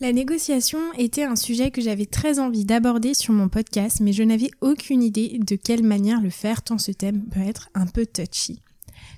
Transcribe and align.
La 0.00 0.12
négociation 0.12 0.78
était 0.96 1.24
un 1.24 1.34
sujet 1.34 1.72
que 1.72 1.80
j'avais 1.80 2.06
très 2.06 2.38
envie 2.38 2.64
d'aborder 2.64 3.14
sur 3.14 3.34
mon 3.34 3.48
podcast, 3.48 3.98
mais 4.00 4.12
je 4.12 4.22
n'avais 4.22 4.52
aucune 4.60 5.02
idée 5.02 5.40
de 5.44 5.56
quelle 5.56 5.82
manière 5.82 6.20
le 6.20 6.30
faire 6.30 6.62
tant 6.62 6.78
ce 6.78 6.92
thème 6.92 7.24
peut 7.32 7.40
être 7.40 7.68
un 7.74 7.86
peu 7.86 8.06
touchy. 8.06 8.62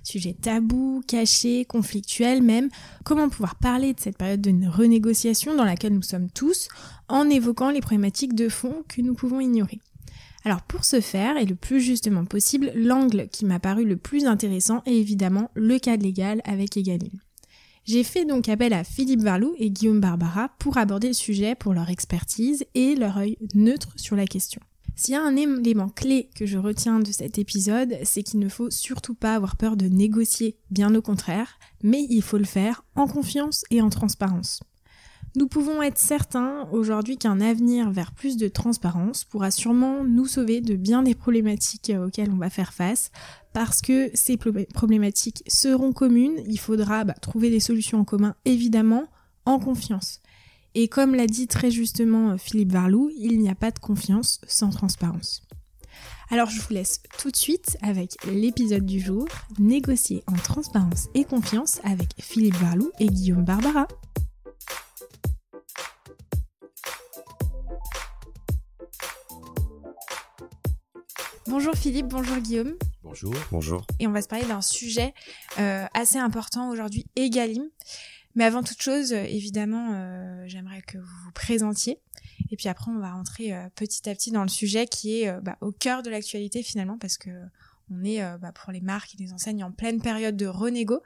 Sujet 0.03 0.35
tabou, 0.40 1.03
caché, 1.06 1.66
conflictuel 1.66 2.43
même, 2.43 2.71
comment 3.04 3.29
pouvoir 3.29 3.56
parler 3.56 3.93
de 3.93 4.01
cette 4.01 4.16
période 4.16 4.40
de 4.40 4.69
renégociation 4.69 5.54
dans 5.54 5.66
laquelle 5.66 5.93
nous 5.93 6.00
sommes 6.00 6.30
tous 6.30 6.68
en 7.08 7.28
évoquant 7.28 7.68
les 7.68 7.82
problématiques 7.82 8.34
de 8.34 8.48
fond 8.48 8.82
que 8.88 9.02
nous 9.02 9.12
pouvons 9.12 9.40
ignorer. 9.40 9.80
Alors 10.46 10.62
pour 10.62 10.86
ce 10.86 11.02
faire, 11.02 11.36
et 11.36 11.44
le 11.44 11.56
plus 11.56 11.82
justement 11.82 12.24
possible, 12.24 12.72
l'angle 12.74 13.28
qui 13.30 13.44
m'a 13.44 13.60
paru 13.60 13.84
le 13.84 13.98
plus 13.98 14.24
intéressant 14.24 14.82
est 14.86 14.96
évidemment 14.96 15.50
le 15.52 15.78
cadre 15.78 16.04
légal 16.04 16.40
avec 16.46 16.78
Egalim. 16.78 17.20
J'ai 17.84 18.04
fait 18.04 18.24
donc 18.24 18.48
appel 18.48 18.72
à 18.72 18.84
Philippe 18.84 19.22
Varlou 19.22 19.54
et 19.58 19.70
Guillaume 19.70 20.00
Barbara 20.00 20.50
pour 20.58 20.76
aborder 20.76 21.08
le 21.08 21.14
sujet 21.14 21.54
pour 21.54 21.72
leur 21.72 21.90
expertise 21.90 22.64
et 22.75 22.94
leur 22.94 23.18
œil 23.18 23.36
neutre 23.54 23.93
sur 23.96 24.16
la 24.16 24.26
question. 24.26 24.61
S'il 24.96 25.14
y 25.14 25.16
a 25.16 25.22
un 25.22 25.36
élément 25.36 25.88
clé 25.88 26.29
que 26.36 26.44
je 26.44 26.58
retiens 26.58 26.98
de 26.98 27.11
cet 27.11 27.38
épisode, 27.38 27.96
c'est 28.04 28.22
qu'il 28.22 28.38
ne 28.38 28.50
faut 28.50 28.71
surtout 28.71 29.14
pas 29.14 29.35
avoir 29.35 29.57
peur 29.57 29.76
de 29.76 29.86
négocier, 29.86 30.58
bien 30.71 30.94
au 30.94 31.00
contraire, 31.00 31.58
mais 31.82 32.06
il 32.11 32.22
faut 32.22 32.36
le 32.36 32.44
faire 32.44 32.84
en 32.97 33.06
confiance 33.06 33.64
et 33.70 33.80
en 33.80 33.88
transparence. 33.88 34.60
Nous 35.36 35.47
pouvons 35.47 35.80
être 35.80 35.97
certains 35.97 36.69
aujourd'hui 36.72 37.16
qu'un 37.16 37.41
avenir 37.41 37.91
vers 37.91 38.12
plus 38.12 38.36
de 38.36 38.48
transparence 38.48 39.22
pourra 39.24 39.52
sûrement 39.52 40.02
nous 40.02 40.27
sauver 40.27 40.60
de 40.60 40.74
bien 40.74 41.05
des 41.05 41.14
problématiques 41.14 41.92
auxquelles 41.97 42.33
on 42.33 42.36
va 42.36 42.50
faire 42.50 42.72
face, 42.72 43.12
parce 43.53 43.81
que 43.81 44.11
ces 44.14 44.36
problématiques 44.36 45.42
seront 45.48 45.92
communes, 45.92 46.41
il 46.47 46.58
faudra 46.58 47.05
bah, 47.05 47.14
trouver 47.14 47.50
des 47.50 47.61
solutions 47.61 48.00
en 48.00 48.05
commun 48.05 48.34
évidemment 48.45 49.05
en 49.45 49.58
confiance. 49.58 50.20
Et 50.75 50.89
comme 50.89 51.14
l'a 51.14 51.27
dit 51.27 51.48
très 51.48 51.70
justement 51.70 52.31
euh, 52.31 52.36
Philippe 52.36 52.72
Varlou, 52.72 53.11
il 53.19 53.41
n'y 53.41 53.50
a 53.50 53.56
pas 53.56 53.72
de 53.72 53.78
confiance 53.81 54.41
sans 54.47 54.70
transparence. 54.70 55.42
Alors 56.30 56.48
je 56.48 56.61
vous 56.61 56.72
laisse 56.72 57.02
tout 57.19 57.33
de 57.33 57.36
suite 57.36 57.77
avec 57.83 58.16
l'épisode 58.24 58.86
du 58.86 59.00
jour, 59.00 59.27
négocier 59.58 60.22
en 60.28 60.36
transparence 60.36 61.08
et 61.14 61.24
confiance 61.24 61.80
avec 61.83 62.11
Philippe 62.20 62.55
Varlou 62.55 62.92
et 63.00 63.06
Guillaume 63.06 63.44
Barbara. 63.44 63.89
Bonjour 71.48 71.74
Philippe, 71.74 72.06
bonjour 72.06 72.36
Guillaume. 72.36 72.74
Bonjour. 73.02 73.34
Bonjour. 73.50 73.86
Et 73.98 74.06
on 74.06 74.12
va 74.12 74.20
se 74.20 74.28
parler 74.28 74.46
d'un 74.46 74.60
sujet 74.60 75.14
euh, 75.58 75.86
assez 75.94 76.18
important 76.18 76.68
aujourd'hui, 76.68 77.06
Egalim. 77.16 77.62
Mais 78.34 78.44
avant 78.44 78.62
toute 78.62 78.80
chose, 78.80 79.12
euh, 79.12 79.24
évidemment, 79.24 79.92
euh, 79.92 80.44
j'aimerais 80.46 80.82
que 80.82 80.98
vous 80.98 81.24
vous 81.24 81.32
présentiez. 81.32 81.98
Et 82.50 82.56
puis 82.56 82.68
après, 82.68 82.90
on 82.90 82.98
va 82.98 83.12
rentrer 83.12 83.54
euh, 83.54 83.68
petit 83.74 84.08
à 84.08 84.14
petit 84.14 84.30
dans 84.30 84.42
le 84.42 84.48
sujet 84.48 84.86
qui 84.86 85.22
est 85.22 85.40
bah, 85.40 85.56
au 85.60 85.72
cœur 85.72 86.02
de 86.02 86.10
l'actualité 86.10 86.62
finalement, 86.62 86.98
parce 86.98 87.16
que 87.16 87.30
on 87.90 88.04
est 88.04 88.20
bah, 88.38 88.52
pour 88.52 88.70
les 88.70 88.80
marques 88.80 89.14
et 89.14 89.18
les 89.18 89.32
enseignes 89.32 89.64
en 89.64 89.72
pleine 89.72 90.00
période 90.00 90.36
de 90.36 90.46
renégo. 90.46 91.02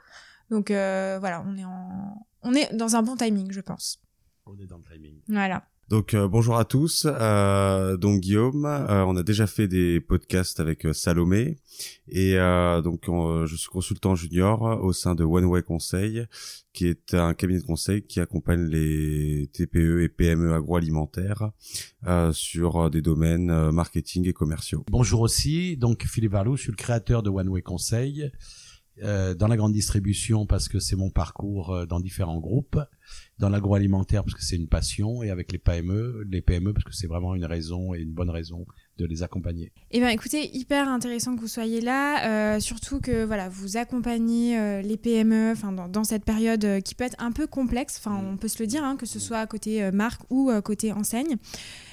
Donc 0.51 0.69
voilà, 0.69 1.43
on 1.47 1.57
est 1.57 1.65
en, 1.65 2.27
on 2.43 2.53
est 2.53 2.71
dans 2.75 2.95
un 2.95 3.01
bon 3.01 3.15
timing, 3.15 3.51
je 3.51 3.61
pense. 3.61 3.99
On 4.45 4.55
est 4.59 4.67
dans 4.67 4.77
le 4.77 4.83
timing. 4.83 5.19
Voilà. 5.27 5.65
Donc 5.87 6.15
euh, 6.15 6.27
bonjour 6.27 6.57
à 6.57 6.65
tous. 6.65 7.05
Euh, 7.05 7.95
donc 7.95 8.21
Guillaume, 8.21 8.65
euh, 8.65 9.05
on 9.05 9.15
a 9.17 9.21
déjà 9.21 9.45
fait 9.45 9.67
des 9.67 9.99
podcasts 10.01 10.59
avec 10.59 10.87
Salomé 10.93 11.59
et 12.07 12.37
donc 12.83 13.05
je 13.05 13.55
suis 13.55 13.69
consultant 13.69 14.15
junior 14.15 14.83
au 14.83 14.93
sein 14.93 15.13
de 15.13 15.23
One 15.23 15.45
Way 15.45 15.61
Conseil, 15.61 16.25
qui 16.73 16.87
est 16.87 17.13
un 17.13 17.35
cabinet 17.35 17.59
de 17.59 17.65
conseil 17.65 18.01
qui 18.01 18.19
accompagne 18.19 18.65
les 18.65 19.47
TPE 19.53 20.01
et 20.01 20.09
PME 20.09 20.53
agroalimentaires 20.53 21.51
sur 22.31 22.89
des 22.89 23.01
domaines 23.01 23.71
marketing 23.71 24.27
et 24.27 24.33
commerciaux. 24.33 24.83
Bonjour 24.89 25.21
aussi. 25.21 25.77
Donc 25.77 26.05
Philippe 26.05 26.31
Varlou, 26.31 26.55
je 26.55 26.63
suis 26.63 26.71
le 26.71 26.77
créateur 26.77 27.21
de 27.21 27.29
One 27.29 27.49
Way 27.49 27.61
Conseil. 27.61 28.31
dans 29.03 29.47
la 29.47 29.57
grande 29.57 29.73
distribution 29.73 30.45
parce 30.45 30.67
que 30.67 30.79
c'est 30.79 30.95
mon 30.95 31.11
parcours 31.11 31.85
dans 31.85 31.99
différents 31.99 32.39
groupes 32.39 32.79
dans 33.37 33.49
l'agroalimentaire 33.49 34.23
parce 34.23 34.33
que 34.33 34.43
c'est 34.43 34.55
une 34.55 34.67
passion 34.67 35.21
et 35.21 35.29
avec 35.29 35.51
les 35.51 35.57
PME, 35.57 36.25
les 36.29 36.41
PME 36.41 36.73
parce 36.73 36.85
que 36.85 36.93
c'est 36.93 37.07
vraiment 37.07 37.35
une 37.35 37.45
raison 37.45 37.93
et 37.93 37.99
une 37.99 38.13
bonne 38.13 38.29
raison 38.29 38.65
de 38.97 39.05
les 39.05 39.23
accompagner. 39.23 39.73
Eh 39.91 39.99
bien, 39.99 40.07
écoutez, 40.07 40.55
hyper 40.55 40.87
intéressant 40.87 41.35
que 41.35 41.41
vous 41.41 41.49
soyez 41.49 41.81
là, 41.81 42.55
euh, 42.55 42.59
surtout 42.61 43.01
que 43.01 43.25
voilà, 43.25 43.49
vous 43.49 43.75
accompagnez 43.75 44.57
euh, 44.57 44.81
les 44.81 44.95
PME, 44.95 45.51
enfin 45.51 45.73
dans, 45.73 45.89
dans, 45.89 46.05
cette 46.05 46.23
période 46.23 46.63
euh, 46.63 46.79
qui 46.79 46.95
peut 46.95 47.03
être 47.03 47.21
un 47.21 47.33
peu 47.33 47.45
complexe, 47.45 47.97
enfin 47.99 48.17
on 48.23 48.37
peut 48.37 48.47
se 48.47 48.63
le 48.63 48.67
dire, 48.67 48.85
hein, 48.85 48.95
que 48.95 49.05
ce 49.05 49.19
soit 49.19 49.39
à 49.39 49.47
côté 49.47 49.91
marque 49.91 50.21
ou 50.29 50.51
côté 50.63 50.93
enseigne. 50.93 51.35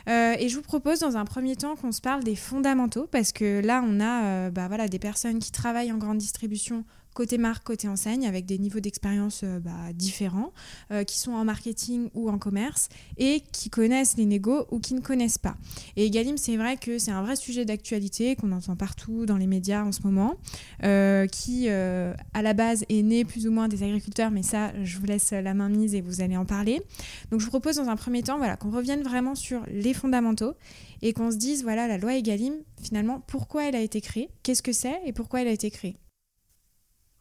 et 0.06 0.48
je 0.48 0.54
vous 0.54 0.62
propose 0.62 1.00
dans 1.00 1.16
un 1.16 1.24
premier 1.24 1.56
temps 1.56 1.74
qu'on 1.74 1.92
se 1.92 2.00
parle 2.00 2.22
des 2.22 2.36
fondamentaux 2.36 3.06
parce 3.10 3.32
que 3.32 3.60
là 3.60 3.82
on 3.84 4.00
a 4.00 4.50
bah, 4.50 4.68
voilà 4.68 4.88
des 4.88 4.98
personnes 4.98 5.38
qui 5.38 5.50
travaillent 5.50 5.92
en 5.92 5.98
grande 5.98 6.18
distribution 6.18 6.84
côté 7.14 7.38
marque, 7.38 7.64
côté 7.64 7.88
enseigne, 7.88 8.26
avec 8.26 8.46
des 8.46 8.58
niveaux 8.58 8.80
d'expérience 8.80 9.42
euh, 9.44 9.60
bah, 9.60 9.92
différents, 9.94 10.52
euh, 10.90 11.04
qui 11.04 11.18
sont 11.18 11.32
en 11.32 11.44
marketing 11.44 12.08
ou 12.14 12.30
en 12.30 12.38
commerce, 12.38 12.88
et 13.18 13.42
qui 13.52 13.70
connaissent 13.70 14.16
les 14.16 14.26
négos 14.26 14.66
ou 14.70 14.80
qui 14.80 14.94
ne 14.94 15.00
connaissent 15.00 15.38
pas. 15.38 15.56
Et 15.96 16.06
Egalim, 16.06 16.36
c'est 16.36 16.56
vrai 16.56 16.76
que 16.76 16.98
c'est 16.98 17.10
un 17.10 17.22
vrai 17.22 17.36
sujet 17.36 17.64
d'actualité 17.64 18.36
qu'on 18.36 18.52
entend 18.52 18.76
partout 18.76 19.26
dans 19.26 19.36
les 19.36 19.46
médias 19.46 19.84
en 19.84 19.92
ce 19.92 20.02
moment, 20.02 20.36
euh, 20.84 21.26
qui 21.26 21.68
à 21.68 22.42
la 22.42 22.54
base 22.54 22.84
est 22.88 23.02
né 23.02 23.24
plus 23.24 23.46
ou 23.46 23.52
moins 23.52 23.68
des 23.68 23.82
agriculteurs, 23.82 24.30
mais 24.30 24.42
ça, 24.42 24.72
je 24.84 24.98
vous 24.98 25.06
laisse 25.06 25.30
la 25.30 25.54
main 25.54 25.68
mise 25.68 25.94
et 25.94 26.00
vous 26.00 26.20
allez 26.20 26.36
en 26.36 26.44
parler. 26.44 26.82
Donc 27.30 27.40
je 27.40 27.44
vous 27.44 27.50
propose 27.50 27.76
dans 27.76 27.88
un 27.88 27.96
premier 27.96 28.22
temps 28.22 28.38
voilà, 28.38 28.56
qu'on 28.56 28.70
revienne 28.70 29.02
vraiment 29.02 29.34
sur 29.34 29.62
les 29.68 29.94
fondamentaux 29.94 30.54
et 31.02 31.12
qu'on 31.12 31.30
se 31.30 31.36
dise, 31.36 31.62
voilà, 31.62 31.88
la 31.88 31.98
loi 31.98 32.14
Egalim, 32.14 32.54
finalement, 32.80 33.20
pourquoi 33.26 33.68
elle 33.68 33.76
a 33.76 33.80
été 33.80 34.00
créée, 34.00 34.28
qu'est-ce 34.42 34.62
que 34.62 34.72
c'est 34.72 35.00
et 35.04 35.12
pourquoi 35.12 35.42
elle 35.42 35.48
a 35.48 35.52
été 35.52 35.70
créée. 35.70 35.96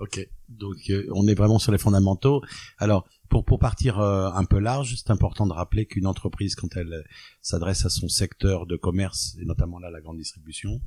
Ok, 0.02 0.28
donc 0.50 0.90
euh, 0.90 1.06
on 1.12 1.28
est 1.28 1.36
vraiment 1.36 1.60
sur 1.60 1.72
les 1.72 1.78
fondamentaux. 1.78 2.42
Alors 2.80 3.08
pour 3.30 3.46
pour 3.46 3.60
partir 3.60 4.00
euh, 4.00 4.32
un 4.32 4.46
peu 4.46 4.58
large, 4.58 4.96
c'est 4.98 5.12
important 5.12 5.46
de 5.46 5.54
rappeler 5.54 5.86
qu'une 5.86 6.08
entreprise 6.08 6.56
quand 6.56 6.76
elle 6.76 6.92
euh, 6.92 7.04
s'adresse 7.44 7.86
à 7.86 7.90
son 7.90 8.08
secteur 8.08 8.66
de 8.66 8.78
commerce 8.78 9.38
et 9.40 9.46
notamment 9.46 9.78
là 9.78 9.92
la 9.92 10.02
grande 10.02 10.18
distribution, 10.18 10.82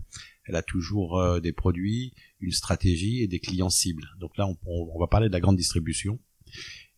elle 0.47 0.57
a 0.57 0.63
toujours 0.63 1.41
des 1.41 1.53
produits, 1.53 2.13
une 2.41 2.51
stratégie 2.51 3.23
et 3.23 3.29
des 3.29 3.39
clients 3.39 3.71
cibles. 3.71 4.09
Donc 4.19 4.37
là 4.37 4.49
on, 4.49 4.59
on, 4.67 4.99
va 4.99 5.07
parler 5.07 5.29
de 5.29 5.33
la 5.33 5.41
grande 5.41 5.57
distribution. 5.57 6.19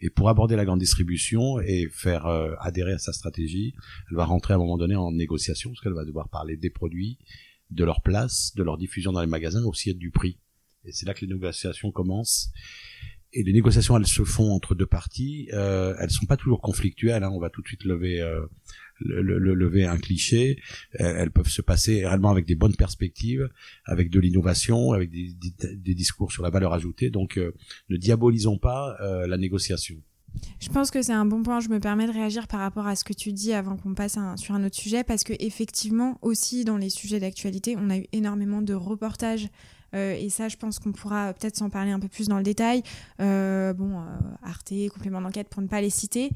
Et 0.01 0.09
pour 0.09 0.31
aborder 0.31 0.57
la 0.57 0.65
grande 0.65 0.81
distribution 0.81 1.61
et 1.61 1.87
faire 1.93 2.25
adhérer 2.61 2.95
à 2.95 2.99
sa 2.99 3.13
stratégie, 3.13 3.75
elle 4.11 4.17
va 4.17 4.25
rentrer 4.25 4.55
à 4.55 4.57
un 4.57 4.59
moment 4.59 4.79
donné 4.79 4.97
en 4.97 5.13
négociation 5.13 5.69
parce 5.69 5.83
qu'elle 5.83 5.93
va 5.93 6.07
devoir 6.07 6.31
parler 6.31 6.57
des 6.57 6.71
produits, 6.71 7.19
de 7.71 7.85
leur 7.85 8.01
place, 8.01 8.55
de 8.57 8.63
leur 8.63 8.79
diffusion 8.79 9.13
dans 9.13 9.21
les 9.21 9.27
magasins, 9.27 9.65
aussi 9.65 9.95
du 9.95 10.11
prix. 10.11 10.39
Et 10.87 10.93
c'est 10.93 11.07
là 11.07 11.15
que 11.15 11.21
les 11.21 11.33
négociations 11.33 11.91
commencent. 11.91 12.51
Et 13.33 13.43
les 13.43 13.53
négociations, 13.53 13.97
elles 13.99 14.07
se 14.07 14.25
font 14.25 14.51
entre 14.53 14.75
deux 14.75 14.87
parties. 14.87 15.51
Euh, 15.53 15.95
elles 16.01 16.11
sont 16.11 16.27
pas 16.27 16.37
toujours 16.37 16.63
conflictuelles. 16.63 17.23
Hein. 17.23 17.31
On 17.33 17.41
va 17.41 17.51
tout 17.51 17.61
de 17.61 17.67
suite 17.67 17.85
lever 17.85 18.21
euh, 18.21 18.47
le, 19.01 19.23
le, 19.39 19.55
lever 19.55 19.85
un 19.85 19.99
cliché. 19.99 20.61
Elles 20.93 21.31
peuvent 21.31 21.49
se 21.49 21.63
passer 21.63 22.07
réellement 22.07 22.31
avec 22.31 22.47
des 22.47 22.55
bonnes 22.55 22.77
perspectives, 22.77 23.49
avec 23.85 24.11
de 24.11 24.21
l'innovation, 24.21 24.93
avec 24.93 25.11
des, 25.11 25.35
des, 25.75 25.95
discours 25.95 26.33
sur 26.33 26.43
la 26.43 26.51
valeur 26.51 26.73
ajoutée. 26.73 27.11
Donc, 27.11 27.39
euh, 27.39 27.53
ne 27.89 27.97
diabolisons 27.97 28.59
pas 28.59 28.97
euh, 29.01 29.27
la 29.27 29.37
négociation. 29.37 29.97
Je 30.61 30.69
pense 30.69 30.91
que 30.91 31.01
c'est 31.01 31.13
un 31.13 31.25
bon 31.25 31.43
point. 31.43 31.61
Je 31.61 31.69
me 31.69 31.81
permets 31.81 32.07
de 32.07 32.13
réagir 32.13 32.47
par 32.47 32.61
rapport 32.61 32.87
à 32.87 32.95
ce 32.95 33.05
que 33.05 33.15
tu 33.15 33.33
dis 33.33 33.53
avant 33.53 33.77
qu'on 33.77 33.95
passe 33.95 34.19
sur 34.37 34.55
un 34.55 34.65
autre 34.65 34.77
sujet, 34.77 35.03
parce 35.03 35.25
que 35.25 35.33
effectivement 35.41 36.19
aussi 36.21 36.65
dans 36.65 36.77
les 36.77 36.91
sujets 36.91 37.21
d'actualité, 37.21 37.75
on 37.79 37.89
a 37.89 37.97
eu 37.99 38.07
énormément 38.13 38.61
de 38.61 38.75
reportages 38.75 39.49
et 39.97 40.29
ça, 40.31 40.49
je 40.49 40.57
pense 40.57 40.79
qu'on 40.79 40.93
pourra 40.93 41.33
peut-être 41.33 41.57
s'en 41.57 41.71
parler 41.71 41.91
un 41.91 42.01
peu 42.01 42.09
plus 42.09 42.29
dans 42.29 42.39
le 42.39 42.43
détail. 42.43 42.83
Euh, 43.21 43.73
bon, 43.73 44.01
euh, 44.01 44.05
Arte, 44.43 44.73
complément 44.93 45.21
d'enquête 45.21 45.49
pour 45.49 45.63
ne 45.63 45.69
pas 45.69 45.81
les 45.81 45.91
citer, 45.91 46.31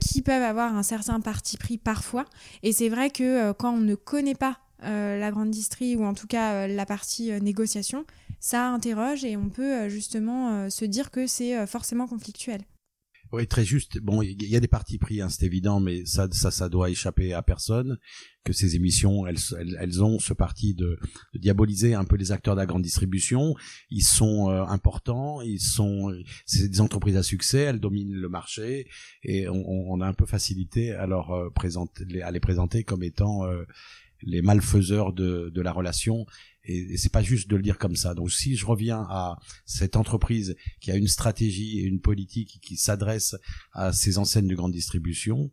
qui 0.00 0.22
peuvent 0.22 0.42
avoir 0.42 0.74
un 0.74 0.82
certain 0.82 1.20
parti 1.20 1.56
pris 1.56 1.78
parfois. 1.78 2.24
Et 2.62 2.72
c'est 2.72 2.88
vrai 2.88 3.10
que 3.10 3.52
quand 3.52 3.72
on 3.72 3.80
ne 3.80 3.94
connaît 3.94 4.34
pas 4.34 4.58
la 4.82 5.30
grande 5.30 5.54
ou 5.96 6.04
en 6.04 6.14
tout 6.14 6.26
cas 6.26 6.66
la 6.66 6.86
partie 6.86 7.30
négociation, 7.40 8.04
ça 8.40 8.68
interroge 8.68 9.24
et 9.24 9.36
on 9.36 9.48
peut 9.48 9.88
justement 9.88 10.68
se 10.70 10.84
dire 10.84 11.10
que 11.10 11.26
c'est 11.26 11.66
forcément 11.66 12.06
conflictuel. 12.06 12.62
Oui, 13.32 13.46
très 13.46 13.64
juste. 13.64 13.98
Bon, 13.98 14.22
il 14.22 14.42
y 14.42 14.56
a 14.56 14.60
des 14.60 14.68
partis 14.68 14.98
pris, 14.98 15.20
hein, 15.20 15.28
c'est 15.28 15.44
évident, 15.44 15.80
mais 15.80 16.04
ça, 16.04 16.28
ça, 16.30 16.50
ça 16.50 16.68
doit 16.68 16.90
échapper 16.90 17.32
à 17.32 17.42
personne. 17.42 17.98
Que 18.44 18.52
ces 18.52 18.76
émissions, 18.76 19.26
elles, 19.26 19.38
elles, 19.80 20.04
ont 20.04 20.20
ce 20.20 20.32
parti 20.32 20.74
de, 20.74 20.98
de, 21.34 21.38
diaboliser 21.38 21.94
un 21.94 22.04
peu 22.04 22.14
les 22.14 22.30
acteurs 22.30 22.54
de 22.54 22.60
la 22.60 22.66
grande 22.66 22.82
distribution. 22.82 23.56
Ils 23.90 24.04
sont 24.04 24.50
euh, 24.50 24.62
importants, 24.66 25.40
ils 25.40 25.60
sont, 25.60 26.14
c'est 26.44 26.68
des 26.68 26.80
entreprises 26.80 27.16
à 27.16 27.24
succès, 27.24 27.58
elles 27.58 27.80
dominent 27.80 28.14
le 28.14 28.28
marché, 28.28 28.88
et 29.24 29.48
on, 29.48 29.66
on 29.66 30.00
a 30.00 30.06
un 30.06 30.14
peu 30.14 30.26
facilité 30.26 30.92
à 30.92 31.08
leur 31.08 31.32
euh, 31.32 31.50
présenter, 31.50 32.22
à 32.22 32.30
les 32.30 32.40
présenter 32.40 32.84
comme 32.84 33.02
étant 33.02 33.44
euh, 33.44 33.64
les 34.22 34.42
malfaiseurs 34.42 35.12
de, 35.12 35.50
de 35.52 35.60
la 35.60 35.72
relation 35.72 36.24
et, 36.66 36.96
c'est 36.96 37.12
pas 37.12 37.22
juste 37.22 37.48
de 37.48 37.56
le 37.56 37.62
dire 37.62 37.78
comme 37.78 37.96
ça. 37.96 38.14
Donc 38.14 38.30
si 38.30 38.56
je 38.56 38.66
reviens 38.66 39.06
à 39.08 39.38
cette 39.64 39.96
entreprise 39.96 40.56
qui 40.80 40.90
a 40.90 40.96
une 40.96 41.08
stratégie 41.08 41.80
et 41.80 41.82
une 41.82 42.00
politique 42.00 42.58
qui 42.62 42.76
s'adresse 42.76 43.36
à 43.72 43.92
ces 43.92 44.18
enseignes 44.18 44.48
de 44.48 44.54
grande 44.54 44.72
distribution, 44.72 45.50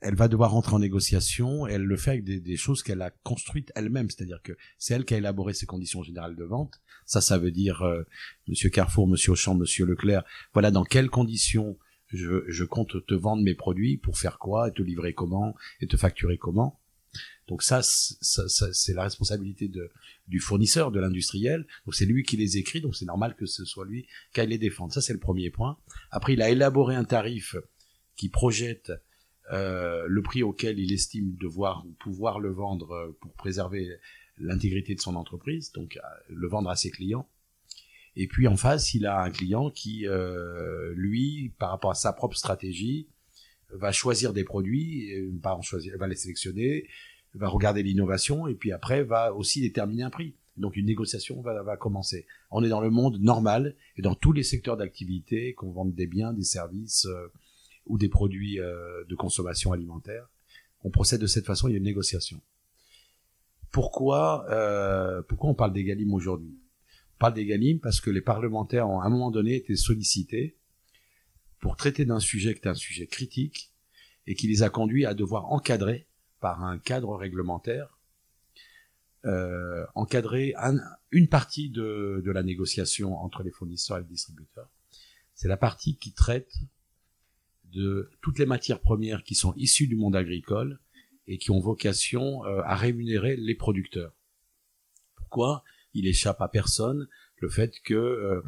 elle 0.00 0.16
va 0.16 0.28
devoir 0.28 0.50
rentrer 0.50 0.74
en 0.74 0.80
négociation 0.80 1.68
et 1.68 1.72
elle 1.72 1.84
le 1.84 1.96
fait 1.96 2.10
avec 2.10 2.24
des, 2.24 2.40
des 2.40 2.56
choses 2.56 2.82
qu'elle 2.82 3.02
a 3.02 3.10
construites 3.22 3.70
elle-même, 3.76 4.10
c'est-à-dire 4.10 4.42
que 4.42 4.52
c'est 4.76 4.94
elle 4.94 5.04
qui 5.04 5.14
a 5.14 5.18
élaboré 5.18 5.54
ses 5.54 5.66
conditions 5.66 6.02
générales 6.02 6.34
de 6.34 6.44
vente. 6.44 6.80
Ça, 7.06 7.20
ça 7.20 7.38
veut 7.38 7.52
dire 7.52 7.82
euh, 7.82 8.02
Monsieur 8.48 8.68
Carrefour, 8.68 9.06
Monsieur 9.06 9.32
Auchan, 9.32 9.54
Monsieur 9.54 9.86
Leclerc. 9.86 10.24
Voilà 10.52 10.70
dans 10.70 10.84
quelles 10.84 11.10
conditions 11.10 11.78
je, 12.08 12.44
je 12.48 12.64
compte 12.64 13.06
te 13.06 13.14
vendre 13.14 13.42
mes 13.42 13.54
produits 13.54 13.96
pour 13.96 14.18
faire 14.18 14.38
quoi 14.38 14.68
et 14.68 14.72
te 14.72 14.82
livrer 14.82 15.14
comment 15.14 15.54
et 15.80 15.86
te 15.86 15.96
facturer 15.96 16.36
comment. 16.36 16.81
Donc 17.48 17.62
ça, 17.62 17.82
c'est 17.82 18.94
la 18.94 19.02
responsabilité 19.02 19.70
du 20.28 20.40
fournisseur, 20.40 20.90
de 20.90 21.00
l'industriel. 21.00 21.66
Donc 21.84 21.94
c'est 21.94 22.06
lui 22.06 22.22
qui 22.22 22.36
les 22.36 22.56
écrit, 22.56 22.80
donc 22.80 22.96
c'est 22.96 23.04
normal 23.04 23.34
que 23.36 23.46
ce 23.46 23.64
soit 23.64 23.84
lui 23.84 24.06
qui 24.32 24.46
les 24.46 24.58
défendre. 24.58 24.92
Ça 24.92 25.00
c'est 25.00 25.12
le 25.12 25.18
premier 25.18 25.50
point. 25.50 25.76
Après, 26.10 26.32
il 26.34 26.42
a 26.42 26.50
élaboré 26.50 26.94
un 26.94 27.04
tarif 27.04 27.56
qui 28.16 28.28
projette 28.28 28.92
euh, 29.52 30.06
le 30.08 30.22
prix 30.22 30.42
auquel 30.42 30.78
il 30.78 30.92
estime 30.92 31.36
devoir 31.36 31.84
pouvoir 31.98 32.38
le 32.38 32.50
vendre 32.50 33.16
pour 33.20 33.34
préserver 33.34 33.98
l'intégrité 34.38 34.94
de 34.94 35.00
son 35.00 35.16
entreprise, 35.16 35.72
donc 35.72 35.96
euh, 35.96 36.00
le 36.28 36.48
vendre 36.48 36.70
à 36.70 36.76
ses 36.76 36.90
clients. 36.90 37.28
Et 38.14 38.26
puis 38.26 38.46
en 38.46 38.56
face, 38.56 38.94
il 38.94 39.06
a 39.06 39.22
un 39.22 39.30
client 39.30 39.70
qui, 39.70 40.06
euh, 40.06 40.92
lui, 40.94 41.52
par 41.58 41.70
rapport 41.70 41.90
à 41.90 41.94
sa 41.94 42.12
propre 42.12 42.36
stratégie, 42.36 43.08
va 43.72 43.92
choisir 43.92 44.32
des 44.32 44.44
produits, 44.44 45.10
va 45.40 45.56
en 45.56 46.06
les 46.06 46.16
sélectionner, 46.16 46.88
va 47.34 47.48
regarder 47.48 47.82
l'innovation 47.82 48.46
et 48.46 48.54
puis 48.54 48.72
après 48.72 49.02
va 49.02 49.34
aussi 49.34 49.60
déterminer 49.60 50.02
un 50.02 50.10
prix. 50.10 50.34
Donc 50.56 50.76
une 50.76 50.86
négociation 50.86 51.40
va, 51.40 51.76
commencer. 51.76 52.26
On 52.50 52.62
est 52.62 52.68
dans 52.68 52.82
le 52.82 52.90
monde 52.90 53.18
normal 53.20 53.74
et 53.96 54.02
dans 54.02 54.14
tous 54.14 54.32
les 54.32 54.42
secteurs 54.42 54.76
d'activité, 54.76 55.54
qu'on 55.54 55.70
vende 55.70 55.94
des 55.94 56.06
biens, 56.06 56.34
des 56.34 56.42
services, 56.42 57.06
ou 57.86 57.98
des 57.98 58.08
produits 58.08 58.60
euh, 58.60 59.04
de 59.08 59.14
consommation 59.14 59.72
alimentaire. 59.72 60.28
On 60.84 60.90
procède 60.90 61.20
de 61.20 61.26
cette 61.26 61.46
façon, 61.46 61.68
il 61.68 61.72
y 61.72 61.74
a 61.74 61.78
une 61.78 61.84
négociation. 61.84 62.40
Pourquoi, 63.70 64.46
euh, 64.50 65.22
pourquoi 65.22 65.50
on 65.50 65.54
parle 65.54 65.72
d'Egalim 65.72 66.12
aujourd'hui? 66.12 66.58
On 67.16 67.18
parle 67.18 67.34
d'Egalim 67.34 67.80
parce 67.80 68.00
que 68.00 68.10
les 68.10 68.20
parlementaires 68.20 68.88
ont 68.88 69.00
à 69.00 69.06
un 69.06 69.10
moment 69.10 69.30
donné 69.30 69.54
été 69.54 69.76
sollicités 69.76 70.56
pour 71.62 71.76
traiter 71.76 72.04
d'un 72.04 72.18
sujet 72.18 72.54
qui 72.54 72.60
est 72.62 72.68
un 72.68 72.74
sujet 72.74 73.06
critique 73.06 73.72
et 74.26 74.34
qui 74.34 74.48
les 74.48 74.64
a 74.64 74.68
conduits 74.68 75.06
à 75.06 75.14
devoir 75.14 75.50
encadrer 75.52 76.08
par 76.40 76.64
un 76.64 76.76
cadre 76.76 77.14
réglementaire, 77.16 78.00
euh, 79.24 79.86
encadrer 79.94 80.54
une 81.12 81.28
partie 81.28 81.70
de, 81.70 82.20
la 82.26 82.42
négociation 82.42 83.16
entre 83.16 83.44
les 83.44 83.52
fournisseurs 83.52 83.98
et 83.98 84.00
les 84.00 84.06
distributeurs. 84.06 84.68
C'est 85.34 85.46
la 85.46 85.56
partie 85.56 85.96
qui 85.96 86.12
traite 86.12 86.52
de 87.72 88.10
toutes 88.20 88.40
les 88.40 88.46
matières 88.46 88.80
premières 88.80 89.22
qui 89.22 89.36
sont 89.36 89.54
issues 89.54 89.86
du 89.86 89.94
monde 89.94 90.16
agricole 90.16 90.80
et 91.28 91.38
qui 91.38 91.52
ont 91.52 91.60
vocation 91.60 92.44
euh, 92.44 92.60
à 92.64 92.74
rémunérer 92.74 93.36
les 93.36 93.54
producteurs. 93.54 94.12
Pourquoi 95.14 95.62
Il 95.94 96.08
échappe 96.08 96.42
à 96.42 96.48
personne 96.48 97.08
le 97.36 97.48
fait 97.48 97.80
que 97.84 97.94
euh, 97.94 98.42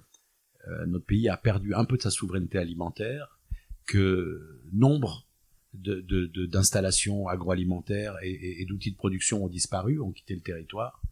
notre 0.87 1.05
pays 1.05 1.28
a 1.28 1.37
perdu 1.37 1.75
un 1.75 1.84
peu 1.84 1.96
de 1.96 2.02
sa 2.02 2.11
souveraineté 2.11 2.58
alimentaire, 2.58 3.38
que 3.87 4.62
nombre 4.72 5.26
d'installations 5.75 7.25
de, 7.25 7.31
agroalimentaires 7.31 8.16
et, 8.22 8.64
d'outils 8.66 8.93
de 8.93 8.96
production 8.96 9.44
ont 9.44 9.49
disparu, 9.49 10.00
ont 10.00 10.12
quitté 10.12 10.34
le 10.34 10.40
territoire, 10.40 11.02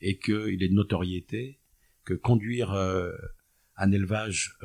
et 0.00 0.18
qu'il 0.18 0.62
est 0.62 0.68
de 0.68 0.74
notoriété 0.74 1.58
que 2.04 2.14
conduire 2.14 2.72
un 2.72 3.92
élevage 3.92 4.58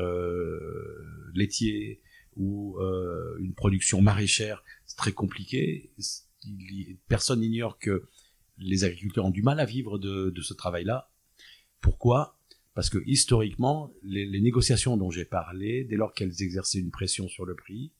laitier 1.34 2.02
ou 2.40 2.78
euh, 2.80 3.38
une 3.40 3.54
production 3.54 4.02
maraîchère, 4.02 4.64
c'est 4.86 4.98
très 4.98 5.12
compliqué. 5.12 5.92
Personne 7.08 7.42
n'ignore 7.42 7.78
que 7.78 8.06
les 8.58 8.86
agriculteurs 8.86 9.26
ont 9.26 9.32
du 9.32 9.42
mal 9.42 9.60
à 9.60 9.66
vivre 9.66 9.98
de 10.00 10.42
ce 10.42 10.54
travail-là. 10.54 11.12
Pourquoi? 11.82 12.39
Parce 12.80 12.90
que 12.90 13.04
historiquement, 13.06 13.92
les, 14.04 14.40
négociations 14.40 14.96
dont 14.96 15.12
j'ai 15.12 15.26
parlé, 15.26 15.84
dès 15.84 15.98
lors 15.98 16.14
qu'elles 16.14 16.42
exerçaient 16.42 16.80
une 16.80 16.92
pression 16.92 17.28
sur 17.28 17.44
le 17.44 17.54
prix, 17.54 17.92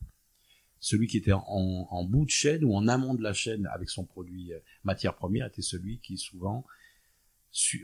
celui 0.80 1.08
qui 1.08 1.18
était 1.18 1.34
en, 1.34 2.06
bout 2.06 2.24
de 2.24 2.30
chaîne 2.30 2.64
ou 2.64 2.74
en 2.74 2.88
amont 2.88 3.14
de 3.14 3.22
la 3.22 3.34
chaîne 3.34 3.68
avec 3.74 3.90
son 3.90 4.06
produit 4.06 4.54
euh, 4.54 4.60
matière 4.86 5.18
première 5.18 5.48
était 5.48 5.62
celui 5.62 6.00
qui 6.00 6.18
souvent 6.18 6.66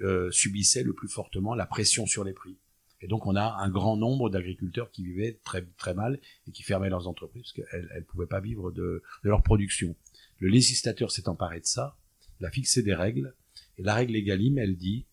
euh, 0.04 0.32
subissait 0.32 0.84
le 0.84 0.94
plus 0.94 1.10
fortement 1.10 1.54
la 1.54 1.66
pression 1.66 2.06
sur 2.06 2.24
les 2.24 2.32
prix. 2.32 2.56
Et 3.02 3.08
donc 3.08 3.26
on 3.26 3.36
a 3.36 3.58
un 3.60 3.70
grand 3.70 3.98
nombre 3.98 4.30
d'agriculteurs 4.30 4.90
qui 4.90 5.04
vivaient 5.04 5.38
très 5.44 5.94
mal 5.94 6.22
et 6.48 6.52
qui 6.52 6.64
fermaient 6.64 6.90
leurs 6.90 7.10
entreprises 7.10 7.52
parce 7.52 7.70
qu'elles 7.70 7.90
ne 7.94 8.06
pouvaient 8.06 8.26
pas 8.26 8.40
vivre 8.40 8.72
de, 8.72 9.04
de, 9.26 9.30
leur 9.30 9.44
production. 9.44 9.98
Le 10.40 10.48
législateur 10.48 11.12
s'est 11.12 11.28
emparé 11.28 11.60
de 11.60 11.66
ça, 11.66 11.98
il 12.40 12.46
a 12.46 12.52
fixé 12.52 12.84
des 12.84 12.96
règles, 12.96 13.36
et 13.78 13.84
la 13.84 13.96
règle 13.96 14.16
Egalim, 14.16 14.58
elle 14.58 14.78
dit, 14.78 15.06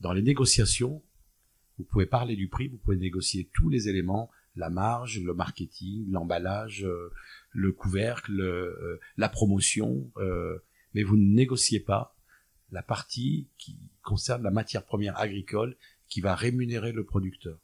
dans 0.00 0.12
les 0.12 0.22
négociations, 0.22 1.02
vous 1.78 1.84
pouvez 1.84 2.06
parler 2.06 2.36
du 2.36 2.48
prix, 2.48 2.68
vous 2.68 2.78
pouvez 2.78 2.96
négocier 2.96 3.50
tous 3.52 3.68
les 3.68 3.88
éléments, 3.88 4.30
la 4.56 4.70
marge, 4.70 5.20
le 5.20 5.34
marketing, 5.34 6.10
l'emballage, 6.10 6.84
euh, 6.84 7.12
le 7.52 7.72
couvercle, 7.72 8.40
euh, 8.40 8.98
la 9.16 9.28
promotion, 9.28 10.10
euh, 10.16 10.58
mais 10.94 11.02
vous 11.02 11.16
ne 11.16 11.34
négociez 11.34 11.80
pas 11.80 12.16
la 12.72 12.82
partie 12.82 13.48
qui 13.58 13.78
concerne 14.02 14.42
la 14.42 14.50
matière 14.50 14.84
première 14.84 15.18
agricole 15.18 15.76
qui 16.08 16.20
va 16.20 16.34
rémunérer 16.34 16.92
le 16.92 17.04
producteur. 17.04 17.58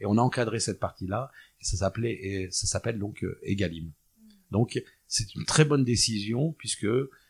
Et 0.00 0.06
on 0.06 0.16
a 0.16 0.22
encadré 0.22 0.60
cette 0.60 0.80
partie-là, 0.80 1.30
et 1.60 1.64
ça 1.64 1.76
s'appelait, 1.76 2.48
ça 2.50 2.66
s'appelle 2.66 2.98
donc 2.98 3.26
Egalim. 3.42 3.90
Donc, 4.50 4.82
c'est 5.06 5.34
une 5.34 5.44
très 5.44 5.64
bonne 5.64 5.84
décision 5.84 6.52
puisque 6.52 6.86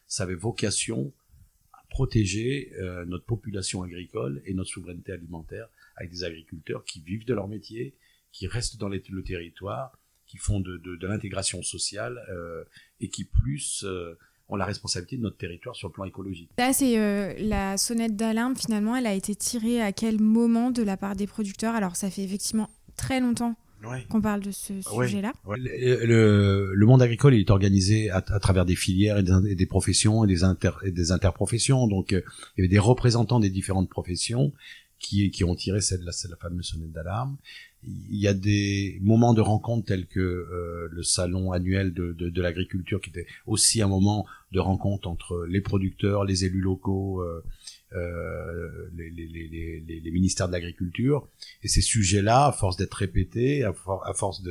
ça 0.06 0.24
avait 0.24 0.34
vocation 0.34 1.12
protéger 1.88 2.72
euh, 2.78 3.04
notre 3.06 3.24
population 3.24 3.82
agricole 3.82 4.42
et 4.44 4.54
notre 4.54 4.70
souveraineté 4.70 5.12
alimentaire 5.12 5.68
avec 5.96 6.10
des 6.10 6.24
agriculteurs 6.24 6.84
qui 6.84 7.00
vivent 7.00 7.24
de 7.24 7.34
leur 7.34 7.48
métier, 7.48 7.94
qui 8.32 8.46
restent 8.46 8.76
dans 8.76 8.88
le 8.88 9.00
territoire, 9.22 9.98
qui 10.26 10.36
font 10.36 10.60
de, 10.60 10.76
de, 10.76 11.06
l'intégration 11.06 11.62
sociale 11.62 12.20
euh, 12.30 12.62
et 13.00 13.08
qui 13.08 13.24
plus 13.24 13.84
euh, 13.84 14.18
ont 14.48 14.56
la 14.56 14.66
responsabilité 14.66 15.16
de 15.16 15.22
notre 15.22 15.38
territoire 15.38 15.74
sur 15.74 15.88
le 15.88 15.92
plan 15.92 16.04
écologique. 16.04 16.50
Là, 16.58 16.72
c'est 16.72 17.38
la 17.40 17.76
sonnette 17.78 18.16
d'alarme, 18.16 18.56
finalement, 18.56 18.94
elle 18.96 19.06
a 19.06 19.14
été 19.14 19.34
tirée 19.34 19.80
à 19.80 19.92
quel 19.92 20.20
moment 20.20 20.70
de 20.70 20.82
la 20.82 20.96
part 20.96 21.16
des 21.16 21.26
producteurs? 21.26 21.74
Alors, 21.74 21.96
ça 21.96 22.10
fait 22.10 22.22
effectivement 22.22 22.68
très 22.96 23.20
longtemps 23.20 23.56
ouais. 23.84 24.04
qu'on 24.08 24.20
parle 24.20 24.40
de 24.40 24.50
ce 24.50 24.80
sujet-là. 24.80 25.32
Ouais. 25.44 25.56
Le, 25.58 26.06
le, 26.06 26.74
le, 26.74 26.86
monde 26.86 27.02
agricole 27.02 27.34
il 27.34 27.40
est 27.40 27.50
organisé 27.50 28.10
à, 28.10 28.16
à 28.16 28.40
travers 28.40 28.64
des 28.64 28.76
filières 28.76 29.18
et 29.18 29.22
des, 29.22 29.32
et 29.50 29.54
des, 29.54 29.66
professions 29.66 30.24
et 30.24 30.26
des, 30.26 30.44
inter, 30.44 30.72
et 30.84 30.90
des 30.90 31.12
interprofessions. 31.12 31.86
Donc, 31.86 32.12
euh, 32.12 32.22
il 32.56 32.60
y 32.60 32.62
avait 32.62 32.68
des 32.68 32.78
représentants 32.78 33.40
des 33.40 33.50
différentes 33.50 33.88
professions 33.88 34.52
qui, 34.98 35.30
qui 35.30 35.44
ont 35.44 35.54
tiré 35.54 35.80
cette, 35.80 36.02
la, 36.02 36.12
la 36.28 36.36
fameuse 36.36 36.66
sonnette 36.66 36.92
d'alarme 36.92 37.36
il 37.86 38.18
y 38.18 38.26
a 38.26 38.34
des 38.34 38.98
moments 39.02 39.34
de 39.34 39.40
rencontre 39.40 39.86
tels 39.86 40.06
que 40.06 40.20
euh, 40.20 40.88
le 40.90 41.02
salon 41.02 41.52
annuel 41.52 41.94
de, 41.94 42.12
de, 42.12 42.28
de 42.28 42.42
l'agriculture 42.42 43.00
qui 43.00 43.10
était 43.10 43.26
aussi 43.46 43.82
un 43.82 43.88
moment 43.88 44.26
de 44.52 44.60
rencontre 44.60 45.08
entre 45.08 45.46
les 45.48 45.60
producteurs, 45.60 46.24
les 46.24 46.44
élus 46.44 46.60
locaux, 46.60 47.22
euh, 47.22 47.44
euh, 47.94 48.90
les, 48.94 49.10
les, 49.10 49.26
les, 49.26 50.00
les, 50.00 50.10
ministères 50.10 50.48
de 50.48 50.52
l'agriculture. 50.52 51.28
Et 51.62 51.68
ces 51.68 51.80
sujets-là, 51.80 52.46
à 52.46 52.52
force 52.52 52.76
d'être 52.76 52.94
répétés, 52.94 53.64
à, 53.64 53.72
for 53.72 54.06
à 54.06 54.12
force 54.12 54.42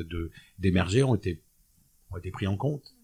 d'émerger, 0.58 1.04
ont 1.04 1.16
été 1.16 1.42
ont 2.12 2.18
été 2.18 2.32
pris 2.32 2.48
en 2.48 2.58
compte. 2.58 2.97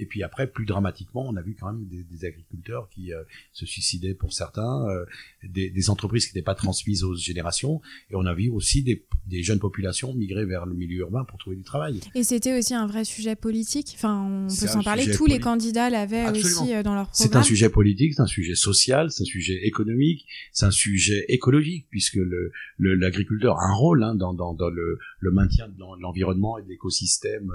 Et 0.00 0.06
puis 0.06 0.22
après, 0.22 0.46
plus 0.46 0.64
dramatiquement, 0.64 1.26
on 1.28 1.36
a 1.36 1.42
vu 1.42 1.56
quand 1.58 1.72
même 1.72 1.86
des, 1.86 2.04
des 2.04 2.24
agriculteurs 2.24 2.88
qui 2.88 3.12
euh, 3.12 3.22
se 3.52 3.66
suicidaient 3.66 4.14
pour 4.14 4.32
certains, 4.32 4.88
euh, 4.88 5.04
des, 5.42 5.70
des, 5.70 5.90
entreprises 5.90 6.26
qui 6.26 6.34
n'étaient 6.34 6.44
pas 6.44 6.54
transmises 6.54 7.02
aux 7.02 7.16
générations, 7.16 7.80
et 8.10 8.14
on 8.14 8.24
a 8.24 8.34
vu 8.34 8.48
aussi 8.48 8.82
des, 8.82 9.04
des, 9.26 9.42
jeunes 9.42 9.58
populations 9.58 10.14
migrer 10.14 10.44
vers 10.44 10.66
le 10.66 10.74
milieu 10.74 10.98
urbain 10.98 11.24
pour 11.24 11.38
trouver 11.38 11.56
du 11.56 11.64
travail. 11.64 12.00
Et 12.14 12.22
c'était 12.22 12.56
aussi 12.56 12.74
un 12.74 12.86
vrai 12.86 13.04
sujet 13.04 13.34
politique. 13.34 13.94
Enfin, 13.96 14.24
on 14.24 14.48
peut 14.48 14.66
s'en 14.66 14.82
parler. 14.82 15.10
Tous 15.10 15.26
les 15.26 15.40
candidats 15.40 15.90
l'avaient 15.90 16.30
aussi 16.30 16.74
euh, 16.74 16.82
dans 16.82 16.94
leur 16.94 17.08
programme. 17.08 17.32
C'est 17.32 17.36
un 17.36 17.42
sujet 17.42 17.68
politique, 17.68 18.14
c'est 18.14 18.22
un 18.22 18.26
sujet 18.26 18.54
social, 18.54 19.10
c'est 19.10 19.22
un 19.22 19.26
sujet 19.26 19.66
économique, 19.66 20.26
c'est 20.52 20.66
un 20.66 20.70
sujet 20.70 21.24
écologique, 21.28 21.86
puisque 21.90 22.16
le 22.16 22.52
l'agriculteur 22.78 23.58
a 23.58 23.68
un 23.68 23.74
rôle 23.74 24.02
hein, 24.02 24.14
dans, 24.14 24.34
dans, 24.34 24.54
dans 24.54 24.70
le, 24.70 24.98
le, 25.20 25.30
maintien 25.30 25.68
de 25.68 25.78
l'environnement 26.00 26.58
et 26.58 26.62
de 26.62 26.68
l'écosystème. 26.68 27.50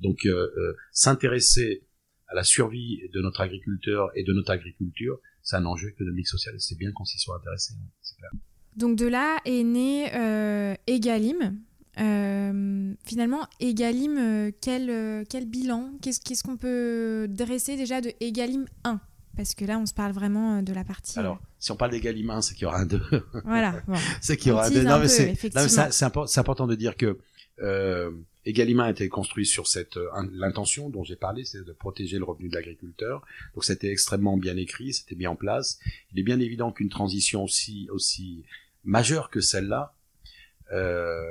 Donc 0.00 0.26
euh, 0.26 0.50
euh, 0.56 0.76
s'intéresser 0.92 1.84
à 2.28 2.34
la 2.34 2.44
survie 2.44 3.00
de 3.12 3.20
notre 3.20 3.40
agriculteur 3.40 4.10
et 4.14 4.22
de 4.24 4.32
notre 4.32 4.52
agriculture, 4.52 5.18
c'est 5.42 5.56
un 5.56 5.66
enjeu 5.66 5.88
économique 5.88 6.28
social 6.28 6.54
et 6.54 6.58
c'est 6.58 6.76
bien 6.76 6.92
qu'on 6.92 7.04
s'y 7.04 7.18
soit 7.18 7.36
intéressé, 7.36 7.74
hein, 7.74 8.16
clair. 8.18 8.30
Donc 8.76 8.96
de 8.96 9.06
là 9.06 9.38
est 9.44 9.64
né 9.64 10.14
euh, 10.14 10.74
Egalim. 10.86 11.60
Euh, 11.98 12.94
finalement, 13.04 13.46
Egalim, 13.58 14.52
quel, 14.60 15.26
quel 15.28 15.46
bilan? 15.46 15.92
Qu'est-ce 16.00 16.20
qu'est-ce 16.20 16.44
qu'on 16.44 16.56
peut 16.56 17.26
dresser 17.28 17.76
déjà 17.76 18.00
de 18.00 18.12
Egalim 18.20 18.64
1 18.84 19.00
Parce 19.36 19.54
que 19.54 19.64
là, 19.64 19.78
on 19.78 19.86
se 19.86 19.92
parle 19.92 20.12
vraiment 20.12 20.62
de 20.62 20.72
la 20.72 20.84
partie. 20.84 21.18
Alors, 21.18 21.40
si 21.58 21.72
on 21.72 21.76
parle 21.76 21.90
d'Egalim 21.90 22.30
1, 22.30 22.42
c'est 22.42 22.54
qu'il 22.54 22.62
y 22.62 22.66
aura 22.66 22.78
un 22.78 22.86
2. 22.86 23.02
Voilà. 23.44 23.82
Bon. 23.88 23.96
c'est 24.20 24.36
qu'il 24.36 24.50
y 24.50 24.52
aura 24.52 24.66
un 24.66 24.70
2. 24.70 24.82
Non, 24.84 25.00
mais 25.00 25.08
c'est 25.08 26.38
important 26.38 26.68
de 26.68 26.76
dire 26.76 26.96
que 26.96 27.18
Euh, 27.60 28.10
Egalima 28.46 28.84
a 28.84 28.90
été 28.90 29.08
construit 29.08 29.44
sur 29.44 29.66
cette 29.66 29.98
euh, 29.98 30.08
l'intention 30.32 30.88
dont 30.88 31.04
j'ai 31.04 31.16
parlé, 31.16 31.44
c'est 31.44 31.62
de 31.62 31.72
protéger 31.72 32.18
le 32.18 32.24
revenu 32.24 32.48
de 32.48 32.54
l'agriculteur. 32.54 33.24
Donc 33.54 33.64
c'était 33.64 33.90
extrêmement 33.90 34.36
bien 34.36 34.56
écrit, 34.56 34.94
c'était 34.94 35.14
mis 35.14 35.26
en 35.26 35.36
place. 35.36 35.78
Il 36.12 36.18
est 36.18 36.22
bien 36.22 36.40
évident 36.40 36.72
qu'une 36.72 36.88
transition 36.88 37.44
aussi 37.44 37.88
aussi 37.90 38.44
majeure 38.84 39.30
que 39.30 39.40
celle-là, 39.40 39.94
euh, 40.72 41.22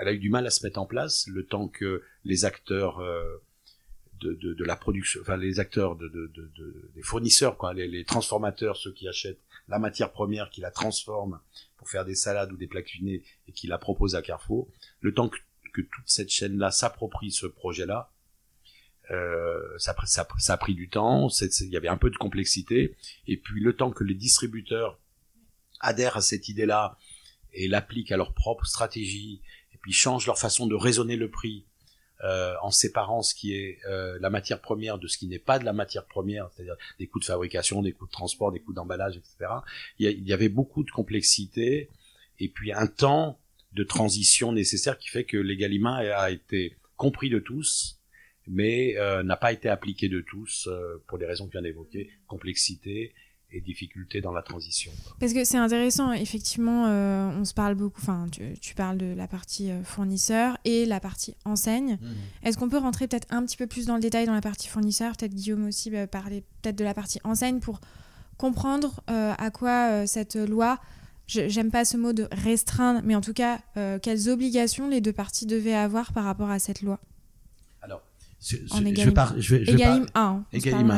elle 0.00 0.08
a 0.08 0.12
eu 0.12 0.18
du 0.18 0.30
mal 0.30 0.46
à 0.46 0.50
se 0.50 0.64
mettre 0.64 0.80
en 0.80 0.86
place 0.86 1.26
le 1.26 1.44
temps 1.44 1.68
que 1.68 2.02
les 2.24 2.46
acteurs 2.46 3.00
euh, 3.00 3.42
de, 4.20 4.32
de, 4.34 4.64
la 4.64 4.76
production, 4.76 5.20
enfin 5.22 5.36
les 5.36 5.60
acteurs 5.60 5.96
de, 5.96 6.08
de, 6.08 6.90
des 6.94 7.02
fournisseurs, 7.02 7.56
quoi, 7.56 7.72
les, 7.72 8.04
transformateurs, 8.04 8.76
ceux 8.76 8.92
qui 8.92 9.08
achètent 9.08 9.40
la 9.68 9.78
matière 9.78 10.12
première, 10.12 10.50
qui 10.50 10.60
la 10.60 10.70
transforment 10.70 11.40
pour 11.80 11.88
faire 11.88 12.04
des 12.04 12.14
salades 12.14 12.52
ou 12.52 12.58
des 12.58 12.66
plats 12.66 12.82
cuisinés 12.82 13.22
et 13.48 13.52
qui 13.52 13.66
la 13.66 13.78
proposent 13.78 14.14
à 14.14 14.20
Carrefour, 14.20 14.68
le 15.00 15.14
temps 15.14 15.30
que 15.30 15.80
toute 15.80 16.04
cette 16.04 16.28
chaîne-là 16.28 16.70
s'approprie 16.70 17.30
ce 17.30 17.46
projet-là. 17.46 18.12
Euh, 19.10 19.78
ça, 19.78 19.96
ça, 20.04 20.52
a 20.52 20.56
pris 20.58 20.74
du 20.74 20.90
temps, 20.90 21.28
il 21.30 21.70
y 21.70 21.78
avait 21.78 21.88
un 21.88 21.96
peu 21.96 22.10
de 22.10 22.18
complexité, 22.18 22.94
et 23.26 23.38
puis 23.38 23.62
le 23.62 23.74
temps 23.74 23.92
que 23.92 24.04
les 24.04 24.14
distributeurs 24.14 25.00
adhèrent 25.80 26.18
à 26.18 26.20
cette 26.20 26.50
idée-là 26.50 26.98
et 27.54 27.66
l'appliquent 27.66 28.12
à 28.12 28.18
leur 28.18 28.34
propre 28.34 28.66
stratégie, 28.66 29.40
et 29.72 29.78
puis 29.78 29.92
changent 29.92 30.26
leur 30.26 30.38
façon 30.38 30.66
de 30.66 30.74
raisonner 30.74 31.16
le 31.16 31.30
prix 31.30 31.64
euh, 32.24 32.54
en 32.62 32.70
séparant 32.70 33.22
ce 33.22 33.34
qui 33.34 33.54
est 33.54 33.78
euh, 33.86 34.18
la 34.20 34.30
matière 34.30 34.60
première 34.60 34.98
de 34.98 35.06
ce 35.06 35.16
qui 35.16 35.26
n'est 35.26 35.38
pas 35.38 35.58
de 35.58 35.64
la 35.64 35.72
matière 35.72 36.06
première, 36.06 36.50
c'est-à-dire 36.50 36.76
des 36.98 37.06
coûts 37.06 37.20
de 37.20 37.24
fabrication, 37.24 37.82
des 37.82 37.92
coûts 37.92 38.06
de 38.06 38.10
transport, 38.10 38.52
des 38.52 38.60
coûts 38.60 38.72
d'emballage, 38.72 39.16
etc. 39.16 39.52
Il 39.98 40.28
y, 40.28 40.32
avait 40.32 40.48
beaucoup 40.48 40.84
de 40.84 40.90
complexité, 40.90 41.88
et 42.38 42.48
puis 42.48 42.72
un 42.72 42.86
temps 42.86 43.38
de 43.72 43.84
transition 43.84 44.52
nécessaire 44.52 44.98
qui 44.98 45.08
fait 45.08 45.24
que 45.24 45.36
l'égaliment 45.36 45.94
a 45.94 46.30
été 46.30 46.76
compris 46.96 47.30
de 47.30 47.38
tous, 47.38 48.00
mais 48.46 48.96
euh, 48.98 49.22
n'a 49.22 49.36
pas 49.36 49.52
été 49.52 49.68
appliqué 49.68 50.08
de 50.08 50.20
tous 50.20 50.68
euh, 50.68 51.02
pour 51.06 51.18
les 51.18 51.26
raisons 51.26 51.46
que 51.46 51.52
je 51.52 51.58
viens 51.58 51.62
d'évoquer, 51.62 52.10
complexité 52.26 53.14
et 53.52 53.60
difficulté 53.60 54.20
dans 54.20 54.32
la 54.32 54.42
transition. 54.42 54.92
Parce 55.18 55.32
que 55.32 55.44
c'est 55.44 55.58
intéressant, 55.58 56.12
effectivement, 56.12 56.86
euh, 56.86 57.30
on 57.38 57.44
se 57.44 57.54
parle 57.54 57.74
beaucoup, 57.74 58.00
enfin, 58.00 58.26
tu, 58.30 58.74
parles 58.74 58.98
de 58.98 59.14
la 59.14 59.26
partie 59.26 59.70
fournisseur 59.84 60.56
et 60.64 60.86
la 60.86 61.00
partie 61.00 61.34
enseigne. 61.44 61.98
Mmh. 62.00 62.46
Est-ce 62.46 62.58
qu'on 62.58 62.68
peut 62.68 62.78
rentrer 62.78 63.08
peut-être 63.08 63.26
un 63.30 63.44
petit 63.44 63.56
peu 63.56 63.66
plus 63.66 63.86
dans 63.86 63.94
le 63.94 64.00
détail 64.00 64.26
dans 64.26 64.34
la 64.34 64.40
partie 64.40 64.68
fournisseur? 64.68 65.16
Peut-être 65.16 65.34
Guillaume 65.34 65.66
aussi 65.66 65.90
bah, 65.90 66.06
parler 66.06 66.44
peut-être 66.62 66.76
de 66.76 66.84
la 66.84 66.94
partie 66.94 67.20
enseigne 67.24 67.60
pour 67.60 67.80
comprendre 68.38 69.02
à 69.06 69.50
quoi 69.50 70.06
cette 70.06 70.36
loi 70.36 70.80
j'aime 71.30 71.70
pas 71.70 71.84
ce 71.84 71.96
mot 71.96 72.12
de 72.12 72.28
restreindre, 72.32 73.00
mais 73.04 73.14
en 73.14 73.20
tout 73.20 73.32
cas, 73.32 73.60
euh, 73.76 73.98
quelles 74.00 74.28
obligations 74.28 74.88
les 74.88 75.00
deux 75.00 75.12
parties 75.12 75.46
devaient 75.46 75.74
avoir 75.74 76.12
par 76.12 76.24
rapport 76.24 76.50
à 76.50 76.58
cette 76.58 76.82
loi? 76.82 76.98
Alors, 77.82 78.02
je, 78.40 78.56
je, 78.56 79.10
par, 79.10 79.38
je, 79.38 79.56
vais, 79.56 79.64
je 79.64 79.72
1. 79.72 80.06
Hein, 80.14 80.44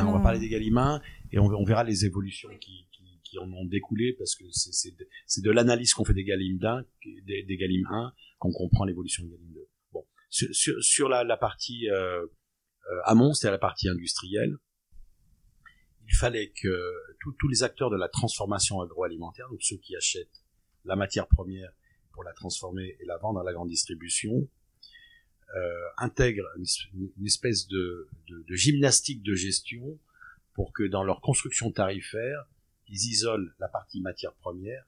on, 0.07 0.13
va 0.13 0.21
parler 0.21 0.39
d'Egalim 0.39 0.79
1 0.79 1.01
et 1.33 1.39
on, 1.39 1.65
verra 1.65 1.85
les 1.85 2.05
évolutions 2.05 2.51
qui, 2.61 2.87
qui, 3.23 3.39
en 3.39 3.51
ont 3.51 3.65
découlé 3.65 4.13
parce 4.19 4.37
que 4.37 4.45
c'est 4.51 4.95
de, 4.95 5.07
de 5.43 5.51
l'analyse 5.51 5.95
qu'on 5.95 6.05
fait 6.05 6.13
d'Egalim 6.13 6.59
1, 6.63 6.85
d'Egalim 7.25 7.87
1 7.91 8.13
qu'on 8.39 8.53
comprend 8.53 8.85
l'évolution 8.85 9.25
d'Egalim 9.25 9.53
2. 9.55 9.69
Bon, 9.93 10.05
sur, 10.29 10.83
sur, 10.83 11.09
la, 11.09 11.25
la, 11.25 11.39
partie 11.39 11.89
euh, 11.89 12.21
euh, 12.21 13.01
amont, 13.05 13.33
c'est 13.33 13.51
la 13.51 13.57
partie 13.57 13.89
industrielle 13.89 14.59
il 16.13 16.15
fallait 16.15 16.51
que 16.51 16.93
tous 17.39 17.49
les 17.49 17.63
acteurs 17.63 17.91
de 17.91 17.97
la 17.97 18.09
transformation 18.09 18.81
agroalimentaire, 18.81 19.49
donc 19.49 19.63
ceux 19.63 19.79
qui 19.79 19.97
achètent 19.97 20.43
la 20.85 20.97
matière 20.97 21.27
première 21.27 21.73
pour 22.13 22.23
la 22.23 22.33
transformer 22.33 22.97
et 23.01 23.05
la 23.07 23.17
vendre 23.17 23.41
à 23.41 23.45
la 23.45 23.53
grande 23.53 23.69
distribution, 23.69 24.49
euh, 25.57 25.85
intègrent 25.97 26.49
une, 26.57 27.27
espèce 27.27 27.67
de, 27.69 28.09
gymnastique 28.51 29.23
de 29.23 29.35
gestion 29.35 29.99
pour 30.55 30.73
que 30.73 30.85
dans 30.85 31.05
leur 31.05 31.21
construction 31.21 31.71
tarifaire, 31.71 32.47
ils 32.89 33.11
isolent 33.11 33.53
la 33.59 33.69
partie 33.69 34.01
matière 34.01 34.35
première 34.35 34.85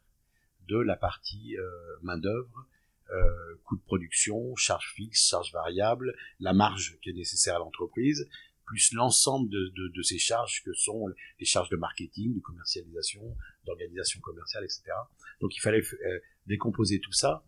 de 0.69 0.79
la 0.79 0.97
partie 0.97 1.57
euh, 1.59 1.71
main-d'œuvre, 2.03 2.67
euh, 3.11 3.55
coût 3.65 3.77
de 3.77 3.83
production, 3.83 4.57
charges 4.57 4.93
fixes, 4.95 5.29
charges 5.29 5.53
variables, 5.53 6.15
la 6.41 6.53
marge 6.53 6.99
qui 7.03 7.11
est 7.11 7.15
nécessaire 7.15 7.57
à 7.57 7.59
l'entreprise, 7.59 8.29
plus 8.65 8.93
l'ensemble 8.93 9.51
de, 9.51 9.69
de, 9.77 9.89
de, 9.89 10.03
ces 10.03 10.19
charges 10.19 10.63
que 10.65 10.73
sont 10.73 11.07
les 11.39 11.45
charges 11.45 11.69
de 11.69 11.77
marketing, 11.77 12.35
de 12.35 12.41
commercialisation, 12.41 13.37
d'organisation 13.67 14.21
commerciale, 14.21 14.65
etc. 14.65 14.83
Donc 15.41 15.55
il 15.57 15.61
fallait 15.61 15.83
euh, 15.83 16.19
décomposer 16.47 17.01
tout 17.01 17.13
ça 17.13 17.45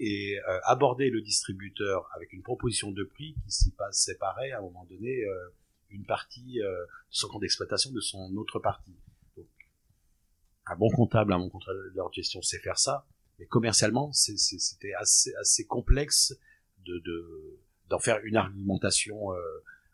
et 0.00 0.38
euh, 0.48 0.60
aborder 0.64 1.10
le 1.10 1.20
distributeur 1.20 2.08
avec 2.14 2.32
une 2.32 2.42
proposition 2.42 2.90
de 2.90 3.04
prix 3.04 3.34
qui 3.44 3.50
s'y 3.50 3.70
passe 3.72 3.98
séparée 3.98 4.52
à 4.52 4.58
un 4.58 4.62
moment 4.62 4.84
donné 4.84 5.24
euh, 5.24 5.48
une 5.94 6.04
partie 6.04 6.58
de 6.58 6.88
son 7.10 7.28
compte 7.28 7.42
d'exploitation 7.42 7.90
de 7.92 8.00
son 8.00 8.34
autre 8.36 8.58
partie. 8.58 8.94
Un 10.66 10.76
bon 10.76 10.90
comptable, 10.90 11.32
un 11.32 11.38
bon 11.38 11.50
contrôleur 11.50 12.08
de 12.08 12.14
gestion 12.14 12.42
sait 12.42 12.58
faire 12.58 12.78
ça, 12.78 13.06
mais 13.38 13.46
commercialement 13.46 14.12
c'était 14.12 14.94
assez, 14.94 15.34
assez 15.36 15.66
complexe 15.66 16.34
de 16.84 17.02
d'en 17.88 17.98
faire 17.98 18.18
une 18.24 18.36
argumentation 18.36 19.30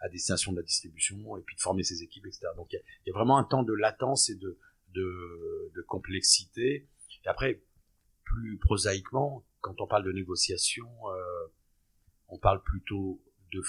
à 0.00 0.09
destination 0.09 0.52
de 0.52 0.57
la 0.57 0.62
distribution 0.62 1.37
et 1.37 1.42
puis 1.42 1.57
de 1.57 1.61
former 1.61 1.83
ses 1.83 2.02
équipes, 2.02 2.26
etc. 2.26 2.47
Donc 2.57 2.73
il 2.73 2.80
y, 3.07 3.11
a 3.11 3.12
vraiment 3.12 3.38
un 3.38 3.45
temps 3.45 3.62
de 3.62 3.75
latence 3.75 4.30
et 4.30 4.35
de, 4.35 4.59
de, 4.95 5.83
complexité. 5.87 6.88
Et 7.25 7.28
après, 7.28 7.62
plus 8.25 8.59
prosaïquement, 8.59 9.45
quand 9.61 9.80
on 9.80 9.87
parle 9.87 10.04
de 10.04 10.12
négociation, 10.12 10.88
euh, 11.09 11.47
on 12.28 12.38
parle 12.38 12.62
plutôt 12.62 13.21
de, 13.52 13.61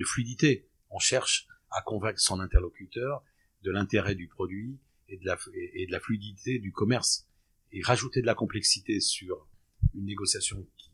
de 0.00 0.04
fluidité. 0.04 0.66
On 0.88 0.98
cherche 0.98 1.46
à 1.70 1.82
convaincre 1.82 2.18
son 2.18 2.40
interlocuteur 2.40 3.22
de 3.62 3.70
l'intérêt 3.70 4.14
du 4.14 4.26
produit 4.26 4.80
et 5.08 5.18
de, 5.18 5.26
la, 5.26 6.00
fluidité 6.00 6.58
du 6.58 6.72
commerce. 6.72 7.28
Et 7.72 7.82
rajouter 7.82 8.20
de 8.22 8.26
la 8.26 8.34
complexité 8.34 8.98
sur 9.00 9.46
une 9.94 10.06
négociation 10.06 10.66
qui, 10.76 10.90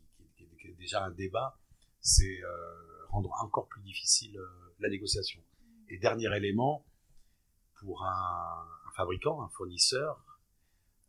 est 0.68 0.74
déjà 0.74 1.04
un 1.04 1.10
débat, 1.12 1.58
c'est 2.00 2.42
euh, 2.42 3.06
rendre 3.08 3.32
encore 3.40 3.68
plus 3.68 3.82
difficile 3.82 4.36
euh, 4.36 4.74
la 4.80 4.88
négociation. 4.88 5.40
Et 5.88 5.98
dernier 5.98 6.34
élément, 6.36 6.84
pour 7.78 8.04
un, 8.04 8.66
fabricant, 8.96 9.42
un 9.42 9.48
fournisseur, 9.50 10.24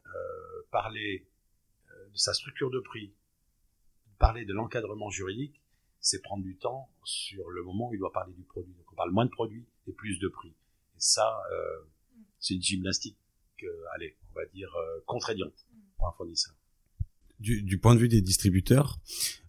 euh, 0.06 0.10
parler 0.72 1.28
de 2.12 2.18
sa 2.18 2.34
structure 2.34 2.70
de 2.70 2.80
prix, 2.80 3.14
parler 4.20 4.46
de 4.46 4.54
l'encadrement 4.54 5.10
juridique, 5.10 5.60
c'est 6.00 6.22
prendre 6.22 6.44
du 6.44 6.58
temps 6.58 6.90
sur 7.04 7.50
le 7.50 7.64
moment 7.64 7.90
où 7.90 7.94
il 7.94 8.00
doit 8.00 8.12
parler 8.12 8.34
du 8.34 8.44
produit. 8.44 8.74
Donc 8.74 8.86
on 8.92 8.96
parle 8.96 9.12
moins 9.12 9.26
de 9.26 9.32
produits 9.32 9.66
et 9.88 9.92
plus 9.94 10.20
de 10.20 10.28
prix. 10.28 10.50
Et 10.50 11.00
ça, 11.00 11.42
c'est 12.40 12.56
une 12.56 12.62
gymnastique, 12.62 13.18
allez, 13.94 14.18
on 14.32 14.40
va 14.40 14.46
dire, 14.48 14.74
contraignante 15.06 15.68
pour 15.98 16.08
un 16.08 16.12
fournisseur 16.14 16.54
du, 17.40 17.62
du, 17.62 17.78
point 17.78 17.96
de 17.96 18.00
vue 18.00 18.08
des 18.08 18.22
distributeurs, 18.22 19.00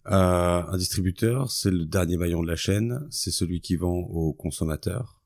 euh, 0.07 0.11
un 0.11 0.77
distributeur, 0.77 1.49
c'est 1.51 1.71
le 1.71 1.85
dernier 1.85 2.17
maillon 2.17 2.41
de 2.43 2.47
la 2.47 2.55
chaîne, 2.55 3.07
c'est 3.09 3.31
celui 3.31 3.61
qui 3.61 3.75
vend 3.75 3.95
aux 3.95 4.33
consommateurs. 4.33 5.21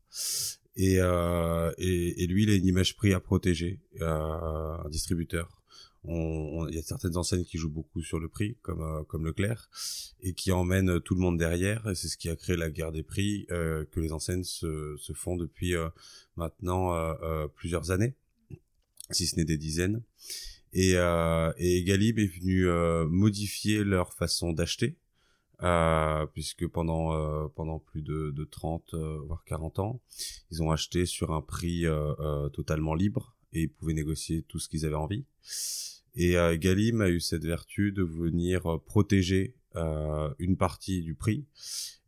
Et, 0.76 1.00
euh, 1.00 1.72
et, 1.78 2.24
et, 2.24 2.28
lui, 2.28 2.44
il 2.44 2.50
a 2.50 2.56
une 2.56 2.66
image 2.66 2.96
prix 2.96 3.14
à 3.14 3.20
protéger, 3.20 3.82
euh, 4.02 4.08
un 4.08 4.90
distributeur. 4.90 5.63
Il 6.06 6.76
y 6.76 6.78
a 6.78 6.82
certaines 6.82 7.16
enseignes 7.16 7.46
qui 7.46 7.58
jouent 7.58 7.70
beaucoup 7.70 8.02
sur 8.02 8.20
le 8.20 8.28
prix, 8.28 8.58
comme 8.62 8.82
euh, 8.82 9.04
comme 9.04 9.26
Leclerc, 9.26 9.70
et 10.22 10.34
qui 10.34 10.52
emmènent 10.52 11.00
tout 11.00 11.16
le 11.16 11.22
monde 11.22 11.38
derrière. 11.38 11.88
Et 11.90 11.96
c'est 11.96 12.10
ce 12.10 12.18
qui 12.18 12.30
a 12.30 12.36
créé 12.36 12.58
la 12.58 12.70
guerre 12.70 12.92
des 12.92 13.04
prix 13.04 13.46
euh, 13.52 13.86
que 13.92 14.00
les 14.00 14.12
enseignes 14.12 14.44
se, 14.44 14.96
se 14.98 15.14
font 15.14 15.38
depuis 15.38 15.76
euh, 15.76 15.90
maintenant 16.36 16.94
euh, 16.94 17.48
plusieurs 17.48 17.92
années, 17.92 18.16
si 19.12 19.28
ce 19.28 19.38
n'est 19.38 19.46
des 19.46 19.58
dizaines. 19.58 20.04
Et, 20.74 20.94
euh, 20.96 21.54
et 21.58 21.84
Galib 21.84 22.18
est 22.18 22.40
venu 22.40 22.68
euh, 22.68 23.08
modifier 23.08 23.84
leur 23.84 24.14
façon 24.14 24.54
d'acheter, 24.54 24.98
euh, 25.62 26.26
puisque 26.34 26.68
pendant 26.68 27.14
euh, 27.14 27.48
pendant 27.56 27.80
plus 27.80 28.02
de, 28.02 28.32
de 28.32 28.44
30 28.44 28.96
euh, 28.96 29.20
voire 29.28 29.44
40 29.46 29.80
ans, 29.80 30.02
ils 30.52 30.64
ont 30.64 30.72
acheté 30.72 31.06
sur 31.06 31.32
un 31.32 31.42
prix 31.42 31.86
euh, 31.86 32.50
totalement 32.50 32.96
libre 32.96 33.36
et 33.54 33.64
ils 33.64 33.70
pouvaient 33.70 33.94
négocier 33.94 34.44
tout 34.44 34.60
ce 34.60 34.68
qu'ils 34.68 34.86
avaient 34.86 34.96
envie. 34.96 35.26
Et 36.16 36.36
Galim 36.60 37.02
a 37.02 37.10
eu 37.10 37.20
cette 37.20 37.44
vertu 37.44 37.92
de 37.92 38.04
venir 38.04 38.80
protéger 38.86 39.56
une 40.38 40.58
partie 40.58 41.02
du 41.02 41.16
prix 41.16 41.46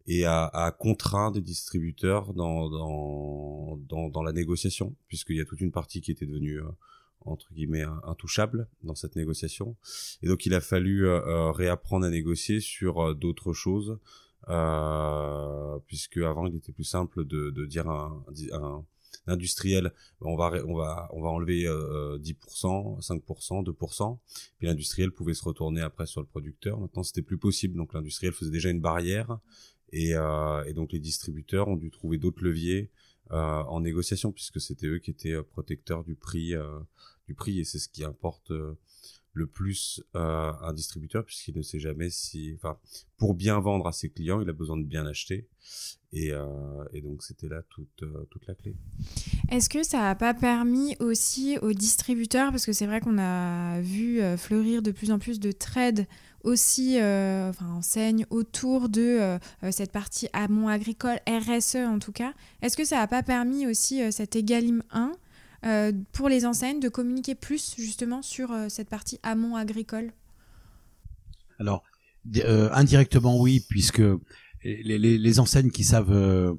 et 0.06 0.26
à, 0.26 0.46
à 0.46 0.72
contraindre 0.72 1.38
les 1.38 1.42
distributeurs 1.42 2.34
dans, 2.36 2.70
dans, 2.70 3.78
dans, 3.78 4.10
dans 4.10 4.22
la 4.22 4.32
négociation, 4.32 4.96
puisqu'il 5.08 5.38
y 5.38 5.42
a 5.42 5.46
toute 5.46 5.62
une 5.62 5.72
partie 5.72 6.02
qui 6.02 6.12
était 6.12 6.28
devenue 6.28 6.62
entre 7.26 7.52
guillemets 7.54 7.86
intouchable 8.04 8.68
dans 8.84 8.96
cette 8.96 9.16
négociation 9.16 9.76
et 10.22 10.28
donc 10.28 10.46
il 10.46 10.54
a 10.54 10.62
fallu 10.62 11.08
euh, 11.08 11.22
euh, 11.26 11.52
réapprendre 11.52 12.06
à 12.06 12.10
négocier 12.10 12.60
sur 12.60 13.00
euh, 13.00 13.14
d'autres 13.14 13.54
choses 13.54 13.98
puisque 15.88 16.18
avant 16.18 16.46
il 16.46 16.56
était 16.56 16.72
plus 16.72 16.84
simple 16.84 17.26
de, 17.26 17.50
de 17.50 17.66
dire 17.66 17.90
un, 17.90 18.24
un, 18.54 18.86
l'industriel, 19.28 19.94
on 20.22 20.36
va 20.36 20.52
on 20.68 20.76
va 20.76 21.10
on 21.14 21.22
va 21.22 21.30
enlever 21.30 21.64
10%, 21.66 23.02
5%, 23.02 23.64
2%. 23.64 24.20
Puis 24.58 24.68
l'industriel 24.68 25.12
pouvait 25.12 25.34
se 25.34 25.44
retourner 25.44 25.82
après 25.82 26.06
sur 26.06 26.22
le 26.22 26.28
producteur. 26.28 26.80
Maintenant, 26.80 27.04
c'était 27.04 27.22
plus 27.22 27.38
possible. 27.38 27.76
Donc 27.78 27.94
l'industriel 27.94 28.34
faisait 28.34 28.52
déjà 28.52 28.70
une 28.70 28.82
barrière 28.82 29.40
et, 29.92 30.12
et 30.12 30.74
donc 30.74 30.92
les 30.92 31.00
distributeurs 31.00 31.68
ont 31.68 31.78
dû 31.78 31.92
trouver 31.92 32.18
d'autres 32.18 32.44
leviers 32.44 32.92
en 33.32 33.80
négociation 33.82 34.32
puisque 34.32 34.62
c'était 34.62 34.88
eux 34.88 35.00
qui 35.00 35.12
étaient 35.12 35.42
protecteurs 35.44 36.04
du 36.04 36.16
prix 36.16 36.54
du 37.28 37.34
prix 37.34 37.60
et 37.60 37.64
c'est 37.64 37.80
ce 37.80 37.90
qui 37.90 38.04
importe 38.04 38.52
le 39.36 39.48
plus 39.48 40.02
euh, 40.16 40.52
un 40.62 40.74
distributeur 40.74 41.24
puisqu'il 41.24 41.56
ne 41.56 41.62
sait 41.62 41.80
jamais 41.80 42.10
si, 42.10 42.54
enfin, 42.56 42.80
pour 43.18 43.36
bien 43.36 43.60
vendre 43.60 43.86
à 43.86 43.92
ses 43.92 44.10
clients, 44.10 44.42
il 44.42 44.50
a 44.50 44.54
besoin 44.54 44.78
de 44.78 44.84
bien 44.84 45.06
acheter. 45.06 45.48
Et, 46.14 46.32
euh, 46.32 46.46
et 46.94 47.02
donc 47.02 47.24
c'était 47.24 47.50
là 47.50 47.62
toute, 47.70 48.04
euh, 48.04 48.26
toute 48.32 48.48
la 48.48 48.56
clé. 48.56 48.74
Est-ce 49.52 49.70
que 49.70 49.84
ça 49.84 50.00
n'a 50.00 50.16
pas 50.16 50.34
permis 50.34 50.96
aussi 51.00 51.58
aux 51.62 51.74
distributeurs, 51.74 52.52
parce 52.52 52.66
que 52.66 52.72
c'est 52.72 52.86
vrai 52.86 53.02
qu'on 53.02 53.18
a 53.18 53.82
vu 53.82 54.22
euh, 54.22 54.38
fleurir 54.38 54.82
de 54.82 54.92
plus 54.92 55.12
en 55.12 55.20
plus 55.20 55.40
de 55.42 55.52
trades 55.52 56.08
aussi, 56.44 56.98
enfin 57.00 57.66
enseignes 57.72 58.28
autour 58.30 58.88
de 58.88 59.40
cette 59.72 59.92
partie 59.92 60.30
amont 60.32 60.68
agricole, 60.68 61.18
RSE 61.28 61.78
en 61.78 61.98
tout 61.98 62.12
cas, 62.12 62.36
est-ce 62.62 62.78
que 62.78 62.86
ça 62.86 62.98
n'a 62.98 63.08
pas 63.08 63.24
permis 63.24 63.66
aussi 63.66 64.12
cet 64.12 64.36
Egalim 64.36 64.84
1 64.92 65.14
euh, 65.66 65.92
pour 66.12 66.30
les 66.30 66.46
enseignes 66.46 66.80
de 66.80 66.90
communiquer 66.90 67.34
plus 67.34 67.76
justement 67.78 68.22
sur 68.22 68.52
euh, 68.52 68.70
cette 68.70 68.90
partie 68.90 69.20
amont 69.24 69.56
agricole? 69.56 70.12
Alors, 71.60 71.84
euh, 72.38 72.70
indirectement 72.74 73.40
oui, 73.40 73.66
puisque 73.68 74.04
les, 74.64 75.40
enseignes 75.40 75.72
qui 75.72 75.84
savent 75.84 76.58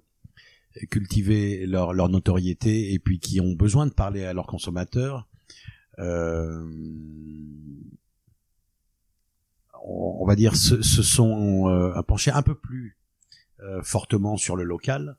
cultiver 0.91 1.67
leur, 1.67 1.93
leur, 1.93 2.09
notoriété 2.09 2.93
et 2.93 2.99
puis 2.99 3.19
qui 3.19 3.41
ont 3.41 3.53
besoin 3.53 3.87
de 3.87 3.93
parler 3.93 4.25
à 4.25 4.33
leurs 4.33 4.47
consommateurs, 4.47 5.29
on, 5.99 6.65
va 10.27 10.37
dire, 10.37 10.57
se, 10.57 10.83
se 10.83 11.03
sont 11.03 12.03
penchés 12.07 12.31
un 12.31 12.43
peu 12.43 12.55
plus 12.55 12.97
fortement 13.83 14.37
sur 14.37 14.57
le 14.57 14.65
local 14.65 15.17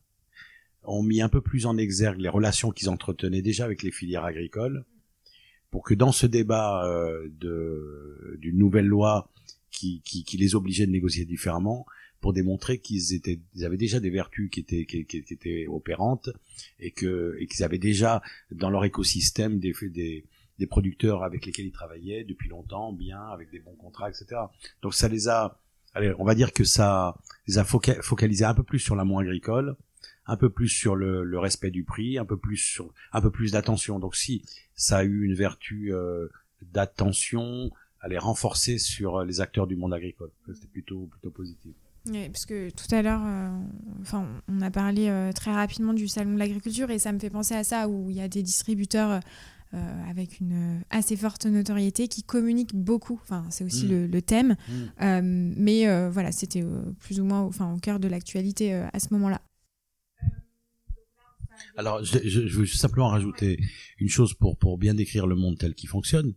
ont 0.87 1.03
mis 1.03 1.21
un 1.21 1.29
peu 1.29 1.41
plus 1.41 1.65
en 1.65 1.77
exergue 1.77 2.19
les 2.19 2.29
relations 2.29 2.71
qu'ils 2.71 2.89
entretenaient 2.89 3.41
déjà 3.41 3.65
avec 3.65 3.83
les 3.83 3.91
filières 3.91 4.25
agricoles, 4.25 4.85
pour 5.69 5.83
que 5.83 5.93
dans 5.93 6.11
ce 6.11 6.25
débat 6.25 6.85
euh, 6.85 7.27
d'une 8.37 8.57
nouvelle 8.57 8.87
loi 8.87 9.29
qui, 9.69 10.01
qui, 10.03 10.23
qui, 10.23 10.37
les 10.37 10.55
obligeait 10.55 10.87
de 10.87 10.91
négocier 10.91 11.25
différemment, 11.25 11.85
pour 12.21 12.33
démontrer 12.33 12.79
qu'ils 12.79 13.13
étaient, 13.13 13.39
ils 13.53 13.65
avaient 13.65 13.77
déjà 13.77 13.99
des 13.99 14.09
vertus 14.09 14.49
qui 14.49 14.61
étaient, 14.61 14.85
qui, 14.85 15.05
qui 15.05 15.17
étaient 15.17 15.67
opérantes 15.67 16.29
et 16.79 16.91
que 16.91 17.37
et 17.39 17.45
qu'ils 17.45 17.63
avaient 17.63 17.77
déjà 17.77 18.23
dans 18.49 18.71
leur 18.71 18.85
écosystème 18.85 19.59
des, 19.59 19.73
des, 19.91 20.25
des 20.57 20.67
producteurs 20.67 21.23
avec 21.23 21.45
lesquels 21.45 21.67
ils 21.67 21.71
travaillaient 21.71 22.23
depuis 22.23 22.49
longtemps, 22.49 22.91
bien, 22.91 23.21
avec 23.21 23.51
des 23.51 23.59
bons 23.59 23.75
contrats, 23.75 24.09
etc. 24.09 24.41
Donc 24.81 24.95
ça 24.95 25.07
les 25.07 25.27
a, 25.27 25.59
allez, 25.93 26.11
on 26.17 26.23
va 26.23 26.33
dire 26.33 26.53
que 26.53 26.63
ça 26.63 27.15
les 27.47 27.59
a 27.59 27.63
focalisés 27.63 28.45
un 28.45 28.55
peu 28.55 28.63
plus 28.63 28.79
sur 28.79 28.95
l'amont 28.95 29.19
agricole 29.19 29.75
un 30.27 30.37
peu 30.37 30.49
plus 30.49 30.69
sur 30.69 30.95
le, 30.95 31.23
le, 31.23 31.39
respect 31.39 31.71
du 31.71 31.83
prix, 31.83 32.17
un 32.17 32.25
peu 32.25 32.37
plus 32.37 32.57
sur 32.57 32.93
un 33.13 33.21
peu 33.21 33.31
plus 33.31 33.53
d'attention. 33.53 33.99
Donc 33.99 34.15
si 34.15 34.43
ça 34.75 34.97
a 34.97 35.03
eu 35.03 35.23
une 35.23 35.33
vertu 35.33 35.93
euh, 35.93 36.27
d'attention, 36.61 37.71
elle 38.03 38.13
est 38.13 38.17
renforcée 38.17 38.77
sur 38.77 39.17
euh, 39.17 39.25
les 39.25 39.41
acteurs 39.41 39.67
du 39.67 39.75
monde 39.75 39.93
agricole. 39.93 40.31
C'était 40.53 40.67
plutôt 40.67 41.07
plutôt 41.11 41.31
positif. 41.31 41.73
Oui, 42.09 42.29
parce 42.29 42.45
que 42.45 42.69
tout 42.69 42.95
à 42.95 43.01
l'heure, 43.01 43.21
euh, 43.25 43.49
enfin, 44.01 44.25
on 44.47 44.61
a 44.61 44.71
parlé 44.71 45.09
euh, 45.09 45.31
très 45.31 45.51
rapidement 45.51 45.93
du 45.93 46.07
salon 46.07 46.33
de 46.33 46.39
l'agriculture 46.39 46.89
et 46.89 46.99
ça 46.99 47.11
me 47.11 47.19
fait 47.19 47.29
penser 47.29 47.55
à 47.55 47.63
ça 47.63 47.89
où 47.89 48.09
il 48.09 48.15
y 48.15 48.21
a 48.21 48.27
des 48.27 48.43
distributeurs 48.43 49.19
euh, 49.73 50.09
avec 50.09 50.39
une 50.39 50.81
assez 50.89 51.17
forte 51.17 51.45
notoriété 51.45 52.07
qui 52.07 52.23
communiquent 52.23 52.75
beaucoup. 52.75 53.19
Enfin, 53.21 53.45
c'est 53.49 53.63
aussi 53.63 53.85
mm. 53.85 53.89
le, 53.89 54.07
le, 54.07 54.21
thème, 54.21 54.55
mm. 54.69 55.53
mais 55.57 56.09
voilà, 56.09 56.31
c'était 56.31 56.63
plus 56.99 57.19
ou 57.19 57.25
moins, 57.25 57.41
enfin, 57.41 57.73
au 57.73 57.77
cœur 57.77 57.99
de 57.99 58.07
l'actualité 58.07 58.73
à 58.73 58.99
ce 58.99 59.07
moment-là. 59.11 59.41
Alors, 61.75 62.03
je, 62.03 62.57
veux 62.57 62.65
simplement 62.65 63.09
rajouter 63.09 63.59
une 63.99 64.09
chose 64.09 64.33
pour, 64.33 64.57
pour 64.57 64.77
bien 64.77 64.93
décrire 64.93 65.27
le 65.27 65.35
monde 65.35 65.57
tel 65.57 65.73
qu'il 65.73 65.89
fonctionne. 65.89 66.33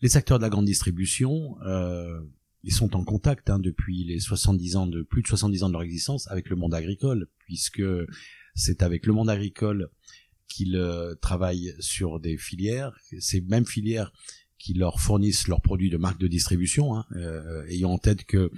Les 0.00 0.16
acteurs 0.16 0.38
de 0.38 0.42
la 0.42 0.50
grande 0.50 0.64
distribution, 0.64 1.56
euh, 1.62 2.20
ils 2.62 2.72
sont 2.72 2.96
en 2.96 3.04
contact 3.04 3.50
hein, 3.50 3.58
depuis 3.58 4.04
les 4.04 4.18
70 4.18 4.76
ans 4.76 4.86
de 4.86 5.02
plus 5.02 5.22
de 5.22 5.26
70 5.26 5.64
ans 5.64 5.68
de 5.68 5.72
leur 5.72 5.82
existence 5.82 6.26
avec 6.28 6.48
le 6.48 6.56
monde 6.56 6.74
agricole, 6.74 7.28
puisque 7.38 7.82
c'est 8.54 8.82
avec 8.82 9.06
le 9.06 9.12
monde 9.12 9.30
agricole 9.30 9.90
qu'ils 10.48 10.76
euh, 10.76 11.14
travaillent 11.16 11.74
sur 11.78 12.18
des 12.20 12.36
filières, 12.36 12.98
ces 13.18 13.40
mêmes 13.42 13.66
filières 13.66 14.12
qui 14.60 14.74
leur 14.74 15.00
fournissent 15.00 15.48
leurs 15.48 15.62
produits 15.62 15.88
de 15.88 15.96
marque 15.96 16.20
de 16.20 16.28
distribution, 16.28 16.94
hein, 16.94 17.06
euh, 17.16 17.64
ayant 17.68 17.92
en 17.92 17.98
tête 17.98 18.24
que 18.24 18.52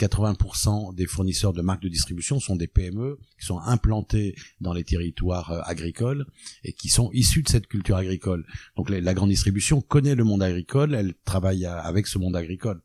80% 0.00 0.94
des 0.94 1.06
fournisseurs 1.06 1.52
de 1.52 1.62
marques 1.62 1.82
de 1.82 1.88
distribution 1.88 2.40
sont 2.40 2.56
des 2.56 2.66
PME 2.66 3.18
qui 3.38 3.46
sont 3.46 3.60
implantés 3.60 4.34
dans 4.60 4.72
les 4.72 4.82
territoires 4.82 5.52
euh, 5.52 5.60
agricoles 5.62 6.26
et 6.64 6.72
qui 6.72 6.88
sont 6.88 7.08
issus 7.12 7.42
de 7.42 7.48
cette 7.48 7.68
culture 7.68 7.96
agricole. 7.96 8.44
Donc 8.76 8.90
la, 8.90 9.14
grande 9.14 9.30
distribution 9.30 9.80
connaît 9.80 10.16
le 10.16 10.24
monde 10.24 10.42
agricole, 10.42 10.92
elle 10.92 11.14
travaille 11.24 11.64
avec 11.66 12.08
ce 12.08 12.18
monde 12.18 12.34
agricole. 12.34 12.82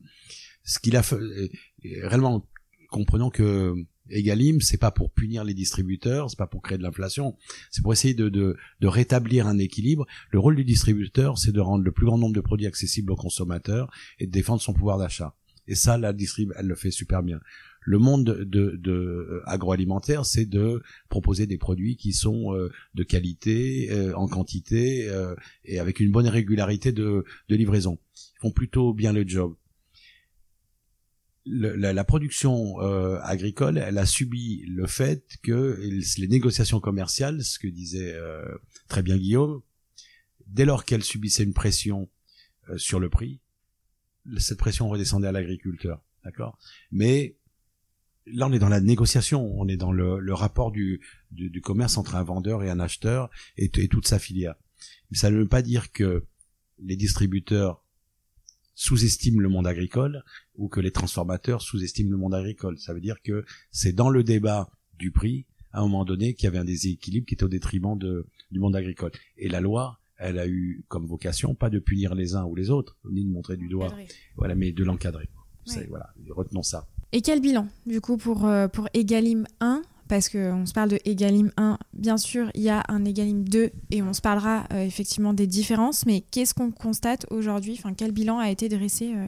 Ce 0.63 0.77
qu'il 0.77 0.95
a 0.95 1.01
fait, 1.01 1.15
euh, 1.15 1.49
réellement, 2.03 2.47
comprenons 2.91 3.32
que 3.32 3.73
Egalim, 4.10 4.62
c'est 4.62 4.78
pas 4.78 4.91
pour 4.91 5.12
punir 5.12 5.43
les 5.43 5.54
distributeurs, 5.54 6.30
c'est 6.30 6.38
pas 6.38 6.48
pour 6.48 6.62
créer 6.62 6.78
de 6.78 6.84
l'inflation, 6.84 7.36
c'est 7.72 7.82
pour 7.82 7.93
essayer 7.93 8.13
de, 8.13 8.30
de, 8.30 8.56
de, 8.80 8.88
rétablir 8.88 9.48
un 9.48 9.58
équilibre. 9.58 10.06
Le 10.32 10.39
rôle 10.39 10.56
du 10.56 10.63
distributeur, 10.63 11.38
c'est 11.38 11.52
de 11.52 11.60
rendre 11.60 11.84
le 11.84 11.91
plus 11.91 12.06
grand 12.06 12.17
nombre 12.17 12.36
de 12.36 12.41
produits 12.41 12.67
accessibles 12.67 13.12
aux 13.12 13.15
consommateurs 13.15 13.89
et 14.19 14.28
de 14.28 14.32
défendre 14.32 14.62
son 14.62 14.74
pouvoir 14.74 14.98
d'achat. 14.98 15.36
Et 15.67 15.76
ça, 15.76 15.98
la 15.98 16.13
distrib, 16.13 16.52
elle 16.58 16.65
le 16.65 16.76
fait 16.76 16.91
super 16.91 17.22
bien. 17.22 17.39
Le 17.82 18.00
monde 18.00 18.26
de, 18.26 18.76
de, 18.76 18.91
euh, 18.91 19.41
agroalimentaire, 19.45 20.26
c'est 20.26 20.45
de 20.45 20.82
proposer 21.10 21.48
des 21.48 21.58
produits 21.58 21.95
qui 21.95 22.12
sont 22.12 22.54
euh, 22.54 22.72
de 22.95 23.04
qualité, 23.04 23.89
euh, 23.91 24.13
en 24.15 24.28
quantité 24.28 25.10
et 25.63 25.80
avec 25.80 26.00
une 26.00 26.12
bonne 26.12 26.28
régularité 26.28 26.91
de, 26.91 27.24
de 27.48 27.56
livraison. 27.56 28.00
Ils 28.15 28.39
font 28.41 28.52
plutôt 28.52 28.93
bien 28.93 29.13
le 29.13 29.26
job. 29.28 29.56
Le, 31.45 31.75
la, 31.75 31.93
la, 31.93 32.04
production 32.04 32.80
agricole, 32.80 33.78
elle 33.78 33.97
a 33.97 34.06
subi 34.06 34.63
le 34.67 34.86
fait 34.88 35.25
que 35.41 35.80
les 36.17 36.28
négociations 36.28 36.80
commerciales, 36.80 37.43
ce 37.43 37.58
que 37.58 37.67
disait 37.67 38.15
très 38.88 39.02
bien 39.02 39.17
Guillaume, 39.17 39.62
dès 40.47 40.65
lors 40.65 40.86
qu'elle 40.86 41.04
subissait 41.04 41.43
une 41.43 41.54
pression 41.54 42.10
sur 42.75 42.99
le 42.99 43.10
prix, 43.10 43.39
cette 44.38 44.60
pression 44.60 44.89
redescendait 44.89 45.28
à 45.28 45.32
l'agriculteur, 45.32 46.04
d'accord? 46.23 46.60
Mais 46.91 47.38
là, 48.25 48.47
on 48.47 48.54
est 48.54 48.60
dans 48.60 48.69
la 48.69 48.82
négociation, 48.82 49.43
on 49.60 49.67
est 49.67 49.78
dans 49.78 49.91
le, 49.91 50.19
le 50.19 50.34
rapport 50.34 50.71
du, 50.71 51.02
du, 51.32 51.49
du, 51.49 51.62
commerce 51.62 51.97
entre 51.97 52.15
un 52.15 52.23
vendeur 52.23 52.63
et 52.63 52.69
un 52.69 52.80
acheteur 52.80 53.30
et, 53.58 53.71
et 53.78 53.88
toute 53.88 54.08
sa 54.08 54.19
filière. 54.19 54.56
Mais 55.10 55.17
ça 55.17 55.32
ne 55.32 55.38
veut 55.38 55.47
pas 55.47 55.62
dire 55.62 55.91
que 55.91 56.25
les 56.80 56.95
distributeurs 56.95 57.84
sous-estiment 58.80 59.42
le 59.42 59.50
monde 59.50 59.68
agricole 59.68 60.24
ou 60.56 60.70
que 60.70 60.80
les 60.80 60.92
transformateurs 60.92 61.62
sous-estiment 61.62 62.12
le 62.12 62.15
monde 62.15 62.34
agricole. 62.34 62.80
Ça 62.80 62.94
veut 62.94 63.02
dire 63.02 63.22
que 63.22 63.44
c'est 63.72 63.92
dans 63.92 64.10
le 64.10 64.24
débat 64.24 64.70
du 64.98 65.12
prix, 65.12 65.46
à 65.74 65.80
un 65.80 65.82
moment 65.82 66.06
donné, 66.06 66.34
qu'il 66.34 66.46
y 66.46 66.48
avait 66.48 66.60
un 66.60 66.65
déséquilibre 66.65 67.28
qui 67.28 67.34
était 67.34 67.44
au 67.44 67.50
détriment 67.50 67.98
de, 67.98 68.26
du 68.52 68.60
monde 68.60 68.78
agricole. 68.78 69.12
Et 69.36 69.50
la 69.50 69.60
loi 69.60 70.00
elle 70.18 70.39
a 70.39 70.48
eu 70.48 70.84
comme 70.88 71.06
vocation 71.06 71.56
pas 71.56 71.70
de 71.70 71.80
punir 71.80 72.13
les 72.13 72.36
uns 72.36 72.44
ou 72.44 72.56
les 72.56 72.70
autres, 72.70 72.98
ni 73.10 73.24
de 73.24 73.30
montrer 73.30 73.56
du 73.56 73.70
doigt, 73.70 73.94
voilà, 74.36 74.56
mais 74.56 74.72
de 74.72 74.84
l'encadrer. 74.84 75.30
Voilà, 75.89 76.10
retenons 76.30 76.63
ça. 76.63 76.88
Et 77.12 77.22
quel 77.22 77.42
bilan, 77.42 77.68
du 77.86 78.02
coup, 78.02 78.18
pour, 78.18 78.46
euh, 78.46 78.68
pour 78.68 78.88
Egalim 78.94 79.46
1 79.62 79.82
parce 80.10 80.28
qu'on 80.28 80.65
se 80.65 80.74
parle 80.74 80.89
de 80.89 81.00
Egalim 81.06 81.52
1, 81.56 81.80
bien 81.93 82.17
sûr, 82.17 82.52
il 82.56 82.63
y 82.63 82.69
a 82.69 82.84
un 82.89 83.06
Egalim 83.06 83.48
2 83.48 83.72
et 83.91 84.02
on 84.02 84.12
se 84.12 84.19
parlera 84.19 84.67
euh, 84.74 84.84
effectivement 84.84 85.34
des 85.34 85.48
différences, 85.48 86.06
mais 86.06 86.22
qu'est-ce 86.22 86.54
qu'on 86.54 86.72
constate 86.72 87.26
aujourd'hui? 87.30 87.76
Enfin, 87.78 87.93
quel 87.93 88.12
bilan 88.12 88.39
a 88.39 88.50
été 88.50 88.67
dressé 88.67 89.13
euh? 89.15 89.28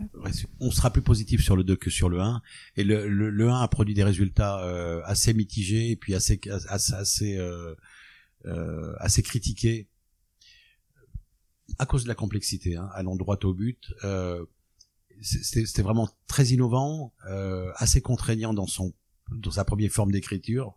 On 0.60 0.72
sera 0.72 0.91
plus 0.91 1.02
positif 1.02 1.41
sur 1.41 1.56
le 1.56 1.63
2 1.63 1.78
que 1.78 1.89
sur 1.89 2.10
le 2.10 2.20
1, 2.20 2.41
et 2.76 2.84
le, 2.84 3.08
le, 3.08 3.50
1 3.50 3.62
a 3.62 3.67
produit 3.70 3.94
des 3.94 4.04
résultats 4.04 4.60
assez 5.06 5.34
mitigés 5.34 5.91
et 5.91 5.96
puis 5.96 6.15
assez 6.15 6.41
assez 6.67 6.94
assez, 6.94 7.39
assez 9.00 9.24
critiqués 9.24 9.88
à 11.80 11.86
cause 11.86 12.04
de 12.04 12.08
la 12.08 12.15
complexité, 12.15 12.76
hein, 12.76 12.89
allons 12.94 13.15
droit 13.15 13.38
au 13.44 13.54
but. 13.54 13.94
Euh, 14.04 14.46
c'était 15.22 15.82
vraiment 15.84 16.10
très 16.28 16.46
innovant, 16.48 17.13
euh, 17.30 17.72
assez 17.76 18.02
contraignant 18.02 18.54
dans 18.54 18.65
son 18.65 18.94
dans 19.32 19.52
sa 19.52 19.65
première 19.65 19.91
forme 19.91 20.12
d'écriture. 20.12 20.76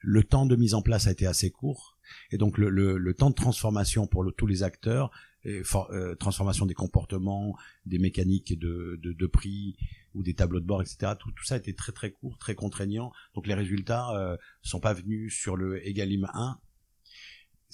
Le 0.00 0.22
temps 0.22 0.46
de 0.46 0.56
mise 0.56 0.74
en 0.74 0.82
place 0.82 1.06
a 1.06 1.12
été 1.12 1.26
assez 1.26 1.50
court, 1.50 1.96
et 2.30 2.36
donc 2.36 2.58
le, 2.58 3.14
temps 3.14 3.30
de 3.30 3.34
transformation 3.34 4.06
pour 4.06 4.24
tous 4.36 4.46
les 4.46 4.62
acteurs, 4.62 5.10
euh, 5.46 6.14
transformation 6.16 6.66
des 6.66 6.74
comportements, 6.74 7.56
des 7.86 7.98
mécaniques 7.98 8.58
de, 8.58 9.26
prix 9.26 9.76
ou 10.14 10.22
des 10.22 10.34
tableaux 10.34 10.60
de 10.60 10.66
bord, 10.66 10.82
etc. 10.82 11.12
Tout, 11.18 11.32
ça 11.44 11.54
a 11.54 11.58
été 11.58 11.74
très 11.74 11.92
très 11.92 12.10
court, 12.10 12.36
très 12.38 12.54
contraignant. 12.54 13.12
Donc 13.34 13.46
les 13.46 13.54
résultats 13.54 14.10
euh, 14.16 14.36
sont 14.62 14.80
pas 14.80 14.92
venus 14.92 15.34
sur 15.34 15.56
le 15.56 15.86
Egalim 15.86 16.28
1 16.34 16.58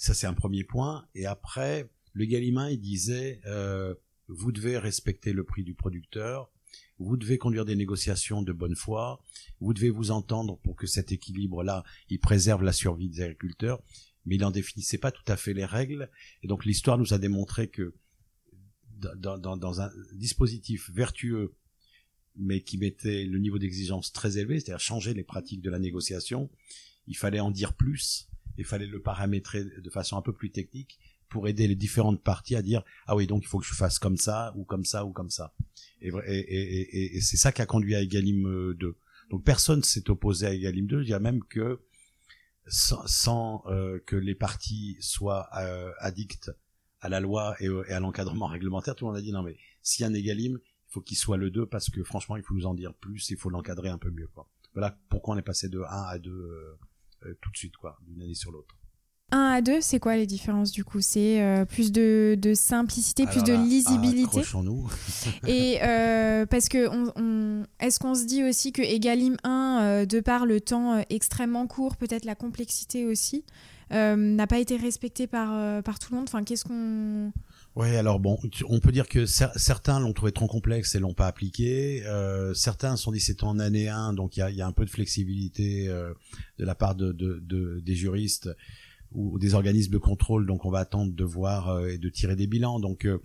ça 0.01 0.15
c'est 0.15 0.25
un 0.25 0.33
premier 0.33 0.63
point. 0.63 1.05
Et 1.13 1.27
après, 1.27 1.87
le 2.13 2.25
Galimin, 2.25 2.71
il 2.71 2.79
disait, 2.79 3.39
euh, 3.45 3.93
vous 4.27 4.51
devez 4.51 4.79
respecter 4.79 5.31
le 5.31 5.43
prix 5.43 5.63
du 5.63 5.75
producteur, 5.75 6.49
vous 7.03 7.17
devez 7.17 7.37
conduire 7.37 7.65
des 7.65 7.75
négociations 7.75 8.41
de 8.41 8.53
bonne 8.53 8.75
foi, 8.75 9.21
vous 9.59 9.73
devez 9.73 9.89
vous 9.89 10.11
entendre 10.11 10.57
pour 10.59 10.75
que 10.75 10.87
cet 10.87 11.11
équilibre-là, 11.11 11.83
il 12.09 12.19
préserve 12.19 12.63
la 12.63 12.73
survie 12.73 13.09
des 13.09 13.21
agriculteurs, 13.21 13.81
mais 14.25 14.35
il 14.35 14.41
n'en 14.41 14.51
définissait 14.51 14.97
pas 14.97 15.11
tout 15.11 15.23
à 15.27 15.37
fait 15.37 15.53
les 15.53 15.65
règles. 15.65 16.09
Et 16.43 16.47
donc 16.47 16.65
l'histoire 16.65 16.97
nous 16.97 17.13
a 17.13 17.17
démontré 17.17 17.69
que 17.69 17.95
dans, 18.93 19.37
dans, 19.37 19.57
dans 19.57 19.81
un 19.81 19.89
dispositif 20.13 20.91
vertueux, 20.91 21.55
mais 22.35 22.61
qui 22.61 22.77
mettait 22.77 23.25
le 23.25 23.39
niveau 23.39 23.57
d'exigence 23.57 24.11
très 24.13 24.37
élevé, 24.37 24.59
c'est-à-dire 24.59 24.79
changer 24.79 25.13
les 25.13 25.23
pratiques 25.23 25.61
de 25.61 25.69
la 25.69 25.79
négociation, 25.79 26.49
il 27.07 27.17
fallait 27.17 27.39
en 27.39 27.51
dire 27.51 27.73
plus, 27.73 28.29
il 28.57 28.65
fallait 28.65 28.85
le 28.85 29.01
paramétrer 29.01 29.63
de 29.63 29.89
façon 29.89 30.17
un 30.17 30.21
peu 30.21 30.33
plus 30.33 30.51
technique 30.51 30.99
pour 31.31 31.47
aider 31.47 31.67
les 31.67 31.75
différentes 31.75 32.21
parties 32.21 32.55
à 32.55 32.61
dire 32.61 32.83
ah 33.07 33.15
oui 33.15 33.25
donc 33.25 33.43
il 33.43 33.47
faut 33.47 33.57
que 33.57 33.65
je 33.65 33.73
fasse 33.73 33.97
comme 33.97 34.17
ça 34.17 34.53
ou 34.55 34.65
comme 34.65 34.85
ça 34.85 35.05
ou 35.05 35.11
comme 35.11 35.31
ça 35.31 35.55
et, 36.01 36.09
et, 36.27 36.39
et, 36.39 37.17
et 37.17 37.21
c'est 37.21 37.37
ça 37.37 37.51
qui 37.51 37.61
a 37.61 37.65
conduit 37.65 37.95
à 37.95 38.01
Egalim 38.01 38.73
2 38.73 38.97
donc 39.31 39.43
personne 39.43 39.81
s'est 39.81 40.09
opposé 40.09 40.45
à 40.45 40.53
Egalim 40.53 40.85
2 40.85 41.03
il 41.03 41.09
y 41.09 41.13
a 41.13 41.19
même 41.19 41.41
que 41.43 41.79
sans, 42.67 43.07
sans 43.07 43.63
euh, 43.67 43.99
que 44.05 44.15
les 44.15 44.35
parties 44.35 44.97
soient 44.99 45.47
euh, 45.57 45.91
addictes 45.99 46.51
à 46.99 47.09
la 47.09 47.19
loi 47.19 47.55
et, 47.59 47.67
à 47.91 47.99
l'encadrement 47.99 48.47
réglementaire 48.47 48.95
tout 48.95 49.05
le 49.05 49.11
monde 49.11 49.17
a 49.17 49.21
dit 49.21 49.31
non 49.31 49.41
mais 49.41 49.57
s'il 49.81 50.03
y 50.03 50.05
a 50.05 50.11
un 50.11 50.13
Egalim 50.13 50.59
il 50.61 50.91
faut 50.91 51.01
qu'il 51.01 51.17
soit 51.17 51.37
le 51.37 51.49
2 51.49 51.65
parce 51.65 51.89
que 51.89 52.03
franchement 52.03 52.35
il 52.35 52.43
faut 52.43 52.53
nous 52.53 52.65
en 52.65 52.73
dire 52.73 52.93
plus 52.93 53.29
il 53.29 53.37
faut 53.37 53.49
l'encadrer 53.49 53.89
un 53.89 53.97
peu 53.97 54.11
mieux 54.11 54.27
quoi 54.27 54.49
voilà 54.73 54.99
pourquoi 55.09 55.35
on 55.35 55.37
est 55.37 55.43
passé 55.43 55.69
de 55.69 55.79
1 55.79 55.83
à 55.85 56.19
2 56.19 56.29
euh, 56.29 56.77
euh, 57.25 57.37
tout 57.41 57.51
de 57.51 57.57
suite 57.57 57.77
quoi 57.77 57.97
d'une 58.05 58.21
année 58.21 58.35
sur 58.35 58.51
l'autre 58.51 58.80
1 59.31 59.37
à 59.37 59.61
2, 59.61 59.81
c'est 59.81 59.99
quoi 59.99 60.15
les 60.15 60.25
différences 60.25 60.71
du 60.71 60.83
coup? 60.83 61.01
C'est 61.01 61.41
euh, 61.41 61.65
plus 61.65 61.91
de, 61.91 62.37
de, 62.39 62.53
simplicité, 62.53 63.25
plus 63.25 63.43
de 63.43 63.53
lisibilité? 63.53 64.41
nous 64.63 64.89
Et 65.47 65.79
euh, 65.81 66.45
parce 66.45 66.69
que 66.69 66.87
on, 66.89 67.11
on, 67.15 67.63
est-ce 67.79 67.99
qu'on 67.99 68.15
se 68.15 68.25
dit 68.25 68.43
aussi 68.43 68.71
que 68.71 68.81
Egalim 68.81 69.37
1, 69.43 69.79
euh, 69.81 70.05
de 70.05 70.19
par 70.19 70.45
le 70.45 70.61
temps 70.61 70.93
euh, 70.93 71.01
extrêmement 71.09 71.67
court, 71.67 71.95
peut-être 71.95 72.25
la 72.25 72.35
complexité 72.35 73.05
aussi, 73.05 73.43
n'a 73.91 74.47
pas 74.47 74.59
été 74.59 74.77
respecté 74.77 75.27
par, 75.27 75.83
par 75.83 75.99
tout 75.99 76.11
le 76.11 76.17
monde? 76.17 76.27
Enfin, 76.29 76.43
qu'est-ce 76.43 76.63
qu'on 76.63 77.33
oui, 77.77 77.95
alors 77.95 78.19
bon, 78.19 78.37
on 78.67 78.79
peut 78.81 78.91
dire 78.91 79.07
que 79.07 79.25
certains 79.25 80.01
l'ont 80.01 80.11
trouvé 80.11 80.33
trop 80.33 80.47
complexe 80.47 80.93
et 80.95 80.99
l'ont 80.99 81.13
pas 81.13 81.27
appliqué. 81.27 82.03
Euh, 82.05 82.53
certains 82.53 82.97
sont 82.97 83.13
dit 83.13 83.21
c'est 83.21 83.43
en 83.43 83.59
année 83.59 83.87
1, 83.87 84.11
donc 84.11 84.35
il 84.35 84.41
y 84.41 84.43
a, 84.43 84.51
y 84.51 84.61
a, 84.61 84.67
un 84.67 84.73
peu 84.73 84.83
de 84.83 84.89
flexibilité 84.89 85.87
euh, 85.87 86.13
de 86.59 86.65
la 86.65 86.75
part 86.75 86.95
de, 86.95 87.13
de, 87.13 87.39
de, 87.41 87.79
des 87.79 87.95
juristes 87.95 88.49
ou 89.13 89.39
des 89.39 89.53
organismes 89.53 89.91
de 89.91 89.97
contrôle, 89.97 90.45
donc 90.45 90.65
on 90.65 90.71
va 90.71 90.79
attendre 90.79 91.13
de 91.13 91.23
voir 91.23 91.69
euh, 91.69 91.87
et 91.87 91.97
de 91.97 92.09
tirer 92.09 92.35
des 92.35 92.47
bilans. 92.47 92.79
Donc 92.79 93.05
euh, 93.05 93.21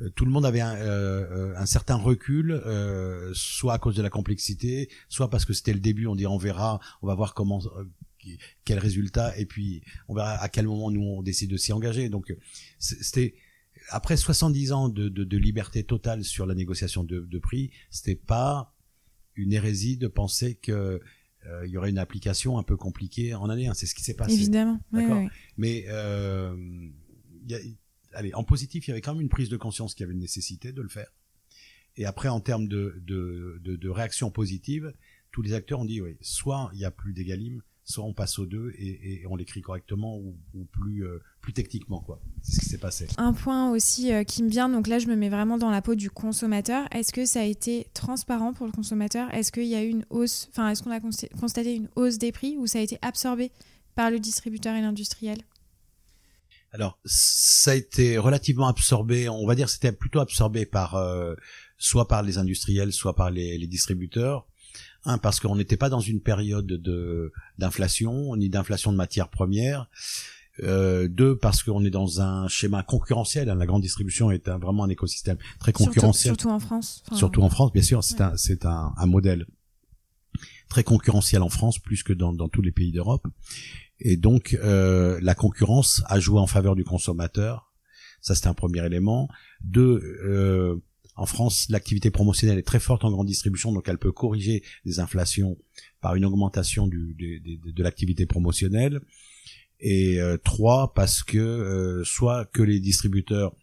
euh, 0.00 0.10
tout 0.10 0.24
le 0.24 0.30
monde 0.30 0.44
avait 0.44 0.60
un, 0.60 0.74
un 1.56 1.66
certain 1.66 1.96
recul, 1.96 2.60
soit 3.34 3.74
à 3.74 3.78
cause 3.78 3.96
de 3.96 4.02
la 4.02 4.10
complexité, 4.10 4.88
soit 5.08 5.30
parce 5.30 5.44
que 5.44 5.52
c'était 5.52 5.72
le 5.72 5.80
début. 5.80 6.06
On 6.06 6.16
dit 6.16 6.26
on 6.26 6.38
verra, 6.38 6.80
on 7.02 7.06
va 7.06 7.14
voir 7.14 7.34
comment, 7.34 7.60
quel 8.64 8.78
résultat, 8.78 9.36
et 9.38 9.46
puis 9.46 9.82
on 10.08 10.14
verra 10.14 10.32
à 10.32 10.48
quel 10.48 10.66
moment 10.66 10.90
nous 10.90 11.02
on 11.02 11.22
décide 11.22 11.50
de 11.50 11.56
s'y 11.56 11.72
engager. 11.72 12.08
Donc 12.08 12.34
c'était 12.78 13.34
après 13.88 14.16
70 14.16 14.72
ans 14.72 14.88
de, 14.88 15.08
de, 15.08 15.24
de, 15.24 15.36
liberté 15.36 15.84
totale 15.84 16.24
sur 16.24 16.46
la 16.46 16.54
négociation 16.54 17.04
de, 17.04 17.20
de 17.20 17.38
prix, 17.38 17.70
c'était 17.90 18.14
pas 18.14 18.74
une 19.36 19.52
hérésie 19.52 19.96
de 19.96 20.06
penser 20.08 20.56
que 20.56 21.00
euh, 21.46 21.66
il 21.66 21.70
y 21.70 21.76
aurait 21.76 21.90
une 21.90 21.98
application 21.98 22.58
un 22.58 22.62
peu 22.62 22.76
compliquée 22.76 23.34
en 23.34 23.48
année. 23.48 23.68
Hein, 23.68 23.74
c'est 23.74 23.86
ce 23.86 23.94
qui 23.94 24.04
s'est 24.04 24.14
passé. 24.14 24.34
Évidemment. 24.34 24.80
Mais 25.56 25.84
euh, 25.88 26.54
y 27.46 27.54
a, 27.54 27.58
allez, 28.12 28.34
en 28.34 28.44
positif, 28.44 28.86
il 28.86 28.90
y 28.90 28.92
avait 28.92 29.00
quand 29.00 29.14
même 29.14 29.22
une 29.22 29.28
prise 29.28 29.48
de 29.48 29.56
conscience 29.56 29.94
qu'il 29.94 30.04
y 30.04 30.04
avait 30.04 30.14
une 30.14 30.20
nécessité 30.20 30.72
de 30.72 30.82
le 30.82 30.88
faire. 30.88 31.12
Et 31.96 32.04
après, 32.06 32.28
en 32.28 32.40
termes 32.40 32.68
de, 32.68 33.00
de, 33.04 33.60
de, 33.62 33.76
de 33.76 33.88
réaction 33.88 34.30
positive, 34.30 34.92
tous 35.32 35.42
les 35.42 35.52
acteurs 35.52 35.80
ont 35.80 35.84
dit 35.84 36.00
oui, 36.00 36.16
soit 36.20 36.70
il 36.72 36.78
n'y 36.78 36.84
a 36.84 36.90
plus 36.90 37.12
d'égalim, 37.12 37.62
soit 37.90 38.04
on 38.04 38.14
passe 38.14 38.38
aux 38.38 38.46
deux 38.46 38.72
et, 38.78 39.22
et 39.22 39.26
on 39.26 39.36
l'écrit 39.36 39.60
correctement 39.60 40.16
ou, 40.16 40.36
ou 40.54 40.64
plus 40.64 41.04
euh, 41.04 41.18
plus 41.40 41.52
techniquement 41.52 42.00
quoi. 42.00 42.20
C'est 42.42 42.56
ce 42.56 42.60
qui 42.60 42.66
s'est 42.66 42.78
passé. 42.78 43.06
Un 43.18 43.32
point 43.32 43.70
aussi 43.70 44.12
euh, 44.12 44.24
qui 44.24 44.42
me 44.42 44.48
vient, 44.48 44.68
donc 44.68 44.86
là 44.86 44.98
je 44.98 45.06
me 45.08 45.16
mets 45.16 45.28
vraiment 45.28 45.58
dans 45.58 45.70
la 45.70 45.82
peau 45.82 45.94
du 45.94 46.10
consommateur. 46.10 46.86
Est-ce 46.92 47.12
que 47.12 47.26
ça 47.26 47.40
a 47.40 47.44
été 47.44 47.88
transparent 47.92 48.52
pour 48.52 48.66
le 48.66 48.72
consommateur? 48.72 49.32
Est-ce 49.34 49.52
qu'il 49.52 49.66
y 49.66 49.74
a 49.74 49.84
eu 49.84 49.88
une 49.88 50.06
hausse, 50.10 50.48
enfin 50.50 50.70
est-ce 50.70 50.82
qu'on 50.82 50.90
a 50.90 51.00
constaté 51.00 51.74
une 51.74 51.88
hausse 51.96 52.18
des 52.18 52.32
prix 52.32 52.56
ou 52.56 52.66
ça 52.66 52.78
a 52.78 52.82
été 52.82 52.98
absorbé 53.02 53.50
par 53.94 54.10
le 54.10 54.18
distributeur 54.20 54.74
et 54.76 54.80
l'industriel? 54.80 55.38
Alors, 56.72 57.00
ça 57.04 57.72
a 57.72 57.74
été 57.74 58.16
relativement 58.16 58.68
absorbé. 58.68 59.28
On 59.28 59.44
va 59.44 59.56
dire 59.56 59.68
c'était 59.68 59.90
plutôt 59.90 60.20
absorbé 60.20 60.66
par 60.66 60.94
euh, 60.94 61.34
soit 61.78 62.06
par 62.06 62.22
les 62.22 62.38
industriels, 62.38 62.92
soit 62.92 63.16
par 63.16 63.30
les, 63.32 63.58
les 63.58 63.66
distributeurs. 63.66 64.46
Un, 65.04 65.18
parce 65.18 65.40
qu'on 65.40 65.56
n'était 65.56 65.76
pas 65.76 65.88
dans 65.88 66.00
une 66.00 66.20
période 66.20 66.66
de 66.66 67.32
d'inflation, 67.58 68.36
ni 68.36 68.48
d'inflation 68.48 68.92
de 68.92 68.96
matières 68.96 69.28
premières. 69.28 69.88
Euh, 70.62 71.08
deux, 71.08 71.36
parce 71.36 71.62
qu'on 71.62 71.84
est 71.84 71.90
dans 71.90 72.20
un 72.20 72.46
schéma 72.48 72.82
concurrentiel. 72.82 73.48
Hein. 73.48 73.54
La 73.54 73.66
grande 73.66 73.82
distribution 73.82 74.30
est 74.30 74.48
un, 74.48 74.58
vraiment 74.58 74.84
un 74.84 74.88
écosystème 74.88 75.38
très 75.58 75.72
concurrentiel. 75.72 76.34
Surtout, 76.34 76.50
en 76.50 76.58
France. 76.58 77.02
Enfin, 77.06 77.16
surtout 77.16 77.42
en 77.42 77.48
France, 77.48 77.72
bien 77.72 77.82
sûr. 77.82 78.04
C'est 78.04 78.16
ouais. 78.16 78.22
un, 78.22 78.36
c'est 78.36 78.66
un, 78.66 78.92
un, 78.96 79.06
modèle 79.06 79.46
très 80.68 80.84
concurrentiel 80.84 81.42
en 81.42 81.48
France, 81.48 81.78
plus 81.78 82.02
que 82.02 82.12
dans, 82.12 82.32
dans 82.32 82.48
tous 82.48 82.62
les 82.62 82.72
pays 82.72 82.92
d'Europe. 82.92 83.26
Et 84.00 84.16
donc, 84.16 84.58
euh, 84.62 85.18
la 85.22 85.34
concurrence 85.34 86.02
a 86.06 86.20
joué 86.20 86.38
en 86.38 86.46
faveur 86.46 86.74
du 86.74 86.84
consommateur. 86.84 87.72
Ça, 88.20 88.34
c'est 88.34 88.46
un 88.46 88.54
premier 88.54 88.84
élément. 88.84 89.28
Deux, 89.62 90.02
euh, 90.24 90.82
en 91.20 91.26
France, 91.26 91.66
l'activité 91.68 92.10
promotionnelle 92.10 92.58
est 92.58 92.66
très 92.66 92.80
forte 92.80 93.04
en 93.04 93.10
grande 93.10 93.26
distribution, 93.26 93.72
donc 93.72 93.86
elle 93.90 93.98
peut 93.98 94.10
corriger 94.10 94.62
des 94.86 95.00
inflations 95.00 95.58
par 96.00 96.14
une 96.14 96.24
augmentation 96.24 96.88
de, 96.88 97.82
l'activité 97.82 98.24
promotionnelle. 98.24 99.02
Et 99.80 100.18
euh, 100.18 100.38
trois, 100.38 100.94
parce 100.94 101.22
que 101.22 101.36
euh, 101.36 102.04
soit 102.04 102.46
que 102.46 102.62
les 102.62 102.80
distributeurs 102.80 103.54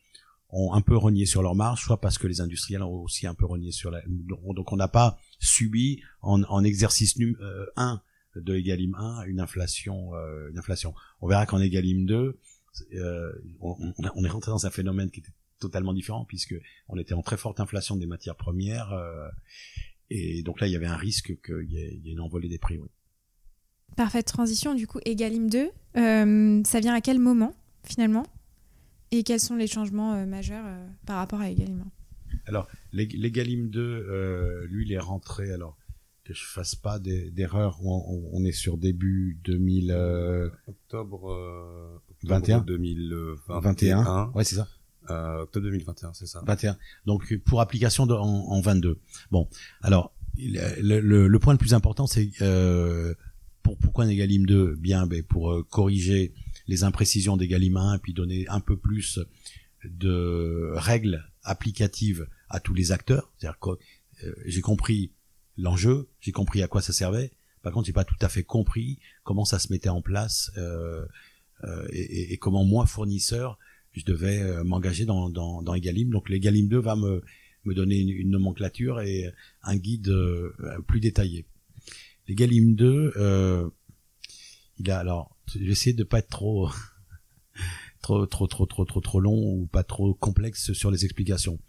ont 0.50 0.74
un 0.74 0.82
peu 0.82 0.96
renié 0.96 1.26
sur 1.26 1.42
leur 1.42 1.56
marge, 1.56 1.82
soit 1.84 2.00
parce 2.00 2.20
que 2.20 2.28
les 2.28 2.42
industriels 2.42 2.84
ont 2.84 3.02
aussi 3.02 3.26
un 3.26 3.34
peu 3.34 3.48
renié 3.48 3.72
sur 3.72 3.90
la... 3.90 4.04
Donc 4.06 4.72
on 4.72 4.76
n'a 4.76 4.88
pas 4.88 5.18
subi 5.40 6.02
en, 6.22 6.64
exercice 6.64 7.18
num, 7.18 7.36
euh, 7.42 7.66
1 7.76 8.00
de 8.36 8.54
Egalim 8.54 8.94
1 8.94 9.24
une 9.24 9.40
inflation. 9.40 10.12
Une 10.52 10.60
inflation. 10.60 10.94
On 11.22 11.28
verra 11.28 11.48
qu'en 11.48 11.60
Egalim 11.60 12.06
2, 12.06 12.38
euh, 12.94 13.32
on, 13.60 13.94
on, 13.98 14.24
est 14.24 14.30
rentré 14.30 14.52
dans 14.52 14.66
un 14.66 14.70
phénomène 14.70 15.10
qui 15.10 15.22
était 15.22 15.34
totalement 15.60 15.94
différent 15.94 16.26
puisque 16.26 16.56
on 16.88 16.98
était 16.98 17.14
en 17.14 17.22
très 17.22 17.38
forte 17.38 17.60
inflation 17.60 17.96
des 17.96 18.06
matières 18.06 18.36
premières 18.36 18.92
euh, 18.94 19.28
et 20.10 20.44
donc 20.44 20.60
là 20.62 20.68
il 20.68 20.74
y 20.74 20.76
avait 20.76 20.88
un 20.88 20.98
risque 20.98 21.40
qu'il 21.42 21.72
y, 21.72 21.78
ait 21.78 22.00
une 22.06 22.20
envolée 22.20 22.50
des 22.50 22.58
prix. 22.58 22.78
Oui. 22.78 22.90
Parfaite 23.96 24.28
transition 24.28 24.76
du 24.76 24.88
coup 24.88 25.00
Egalim 25.06 25.50
2, 25.50 25.70
euh, 25.98 26.62
ça 26.66 26.80
vient 26.80 26.94
à 26.94 27.02
quel 27.02 27.20
moment 27.20 27.54
finalement? 27.84 28.26
Et 29.12 29.24
quels 29.24 29.40
sont 29.40 29.56
les 29.56 29.68
changements 29.68 30.14
euh, 30.14 30.26
majeurs 30.26 30.66
euh, 30.66 30.88
par 31.06 31.18
rapport 31.18 31.40
à 31.40 31.50
Egalim 31.50 31.82
1 31.82 32.38
Alors 32.48 32.68
l'Egalim 32.92 33.70
2, 33.70 34.66
lui 34.70 34.86
il 34.86 34.92
est 34.94 35.00
rentré 35.00 35.52
alors 35.52 35.78
que 36.24 36.34
je 36.34 36.44
fasse 36.44 36.76
pas 36.76 37.00
d'erreur. 37.00 37.80
On, 37.84 38.30
on, 38.34 38.44
est 38.44 38.52
sur 38.52 38.78
début 38.78 39.40
2000 39.46 39.92
octobre, 40.68 42.02
octobre 42.10 42.24
21 42.24 42.60
2021. 42.60 44.32
Ouais, 44.36 44.44
c'est 44.44 44.56
ça. 44.56 44.68
Euh, 45.10 45.42
octobre 45.44 45.66
2021, 45.66 46.14
c'est 46.14 46.28
ça. 46.28 46.42
21. 46.46 46.78
Donc 47.06 47.36
pour 47.46 47.62
application 47.62 48.06
de, 48.06 48.14
en, 48.14 48.26
en, 48.26 48.62
22. 48.62 49.00
Bon, 49.32 49.48
alors 49.82 50.14
le, 50.38 51.00
le, 51.00 51.28
le 51.28 51.40
point 51.40 51.54
le 51.54 51.60
plus 51.60 51.74
important, 51.74 52.08
c'est 52.08 52.30
euh, 52.42 53.14
pour 53.64 53.78
pourquoi 53.78 54.06
un 54.06 54.10
Egalim 54.10 54.46
2 54.46 54.76
Bien, 54.76 55.08
ben, 55.08 55.24
pour 55.24 55.52
euh, 55.52 55.64
corriger 55.70 56.34
les 56.68 56.84
imprécisions 56.84 57.38
d'Egalim 57.38 57.78
1 57.78 57.96
et 57.96 58.00
puis 58.00 58.14
donner 58.14 58.48
un 58.50 58.60
peu 58.60 58.78
plus 58.78 59.20
de 59.84 60.72
règles 60.76 61.26
applicatives 61.44 62.28
à 62.50 62.60
tous 62.60 62.74
les 62.74 62.92
acteurs. 62.92 63.32
C'est-à-dire 63.38 63.60
que 63.60 63.70
euh, 64.26 64.34
j'ai 64.46 64.62
compris 64.62 65.12
l'enjeu, 65.58 66.10
j'ai 66.20 66.32
compris 66.32 66.62
à 66.64 66.68
quoi 66.68 66.82
ça 66.82 66.94
servait. 66.94 67.32
Par 67.62 67.74
contre, 67.74 67.88
j'ai 67.88 67.94
pas 67.94 68.06
tout 68.06 68.16
à 68.22 68.30
fait 68.30 68.44
compris 68.44 69.00
comment 69.24 69.46
ça 69.46 69.60
se 69.60 69.72
mettait 69.72 69.90
en 69.90 70.02
place 70.02 70.52
euh, 70.58 71.06
et, 71.92 72.34
et, 72.34 72.38
comment 72.38 72.64
moi, 72.64 72.86
fournisseur, 72.86 73.58
je 73.98 74.06
devais 74.06 74.42
euh, 74.42 74.64
m'engager 74.64 75.06
dans, 75.06 75.30
dans, 75.30 75.74
Egalim. 75.74 76.10
Donc 76.10 76.30
l'Egalim 76.30 76.68
2 76.68 76.78
va 76.78 76.96
me, 76.96 77.24
me 77.66 77.74
donner 77.74 77.98
une, 77.98 78.30
nomenclature 78.30 79.02
et 79.02 79.26
un 79.64 79.76
guide 79.76 80.10
euh, 80.10 80.54
plus 80.88 81.00
détaillé. 81.00 81.46
L'Egalim 82.28 82.76
2, 82.76 83.14
euh, 83.18 83.70
il 84.78 84.92
a 84.92 85.00
alors, 85.00 85.36
j'essaie 85.56 85.94
de 85.94 86.04
pas 86.04 86.20
être 86.20 86.30
trop, 86.30 86.70
trop, 88.02 88.26
trop, 88.28 88.48
trop, 88.48 88.66
trop, 88.66 88.86
trop, 88.86 89.02
trop 89.02 89.20
long 89.20 89.54
ou 89.54 89.66
pas 89.66 89.84
trop 89.84 90.14
complexe 90.14 90.74
sur 90.74 90.92
les 90.92 91.04
explications. 91.04 91.60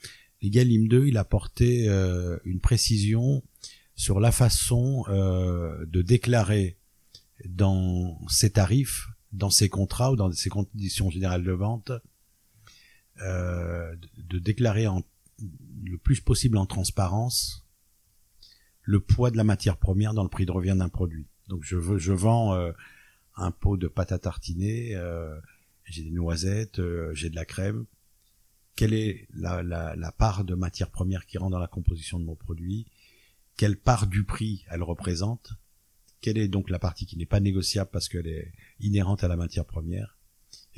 L'Egalim 0.42 0.86
2, 0.86 1.06
il 1.06 1.16
a 1.16 1.20
apporté 1.20 1.88
euh, 1.88 2.38
une 2.44 2.60
précision 2.60 3.42
sur 3.96 4.20
la 4.20 4.30
façon 4.30 5.02
de 5.08 6.02
déclarer 6.02 6.78
dans 7.48 8.20
ses 8.28 8.50
tarifs 8.50 9.08
dans 9.32 9.50
ses 9.50 9.68
contrats 9.68 10.12
ou 10.12 10.16
dans 10.16 10.30
ses 10.32 10.48
conditions 10.48 11.10
générales 11.10 11.44
de 11.44 11.52
vente 11.52 11.92
euh, 13.22 13.94
de 14.16 14.38
déclarer 14.38 14.86
le 15.84 15.98
plus 15.98 16.20
possible 16.20 16.58
en 16.58 16.66
transparence 16.66 17.64
le 18.82 19.00
poids 19.00 19.30
de 19.30 19.36
la 19.36 19.44
matière 19.44 19.76
première 19.76 20.14
dans 20.14 20.22
le 20.22 20.28
prix 20.28 20.46
de 20.46 20.52
revient 20.52 20.76
d'un 20.78 20.88
produit. 20.88 21.26
Donc 21.48 21.62
je, 21.62 21.76
veux, 21.76 21.98
je 21.98 22.12
vends 22.12 22.54
euh, 22.54 22.72
un 23.36 23.50
pot 23.50 23.76
de 23.76 23.86
pâte 23.86 24.12
à 24.12 24.18
tartiner, 24.18 24.94
euh, 24.94 25.38
j'ai 25.84 26.02
des 26.02 26.10
noisettes, 26.10 26.80
j'ai 27.12 27.28
de 27.30 27.34
la 27.34 27.44
crème. 27.44 27.86
Quelle 28.76 28.94
est 28.94 29.26
la, 29.34 29.62
la, 29.62 29.96
la, 29.96 30.12
part 30.12 30.44
de 30.44 30.54
matière 30.54 30.90
première 30.90 31.26
qui 31.26 31.38
rentre 31.38 31.50
dans 31.52 31.58
la 31.58 31.66
composition 31.66 32.18
de 32.18 32.24
mon 32.24 32.36
produit? 32.36 32.86
Quelle 33.56 33.76
part 33.76 34.06
du 34.06 34.24
prix 34.24 34.64
elle 34.70 34.82
représente? 34.82 35.52
Quelle 36.20 36.38
est 36.38 36.48
donc 36.48 36.70
la 36.70 36.78
partie 36.78 37.06
qui 37.06 37.16
n'est 37.16 37.26
pas 37.26 37.40
négociable 37.40 37.90
parce 37.92 38.08
qu'elle 38.08 38.26
est 38.26 38.52
inhérente 38.80 39.24
à 39.24 39.28
la 39.28 39.36
matière 39.36 39.64
première? 39.64 40.17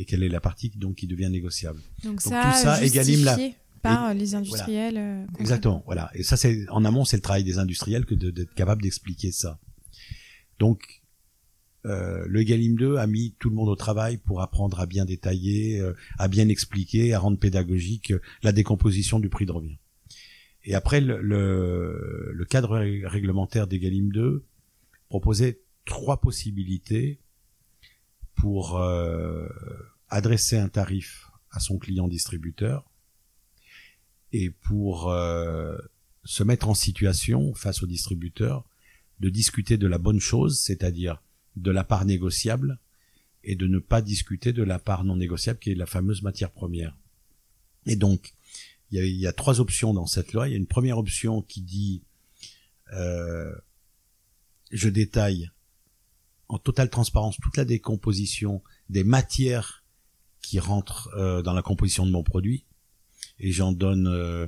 Et 0.01 0.07
quelle 0.07 0.23
est 0.23 0.31
la 0.31 0.41
partie 0.41 0.71
donc 0.71 0.97
qui 0.97 1.07
devient 1.07 1.29
négociable 1.29 1.81
Donc, 2.05 2.23
ça, 2.23 2.43
tout 2.43 2.57
ça, 2.57 2.83
Egalim 2.83 3.23
la 3.23 3.37
par 3.83 4.15
les 4.15 4.35
industriels. 4.35 4.97
Euh, 4.97 5.27
Exactement, 5.39 5.83
voilà. 5.85 6.11
Et 6.15 6.23
ça, 6.23 6.37
c'est 6.37 6.67
en 6.71 6.85
amont, 6.87 7.05
c'est 7.05 7.17
le 7.17 7.23
travail 7.23 7.45
des 7.45 7.59
industriels 7.59 8.07
que 8.07 8.15
d'être 8.15 8.55
capable 8.55 8.83
d'expliquer 8.83 9.31
ça. 9.31 9.59
Donc, 10.59 11.03
euh, 11.87 12.25
le 12.27 12.43
Galim 12.43 12.77
2 12.77 12.97
a 12.97 13.07
mis 13.07 13.35
tout 13.39 13.49
le 13.49 13.57
monde 13.57 13.69
au 13.69 13.77
travail 13.77 14.19
pour 14.19 14.43
apprendre 14.43 14.81
à 14.81 14.87
bien 14.87 15.05
détailler, 15.05 15.81
euh, 15.81 15.95
à 16.19 16.29
bien 16.29 16.49
expliquer, 16.49 17.15
à 17.15 17.19
rendre 17.19 17.39
pédagogique 17.39 18.13
euh, 18.13 18.21
la 18.43 18.53
décomposition 18.53 19.19
du 19.19 19.29
prix 19.29 19.47
de 19.47 19.53
revient. 19.53 19.79
Et 20.65 20.75
après, 20.75 21.01
le, 21.01 21.21
le, 21.23 22.33
le 22.35 22.45
cadre 22.45 22.79
réglementaire 23.07 23.67
des 23.67 23.79
Galim 23.79 24.11
2 24.13 24.45
proposait 25.09 25.61
trois 25.87 26.21
possibilités 26.21 27.21
pour 28.35 28.79
adresser 30.11 30.59
un 30.59 30.69
tarif 30.69 31.31
à 31.51 31.61
son 31.61 31.79
client 31.79 32.09
distributeur 32.09 32.91
et 34.33 34.51
pour 34.51 35.11
euh, 35.11 35.77
se 36.25 36.43
mettre 36.43 36.69
en 36.69 36.75
situation 36.75 37.55
face 37.55 37.83
au 37.83 37.87
distributeur 37.87 38.65
de 39.21 39.29
discuter 39.29 39.77
de 39.77 39.87
la 39.87 39.99
bonne 39.99 40.21
chose, 40.21 40.59
c'est-à-dire 40.59 41.23
de 41.57 41.71
la 41.71 41.85
part 41.85 42.05
négociable, 42.05 42.79
et 43.43 43.57
de 43.57 43.67
ne 43.67 43.79
pas 43.79 44.03
discuter 44.03 44.53
de 44.53 44.63
la 44.63 44.79
part 44.79 45.05
non 45.05 45.17
négociable 45.17 45.59
qui 45.59 45.73
est 45.73 45.75
la 45.75 45.87
fameuse 45.87 46.23
matière 46.23 46.51
première. 46.51 46.97
Et 47.87 47.97
donc, 47.97 48.35
il 48.91 48.99
y 48.99 49.01
a, 49.01 49.05
il 49.05 49.17
y 49.17 49.27
a 49.27 49.33
trois 49.33 49.61
options 49.61 49.95
dans 49.95 50.07
cette 50.07 50.33
loi. 50.33 50.49
Il 50.49 50.53
y 50.53 50.55
a 50.55 50.59
une 50.59 50.67
première 50.67 50.99
option 50.99 51.43
qui 51.43 51.63
dit 51.63 52.03
euh, 52.93 53.55
je 54.71 54.89
détaille 54.89 55.51
en 56.49 56.59
totale 56.59 56.91
transparence 56.91 57.37
toute 57.39 57.57
la 57.57 57.65
décomposition 57.65 58.63
des 58.89 59.05
matières 59.05 59.80
qui 60.43 60.59
rentrent 60.59 61.11
euh, 61.17 61.43
dans 61.43 61.53
la 61.53 61.63
composition 61.63 62.07
de 62.07 62.11
mon 62.11 62.23
produit 62.23 62.65
et 63.39 63.53
j'en 63.53 63.73
donne 63.73 64.07
euh, 64.07 64.47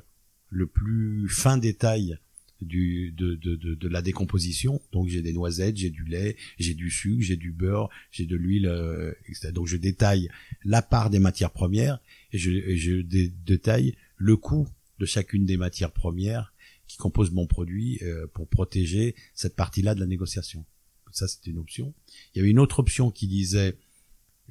le 0.51 0.67
plus 0.67 1.29
fin 1.29 1.59
détail 1.59 2.19
du, 2.61 3.13
de, 3.13 3.35
de, 3.35 3.57
de, 3.57 3.75
de, 3.75 3.89
la 3.89 4.03
décomposition. 4.03 4.81
Donc 4.93 5.09
j'ai 5.09 5.23
des 5.23 5.33
noisettes, 5.33 5.77
j'ai 5.77 5.91
du 5.91 6.05
lait, 6.05 6.37
j'ai 6.59 6.75
du 6.75 6.91
sucre, 6.91 7.23
j'ai 7.23 7.37
du 7.37 7.51
beurre, 7.51 7.91
j'ai 8.11 8.27
de 8.27 8.37
l'huile, 8.37 8.67
euh, 8.67 9.13
etc. 9.29 9.53
Donc 9.53 9.67
je 9.67 9.77
détaille 9.77 10.31
la 10.65 10.83
part 10.83 11.11
des 11.11 11.19
matières 11.19 11.51
premières 11.51 11.99
et 12.33 12.39
je, 12.39 12.77
je 12.77 13.01
détaille 13.01 13.97
le 14.17 14.37
coût 14.37 14.69
de 14.99 15.07
chacune 15.07 15.45
des 15.45 15.57
matières 15.57 15.93
premières 15.93 16.53
qui 16.87 16.97
composent 16.97 17.33
mon 17.33 17.47
produit 17.47 17.99
euh, 18.03 18.27
pour 18.33 18.49
protéger 18.49 19.15
cette 19.35 19.57
partie-là 19.57 19.95
de 19.95 20.01
la 20.01 20.07
négociation. 20.07 20.65
Ça, 21.11 21.29
c'était 21.29 21.51
une 21.51 21.59
option. 21.59 21.93
Il 22.35 22.39
y 22.39 22.41
avait 22.41 22.51
une 22.51 22.59
autre 22.59 22.79
option 22.79 23.11
qui 23.11 23.27
disait 23.27 23.77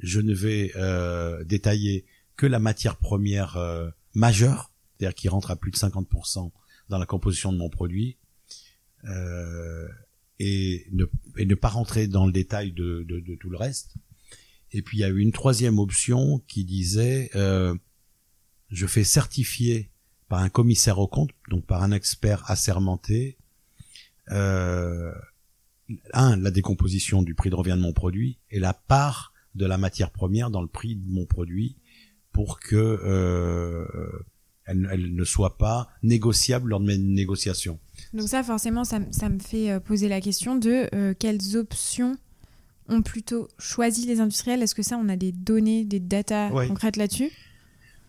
je 0.02 0.20
ne 0.20 0.34
vais 0.34 0.72
euh, 0.76 1.44
détailler 1.44 2.06
que 2.36 2.46
la 2.46 2.60
matière 2.60 2.98
première 2.98 3.58
majeur, 4.14 4.72
c'est-à-dire 4.98 5.16
qui 5.16 5.30
rentre 5.30 5.52
à 5.52 5.56
plus 5.56 5.72
de 5.72 5.78
50% 5.78 6.52
dans 6.90 6.98
la 6.98 7.06
composition 7.06 7.52
de 7.54 7.58
mon 7.58 7.70
produit, 7.70 8.18
euh, 9.06 9.88
et, 10.40 10.88
ne, 10.92 11.06
et 11.38 11.46
ne 11.46 11.56
pas 11.56 11.70
rentrer 11.70 12.08
dans 12.08 12.26
le 12.26 12.32
détail 12.32 12.72
de, 12.72 13.06
de, 13.08 13.20
de, 13.20 13.36
tout 13.36 13.50
le 13.50 13.58
reste. 13.58 13.96
Et 14.72 14.82
puis 14.82 14.98
il 14.98 15.02
y 15.02 15.04
a 15.04 15.10
eu 15.10 15.20
une 15.20 15.32
troisième 15.32 15.78
option 15.80 16.42
qui 16.48 16.66
disait 16.66 17.30
euh, 17.36 17.76
je 18.70 18.88
fais 18.88 19.04
certifier 19.04 19.92
par 20.30 20.40
un 20.40 20.50
commissaire 20.50 20.98
au 21.00 21.08
compte, 21.08 21.32
donc 21.50 21.66
par 21.66 21.84
un 21.84 21.92
expert 21.92 22.50
assermenté, 22.50 23.38
euh, 24.32 25.14
un, 26.14 26.38
la 26.38 26.52
décomposition 26.52 27.22
du 27.22 27.36
prix 27.36 27.50
de 27.50 27.56
revient 27.56 27.72
de 27.72 27.82
mon 27.82 27.94
produit 27.94 28.40
et 28.50 28.60
la 28.60 28.74
part 28.74 29.31
de 29.56 29.66
la 29.66 29.78
matière 29.78 30.12
première 30.12 30.50
dans 30.50 30.62
le 30.62 30.68
prix 30.68 30.96
de 30.96 31.08
mon 31.08 31.26
produit 31.26 31.76
pour 32.32 32.60
que 32.60 32.76
euh, 32.76 33.86
elle, 34.66 34.88
elle, 34.92 35.16
ne 35.16 35.24
soit 35.24 35.58
pas 35.58 35.90
négociable 36.04 36.70
lors 36.70 36.80
de 36.80 36.86
mes 36.86 36.98
négociations. 36.98 37.80
Donc 38.14 38.30
ça, 38.30 38.44
forcément, 38.44 38.84
ça, 38.84 39.00
ça 39.12 39.30
me 39.30 39.40
fait 39.40 39.72
euh, 39.72 39.80
poser 39.80 40.08
la 40.08 40.22
question 40.22 40.56
de 40.56 40.88
euh, 40.94 41.14
quelles 41.18 41.58
options 41.58 42.18
ont 42.88 43.02
plutôt 43.02 43.48
choisi 43.58 44.06
les 44.06 44.20
industriels. 44.20 44.62
Est-ce 44.62 44.76
que 44.76 44.84
ça, 44.84 44.98
on 44.98 45.10
a 45.10 45.16
des 45.16 45.32
données, 45.32 45.86
des 45.86 46.00
datas 46.00 46.50
concrètes 46.68 46.98
là-dessus? 46.98 47.32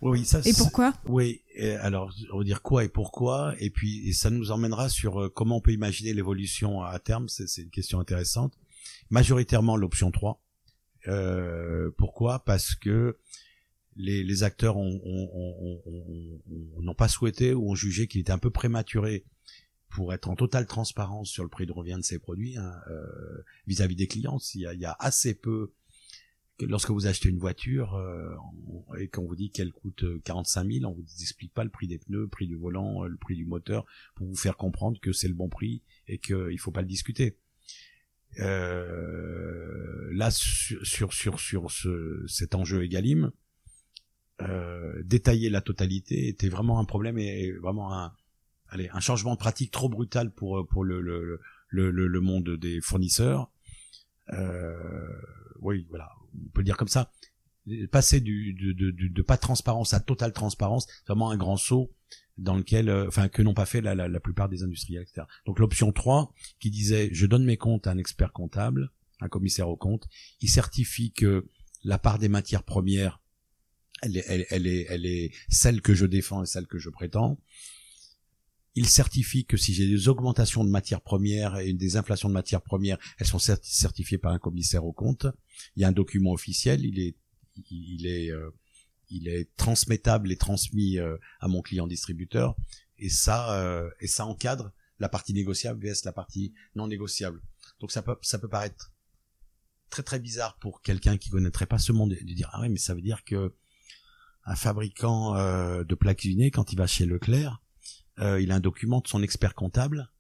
Oui, 0.03 0.25
ça. 0.25 0.41
Et 0.45 0.53
pourquoi? 0.53 0.93
Oui, 1.07 1.43
alors 1.81 2.13
on 2.33 2.39
va 2.39 2.45
dire 2.45 2.61
quoi 2.61 2.83
et 2.83 2.89
pourquoi, 2.89 3.55
et 3.61 3.71
puis 3.71 4.09
et 4.09 4.13
ça 4.13 4.31
nous 4.31 4.51
emmènera 4.51 4.89
sur 4.89 5.23
euh, 5.23 5.29
comment 5.29 5.59
on 5.59 5.61
peut 5.61 5.73
imaginer 5.73 6.13
l'évolution 6.13 6.83
à 6.83 6.99
terme. 6.99 7.29
C'est 7.29 7.63
une 7.63 7.71
question 7.71 8.01
intéressante. 8.01 8.53
Majoritairement 9.11 9.77
l'option 9.77 10.11
3. 10.11 10.42
Euh, 11.09 11.91
pourquoi? 11.97 12.45
Parce 12.45 12.75
que 12.75 13.17
les, 13.97 14.25
les 14.25 14.43
acteurs 14.43 14.77
n'ont 14.77 16.95
pas 16.97 17.09
souhaité 17.09 17.55
ou 17.55 17.71
ont 17.71 17.75
jugé 17.75 18.07
qu'il 18.07 18.21
était 18.21 18.33
un 18.33 18.39
peu 18.39 18.51
prématuré 18.51 19.25
pour 19.91 20.15
être 20.15 20.31
en 20.31 20.37
totale 20.37 20.67
transparence 20.67 21.29
sur 21.29 21.43
le 21.43 21.51
prix 21.51 21.67
de 21.67 21.73
revient 21.73 21.99
de 21.99 22.05
ces 22.05 22.19
produits 22.19 22.57
hein, 22.57 22.73
euh, 22.91 23.45
vis-à-vis 23.67 23.97
des 23.97 24.07
clients. 24.07 24.39
Il 24.55 24.63
y, 24.63 24.67
a, 24.67 24.73
il 24.73 24.81
y, 24.81 24.87
a, 24.87 24.97
assez 24.99 25.35
peu 25.35 25.73
lorsque 26.61 26.91
vous 26.91 27.07
achetez 27.07 27.29
une 27.29 27.39
voiture 27.39 27.95
euh, 27.95 28.35
et 28.99 29.09
qu'on 29.09 29.27
vous 29.27 29.37
dit 29.37 29.51
qu'elle 29.51 29.73
coûte 29.73 30.05
45 30.25 30.71
000, 30.71 30.91
on 30.91 30.95
vous 30.95 31.05
explique 31.21 31.53
pas 31.53 31.65
le 31.65 31.71
prix 31.71 31.89
des 31.89 31.99
pneus, 31.99 32.23
le 32.23 32.29
prix 32.29 32.47
du 32.47 32.57
volant, 32.57 33.05
le 33.05 33.17
prix 33.17 33.37
du 33.37 33.45
moteur 33.45 33.85
pour 34.15 34.27
vous 34.27 34.37
faire 34.37 34.57
comprendre 34.57 34.99
que 35.01 35.13
c'est 35.13 35.29
le 35.29 35.35
bon 35.35 35.49
prix 35.49 35.83
et 36.09 36.19
qu'il 36.19 36.59
faut 36.59 36.71
pas 36.71 36.83
le 36.83 36.89
discuter. 36.89 37.37
Euh, 38.41 40.09
là 40.13 40.31
sur 40.31 40.85
sur 40.87 41.13
sur, 41.13 41.39
sur 41.39 41.71
ce, 41.71 42.25
cet 42.27 42.55
enjeu 42.55 42.83
Egalim, 42.83 43.31
euh, 44.41 45.03
détailler 45.05 45.51
la 45.51 45.61
totalité 45.61 46.29
était 46.29 46.49
vraiment 46.49 46.81
un 46.81 46.85
problème 46.85 47.19
et 47.19 47.53
vraiment 47.53 47.93
un, 47.93 48.15
allez, 48.69 48.89
un 48.93 49.01
changement 49.01 49.35
de 49.35 49.39
pratique 49.39 49.71
trop 49.71 49.89
brutal 49.89 50.33
pour 50.33 50.67
pour 50.67 50.85
le 50.85 51.01
le, 51.01 51.41
le, 51.69 51.91
le 51.91 52.21
monde 52.21 52.57
des 52.57 52.81
fournisseurs. 52.81 53.51
Euh, 54.33 55.09
oui, 55.61 55.87
voilà, 55.91 56.11
on 56.35 56.49
peut 56.51 56.61
le 56.61 56.65
dire 56.65 56.77
comme 56.77 56.89
ça. 56.89 57.11
Passer 57.91 58.21
du, 58.21 58.55
de, 58.55 58.73
de, 58.73 58.91
de, 58.91 59.23
pas 59.23 59.37
transparence 59.37 59.95
à 59.95 60.01
totale 60.01 60.33
transparence, 60.33 60.87
c'est 60.89 61.07
vraiment 61.07 61.31
un 61.31 61.37
grand 61.37 61.57
saut 61.57 61.93
dans 62.39 62.57
lequel, 62.57 62.89
euh, 62.89 63.07
enfin, 63.07 63.29
que 63.29 63.41
n'ont 63.41 63.55
pas 63.55 63.67
fait 63.67 63.81
la, 63.81 63.95
la, 63.95 64.09
la, 64.09 64.21
plupart 64.21 64.49
des 64.49 64.65
industriels, 64.65 65.03
etc. 65.03 65.27
Donc 65.47 65.61
l'option 65.61 65.93
3, 65.93 66.33
qui 66.59 66.71
disait, 66.71 67.11
je 67.13 67.27
donne 67.27 67.45
mes 67.45 67.57
comptes 67.57 67.87
à 67.87 67.93
un 67.93 67.99
expert 67.99 68.33
comptable, 68.33 68.91
un 69.21 69.29
commissaire 69.29 69.69
au 69.69 69.77
compte, 69.77 70.09
il 70.41 70.49
certifie 70.49 71.13
que 71.13 71.47
la 71.85 71.99
part 71.99 72.19
des 72.19 72.29
matières 72.29 72.65
premières 72.65 73.23
elle 74.03 74.17
est, 74.17 74.47
elle, 74.51 74.67
est, 74.67 74.87
elle 74.89 75.07
est 75.07 75.33
celle 75.49 75.81
que 75.81 75.95
je 75.95 76.07
défends 76.07 76.43
et 76.43 76.47
celle 76.47 76.67
que 76.67 76.79
je 76.79 76.91
prétends. 76.91 77.41
Il 78.75 78.89
certifie 78.89 79.45
que 79.45 79.57
si 79.57 79.75
j'ai 79.75 79.87
des 79.87 80.09
augmentations 80.09 80.65
de 80.65 80.71
matières 80.71 81.03
premières 81.03 81.59
et 81.59 81.73
des 81.73 81.97
inflations 81.97 82.29
de 82.29 82.35
matières 82.35 82.63
premières, 82.63 82.99
elles 83.19 83.27
sont 83.27 83.39
certifiées 83.39 84.19
par 84.19 84.33
un 84.33 84.39
commissaire 84.39 84.85
au 84.85 84.93
compte. 84.93 85.27
Il 85.77 85.83
y 85.83 85.85
a 85.85 85.89
un 85.89 85.93
document 85.93 86.33
officiel, 86.33 86.85
il 86.85 86.99
est, 86.99 87.15
il 87.71 88.07
est, 88.07 88.31
euh, 88.31 88.51
il 89.11 89.29
est 89.29 89.55
transmettable 89.57 90.33
et 90.33 90.37
transmis 90.37 90.99
euh, 90.99 91.17
à 91.41 91.49
mon 91.49 91.63
client 91.63 91.87
distributeur, 91.87 92.57
et 92.99 93.09
ça, 93.09 93.59
euh, 93.59 93.91
et 94.01 94.07
ça 94.07 94.27
encadre 94.27 94.73
la 94.99 95.09
partie 95.09 95.35
négociable 95.35 95.85
vs 95.85 96.05
la 96.05 96.13
partie 96.13 96.55
non 96.75 96.87
négociable. 96.87 97.43
Donc 97.81 97.91
ça 97.93 98.03
peut, 98.03 98.17
ça 98.23 98.39
peut 98.39 98.49
paraître 98.49 98.93
très 99.91 100.03
très 100.03 100.21
bizarre 100.21 100.59
pour 100.59 100.81
quelqu'un 100.83 101.19
qui 101.19 101.29
connaîtrait 101.29 101.67
pas 101.67 101.79
ce 101.79 101.93
monde 101.93 102.11
de 102.11 102.35
dire 102.35 102.49
ah 102.53 102.61
oui 102.63 102.69
mais 102.69 102.79
ça 102.79 102.95
veut 102.95 103.03
dire 103.03 103.25
que 103.25 103.55
un 104.45 104.57
fabricant 104.57 105.35
de 105.85 105.95
plats 105.95 106.17
cuisinés, 106.17 106.51
quand 106.51 106.73
il 106.73 106.77
va 106.77 106.89
chez 106.89 107.07
Leclerc, 107.07 107.63
il 108.19 108.51
a 108.51 108.55
un 108.57 108.61
document 108.61 109.01
de 109.01 109.07
son 109.07 109.23
expert 109.23 109.55
comptable, 109.55 110.11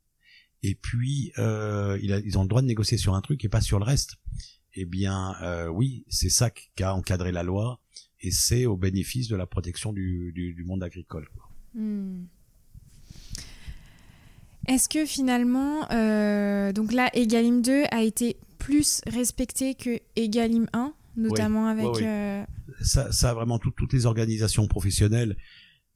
et 0.62 0.77
puis 0.77 1.33
ils 1.37 2.38
ont 2.38 2.42
le 2.42 2.49
droit 2.49 2.62
de 2.62 2.68
négocier 2.68 2.99
sur 2.99 3.16
un 3.16 3.21
truc 3.21 3.45
et 3.45 3.49
pas 3.49 3.61
sur 3.61 3.81
le 3.81 3.85
reste. 3.85 4.18
Eh 4.75 4.85
bien, 4.87 5.35
euh, 5.43 5.69
oui, 5.69 6.05
c'est 6.09 6.31
ça 6.31 6.51
qu'a 6.77 6.95
encadré 6.95 7.31
la 7.33 7.43
loi, 7.43 7.81
et 8.21 8.31
c'est 8.31 8.67
au 8.67 8.77
bénéfice 8.77 9.29
de 9.29 9.37
la 9.37 9.47
protection 9.47 9.93
du, 9.93 10.33
du, 10.35 10.55
du 10.55 10.65
monde 10.65 10.83
agricole. 10.83 11.29
Hmm. 11.75 12.25
Est-ce 14.69 14.89
que 14.89 15.05
finalement, 15.07 15.91
euh, 15.91 16.73
donc 16.73 16.93
là, 16.93 17.11
Egalim 17.15 17.63
2 17.63 17.85
a 17.91 18.03
été 18.03 18.37
plus 18.59 19.01
respecté 19.09 19.75
que 19.75 19.99
Egalim 20.17 20.67
1 20.73 20.95
notamment 21.17 21.67
avec. 21.67 21.85
oui. 21.97 22.03
euh, 22.05 22.45
ça, 22.81 23.11
ça 23.13 23.35
vraiment 23.35 23.59
tout- 23.59 23.73
toutes 23.73 23.93
les 23.93 24.07
organisations 24.07 24.67
professionnelles, 24.67 25.37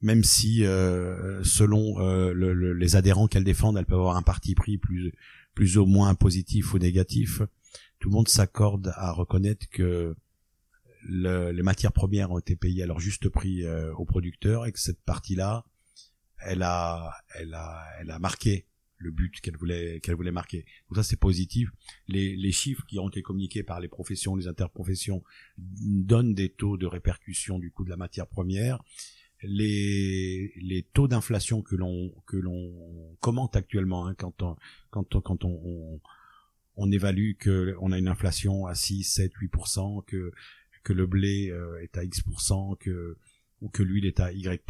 même 0.01 0.23
si 0.23 0.63
euh, 0.63 1.43
selon 1.43 1.99
euh, 2.01 2.33
le- 2.33 2.53
le- 2.53 2.73
les 2.73 2.95
adhérents 2.95 3.27
qu'elles 3.27 3.43
défendent, 3.45 3.77
elles 3.77 3.85
peuvent 3.85 3.97
avoir 3.99 4.17
un 4.17 4.21
parti 4.21 4.53
pris 4.53 4.77
plus 4.77 5.11
plus 5.55 5.77
ou 5.79 5.87
moins 5.87 6.13
positif 6.13 6.73
ou 6.75 6.77
négatif. 6.77 7.41
Tout 7.99 8.09
le 8.09 8.15
monde 8.15 8.27
s'accorde 8.27 8.91
à 8.95 9.11
reconnaître 9.11 9.67
que 9.69 10.15
le- 11.03 11.51
les 11.51 11.63
matières 11.63 11.93
premières 11.93 12.31
ont 12.31 12.39
été 12.39 12.55
payées 12.55 12.83
à 12.83 12.85
leur 12.85 12.99
juste 12.99 13.29
prix 13.29 13.63
euh, 13.63 13.93
aux 13.95 14.05
producteurs 14.05 14.65
et 14.65 14.71
que 14.71 14.79
cette 14.79 15.01
partie-là, 15.03 15.65
elle 16.39 16.63
a, 16.63 17.11
elle 17.35 17.53
a, 17.53 17.83
elle 17.99 18.11
a 18.11 18.19
marqué 18.19 18.67
le 18.99 19.11
but 19.11 19.39
qu'elle 19.41 19.57
voulait, 19.57 19.99
qu'elle 20.01 20.15
voulait 20.15 20.31
marquer. 20.31 20.65
Donc 20.89 20.97
ça, 20.97 21.03
c'est 21.03 21.19
positif. 21.19 21.69
Les, 22.07 22.35
les 22.35 22.51
chiffres 22.51 22.83
qui 22.87 22.97
ont 22.99 23.09
été 23.09 23.21
communiqués 23.21 23.63
par 23.63 23.79
les 23.79 23.87
professions, 23.87 24.35
les 24.35 24.47
interprofessions, 24.47 25.23
donnent 25.57 26.33
des 26.33 26.49
taux 26.49 26.77
de 26.77 26.87
répercussion 26.87 27.59
du 27.59 27.71
coût 27.71 27.85
de 27.85 27.91
la 27.91 27.97
matière 27.97 28.27
première. 28.27 28.83
Les, 29.43 30.51
les 30.55 30.81
taux 30.81 31.07
d'inflation 31.07 31.61
que 31.61 31.75
l'on 31.75 32.11
que 32.25 32.37
l'on 32.37 33.15
commente 33.19 33.55
actuellement, 33.55 34.07
hein, 34.07 34.15
quand 34.15 34.41
on, 34.41 34.55
quand 34.89 35.15
on, 35.15 35.21
quand 35.21 35.45
on, 35.45 35.61
on, 35.63 36.01
on 36.77 36.91
évalue 36.91 37.33
que 37.37 37.75
on 37.81 37.91
a 37.91 37.97
une 37.97 38.07
inflation 38.07 38.65
à 38.65 38.75
6, 38.75 39.03
7, 39.03 39.33
8 39.33 39.51
que 40.07 40.31
que 40.83 40.93
le 40.93 41.05
blé 41.05 41.49
euh, 41.51 41.81
est 41.81 41.97
à 41.97 42.03
X 42.03 42.21
que 42.79 43.17
ou 43.61 43.69
que 43.69 43.83
l'huile 43.83 44.05
est 44.05 44.19
à 44.19 44.31
Y 44.31 44.61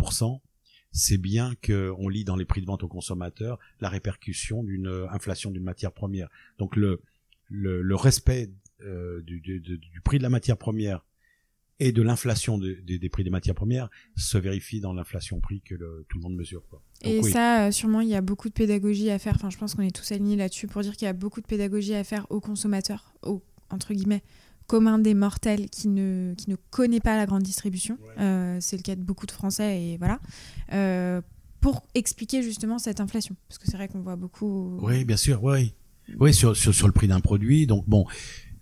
c'est 0.91 1.17
bien 1.17 1.53
que 1.61 1.93
on 1.99 2.09
lit 2.09 2.23
dans 2.23 2.35
les 2.35 2.45
prix 2.45 2.61
de 2.61 2.65
vente 2.65 2.83
aux 2.83 2.87
consommateurs 2.87 3.59
la 3.81 3.89
répercussion 3.89 4.63
d'une 4.63 4.87
euh, 4.87 5.09
inflation 5.11 5.51
d'une 5.51 5.63
matière 5.63 5.91
première. 5.91 6.29
Donc 6.57 6.75
le 6.75 7.01
le, 7.49 7.81
le 7.81 7.95
respect 7.95 8.49
euh, 8.81 9.21
du, 9.21 9.39
du- 9.39 9.59
du 9.59 10.01
prix 10.01 10.17
de 10.17 10.23
la 10.23 10.29
matière 10.29 10.57
première 10.57 11.05
et 11.79 11.91
de 11.91 12.01
l'inflation 12.01 12.57
de- 12.57 12.73
des- 12.85 12.97
des 12.99 13.09
prix 13.09 13.23
des 13.23 13.29
matières 13.29 13.53
premières 13.55 13.89
se 14.15 14.37
vérifie 14.37 14.79
dans 14.79 14.93
l'inflation 14.93 15.39
prix 15.39 15.61
que 15.61 15.75
le- 15.75 16.05
tout 16.09 16.17
le 16.17 16.23
monde 16.23 16.35
mesure. 16.35 16.63
Quoi. 16.69 16.81
Donc 17.03 17.13
Et 17.13 17.19
oui. 17.19 17.31
ça, 17.31 17.67
euh, 17.67 17.71
sûrement, 17.71 18.01
il 18.01 18.09
y 18.09 18.15
a 18.15 18.21
beaucoup 18.21 18.49
de 18.49 18.53
pédagogie 18.53 19.09
à 19.11 19.19
faire. 19.19 19.33
Enfin, 19.35 19.49
je 19.49 19.57
pense 19.57 19.75
qu'on 19.75 19.83
est 19.83 19.95
tous 19.95 20.11
alignés 20.11 20.35
là-dessus 20.35 20.67
pour 20.67 20.81
dire 20.81 20.95
qu'il 20.95 21.05
y 21.05 21.09
a 21.09 21.13
beaucoup 21.13 21.41
de 21.41 21.45
pédagogie 21.47 21.93
à 21.93 22.03
faire 22.03 22.25
aux 22.31 22.39
consommateurs, 22.39 23.13
aux, 23.21 23.43
entre 23.69 23.93
guillemets, 23.93 24.23
commun 24.65 24.97
des 24.99 25.13
mortels 25.13 25.69
qui 25.69 25.87
ne, 25.87 26.33
qui 26.35 26.49
ne 26.49 26.55
connaît 26.71 26.99
pas 26.99 27.15
la 27.15 27.25
grande 27.25 27.43
distribution. 27.43 27.97
Euh, 28.19 28.57
c'est 28.59 28.75
le 28.77 28.81
cas 28.83 28.95
de 28.95 29.01
beaucoup 29.01 29.25
de 29.27 29.31
Français, 29.31 29.81
et 29.83 29.97
voilà. 29.97 30.19
Euh, 30.73 31.21
pour 31.61 31.85
expliquer 31.95 32.43
justement 32.43 32.77
cette 32.79 32.99
inflation. 32.99 33.35
Parce 33.47 33.57
que 33.59 33.65
c'est 33.65 33.77
vrai 33.77 33.87
qu'on 33.87 34.01
voit 34.01 34.15
beaucoup. 34.15 34.77
Oui, 34.81 35.05
bien 35.05 35.17
sûr, 35.17 35.43
oui. 35.43 35.73
Oui, 36.19 36.33
sur, 36.33 36.55
sur, 36.55 36.73
sur 36.73 36.87
le 36.87 36.93
prix 36.93 37.07
d'un 37.07 37.19
produit. 37.19 37.65
Donc 37.67 37.87
bon, 37.87 38.05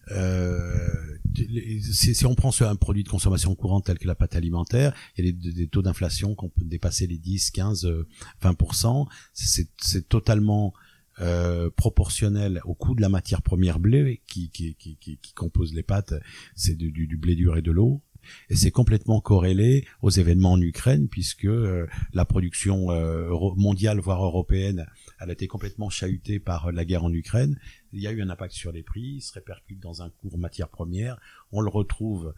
si, 0.08 2.15
si 2.15 2.26
on 2.26 2.36
prend 2.36 2.52
un 2.62 2.76
produit 2.76 3.04
de 3.04 3.10
consommation 3.10 3.56
courante 3.56 3.86
tel 3.86 3.98
que 3.98 4.08
la 4.08 4.15
pâte 4.15 4.36
alimentaire, 4.36 4.94
il 5.18 5.26
y 5.26 5.30
a 5.30 5.32
des, 5.32 5.68
taux 5.68 5.82
d'inflation 5.82 6.36
qu'on 6.36 6.50
peut 6.50 6.63
dépasser 6.63 7.08
les 7.08 7.18
10, 7.18 7.52
15, 7.52 7.86
euh, 7.86 8.08
20%. 8.44 9.08
C'est 9.34 10.08
totalement 10.08 10.74
euh, 11.22 11.70
proportionnel 11.76 12.62
au 12.65 12.74
coût 12.74 12.94
de 12.94 13.02
la 13.02 13.10
matière 13.10 13.41
première 13.41 13.80
blé 13.80 14.22
qui, 14.28 14.50
qui, 14.50 14.76
qui, 14.76 14.98
qui, 14.98 15.18
qui 15.18 15.34
compose 15.34 15.74
les 15.74 15.84
pâtes. 15.84 16.13
C'est 16.56 16.76
du, 16.76 16.91
du, 16.91 17.08
du 17.08 17.18
blé 17.18 17.36
dur 17.36 17.58
et 17.58 17.62
de 17.62 17.72
l'eau. 17.72 18.02
Et 18.50 18.56
c'est 18.56 18.72
complètement 18.72 19.22
corrélé 19.22 19.86
aux 20.02 20.10
événements 20.10 20.54
en 20.54 20.62
Ukraine 20.62 21.08
puisque 21.08 21.46
euh, 21.46 21.88
la 22.13 22.26
production 22.26 22.91
euh, 22.91 23.30
mondiale, 23.56 24.00
voire 24.00 24.24
européenne, 24.24 24.86
elle 25.19 25.30
a 25.30 25.34
été 25.34 25.47
complètement 25.47 25.89
chahutée 25.89 26.39
par 26.39 26.71
la 26.71 26.86
guerre 26.86 27.04
en 27.04 27.13
Ukraine. 27.13 27.60
Il 27.93 28.01
y 28.01 28.08
a 28.08 28.12
eu 28.12 28.21
un 28.21 28.30
impact 28.30 28.54
sur 28.54 28.71
les 28.71 28.84
prix, 28.84 29.15
il 29.17 29.21
se 29.21 29.34
répercute 29.34 29.80
dans 29.80 30.01
un 30.01 30.10
cours 30.10 30.38
matière 30.38 30.69
première. 30.69 31.19
On 31.51 31.62
le 31.62 31.69
retrouve 31.69 32.34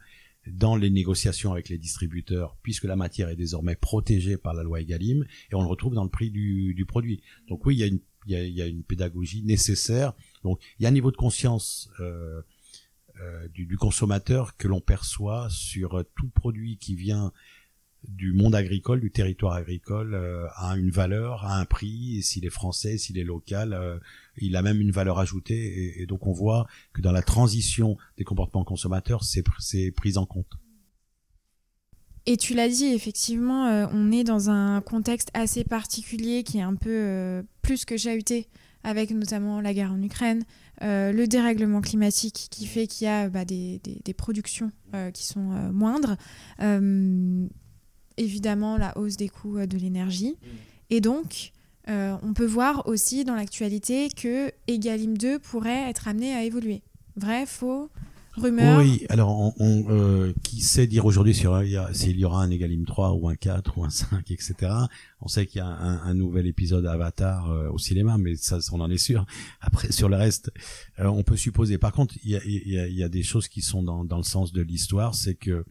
dans 0.52 0.76
les 0.76 0.90
négociations 0.90 1.52
avec 1.52 1.70
les 1.70 1.78
distributeurs, 1.78 2.58
puisque 2.64 2.86
la 2.86 2.96
matière 2.96 3.30
est 3.30 3.36
désormais 3.36 3.76
protégée 3.76 4.38
par 4.38 4.54
la 4.54 4.64
loi 4.64 4.82
Egalim, 4.82 5.26
et 5.52 5.56
on 5.56 5.62
le 5.62 5.68
retrouve 5.68 5.94
dans 5.94 6.04
le 6.04 6.10
prix 6.10 6.32
du, 6.32 6.74
du 6.74 6.86
produit. 6.86 7.22
Donc 7.48 7.66
oui, 7.66 7.76
il 7.76 7.80
y, 7.80 7.84
a 7.84 7.88
une, 7.88 8.00
il, 8.28 8.54
y 8.54 8.62
a, 8.62 8.68
une 8.68 8.84
pédagogie 8.84 9.44
nécessaire. 9.44 10.14
Donc 10.44 10.62
il 10.80 10.84
y 10.84 10.86
a 10.86 10.90
un 10.90 10.94
niveau 10.94 11.12
de 11.12 11.18
conscience 11.18 11.90
euh, 12.00 12.42
euh, 13.22 13.48
du, 13.50 13.78
consommateur 13.78 14.58
que 14.58 14.68
l'on 14.68 14.80
perçoit 14.80 15.48
sur 15.50 16.04
tout 16.16 16.30
produit 16.30 16.78
qui 16.78 16.96
vient 16.96 17.32
du 18.08 18.34
monde 18.34 18.56
agricole, 18.56 19.02
du 19.02 19.12
territoire 19.12 19.54
agricole, 19.54 20.14
euh, 20.14 20.48
a 20.56 20.78
une 20.78 20.90
valeur, 20.90 21.46
a 21.46 21.60
un 21.60 21.66
prix, 21.66 22.22
s'il 22.24 22.46
est 22.46 22.50
français, 22.50 22.98
s'il 22.98 23.18
est 23.18 23.24
local, 23.24 23.74
euh, 23.74 23.98
il 24.38 24.56
a 24.56 24.62
même 24.62 24.80
une 24.80 24.92
valeur 24.92 25.20
ajoutée, 25.20 26.00
et, 26.02 26.06
donc 26.06 26.26
on 26.28 26.32
voit 26.32 26.68
que 26.94 27.02
dans 27.02 27.12
la 27.12 27.22
transition 27.22 27.98
des 28.18 28.24
comportements 28.24 28.64
consommateurs, 28.64 29.24
c'est 29.24 29.42
pr- 29.42 29.60
c'est 29.60 29.92
pris 29.92 30.18
en 30.18 30.26
compte. 30.26 30.58
Et 32.26 32.38
tu 32.38 32.54
l'as 32.54 32.70
dit, 32.70 32.86
effectivement, 32.86 33.68
euh, 33.68 33.88
on 33.94 34.12
est 34.12 34.24
dans 34.24 34.50
un 34.50 34.82
contexte 34.82 35.30
assez 35.34 35.64
particulier 35.64 36.44
qui 36.44 36.58
est 36.58 36.62
un 36.62 36.76
peu 36.76 37.44
plus 37.62 37.86
que 37.86 37.98
chahuté, 37.98 38.48
avec 38.84 39.12
notamment 39.12 39.60
la 39.60 39.74
guerre 39.74 39.92
en 39.92 40.02
Ukraine, 40.02 40.44
le 40.82 41.26
dérèglement 41.26 41.82
climatique 41.82 42.48
qui 42.52 42.68
fait 42.68 42.86
qu'il 42.88 43.06
y 43.06 43.10
a 43.10 43.30
bah, 43.30 43.44
des, 43.44 43.82
productions 44.16 44.72
qui 45.14 45.26
sont 45.26 45.72
moindres, 45.72 46.16
évidemment 48.18 48.78
la 48.78 48.98
hausse 48.98 49.18
des 49.18 49.30
coûts 49.30 49.58
euh, 49.58 49.66
de 49.68 49.78
l'énergie. 49.78 50.36
Et 50.90 51.02
donc, 51.02 51.52
euh, 51.90 52.16
on 52.24 52.34
peut 52.34 52.46
voir 52.46 52.88
aussi 52.88 53.24
dans 53.24 53.36
l'actualité 53.36 54.10
que 54.10 54.52
Egalim 54.68 55.18
2 55.18 55.40
pourrait 55.40 55.90
être 55.90 56.08
amené 56.08 56.34
à 56.34 56.44
évoluer. 56.44 56.82
Vrai, 57.16 57.46
faux, 57.46 57.90
rumeur 58.34 58.78
Oui, 58.80 59.06
alors 59.10 59.32
on, 59.40 59.54
on, 59.60 59.86
euh, 59.90 60.34
qui 60.44 60.62
sait 60.62 60.86
dire 60.86 61.06
aujourd'hui 61.06 61.34
s'il 61.34 61.46
y, 61.46 62.26
aura- 62.26 62.44
un 62.44 62.52
Egalim 62.52 62.86
3 62.86 63.14
ou 63.14 63.28
un 63.28 63.36
4 63.36 63.78
ou 63.78 63.84
un 63.84 63.90
5, 63.90 64.30
etc. 64.32 64.56
On 65.22 65.28
sait 65.28 65.46
qu'il 65.48 65.60
y 65.60 65.62
a 65.62 65.66
un, 65.68 66.04
un 66.04 66.14
nouvel 66.14 66.46
épisode 66.46 66.86
Avatar 66.86 67.50
euh, 67.52 67.70
au 67.72 67.78
cinéma, 67.80 68.18
mais 68.20 68.36
ça, 68.36 68.60
on 68.72 68.80
en 68.82 68.92
est 68.92 68.98
sûr. 68.98 69.26
Après, 69.62 69.92
sur 69.92 70.10
le 70.10 70.16
reste, 70.18 70.52
euh, 71.00 71.06
on 71.08 71.24
peut 71.24 71.38
supposer. 71.38 71.78
Par 71.78 71.92
contre, 71.94 72.16
il 72.24 72.32
y 72.32 72.36
a, 72.78 72.88
y 72.88 73.04
a 73.04 73.10
des 73.10 73.24
choses 73.24 73.48
qui 73.48 73.62
sont 73.62 73.82
dans, 73.82 74.04
dans 74.06 74.18
le 74.18 74.24
sens 74.24 74.52
de 74.54 74.62
l'histoire, 74.62 75.16
c'est 75.16 75.36
que 75.36 75.66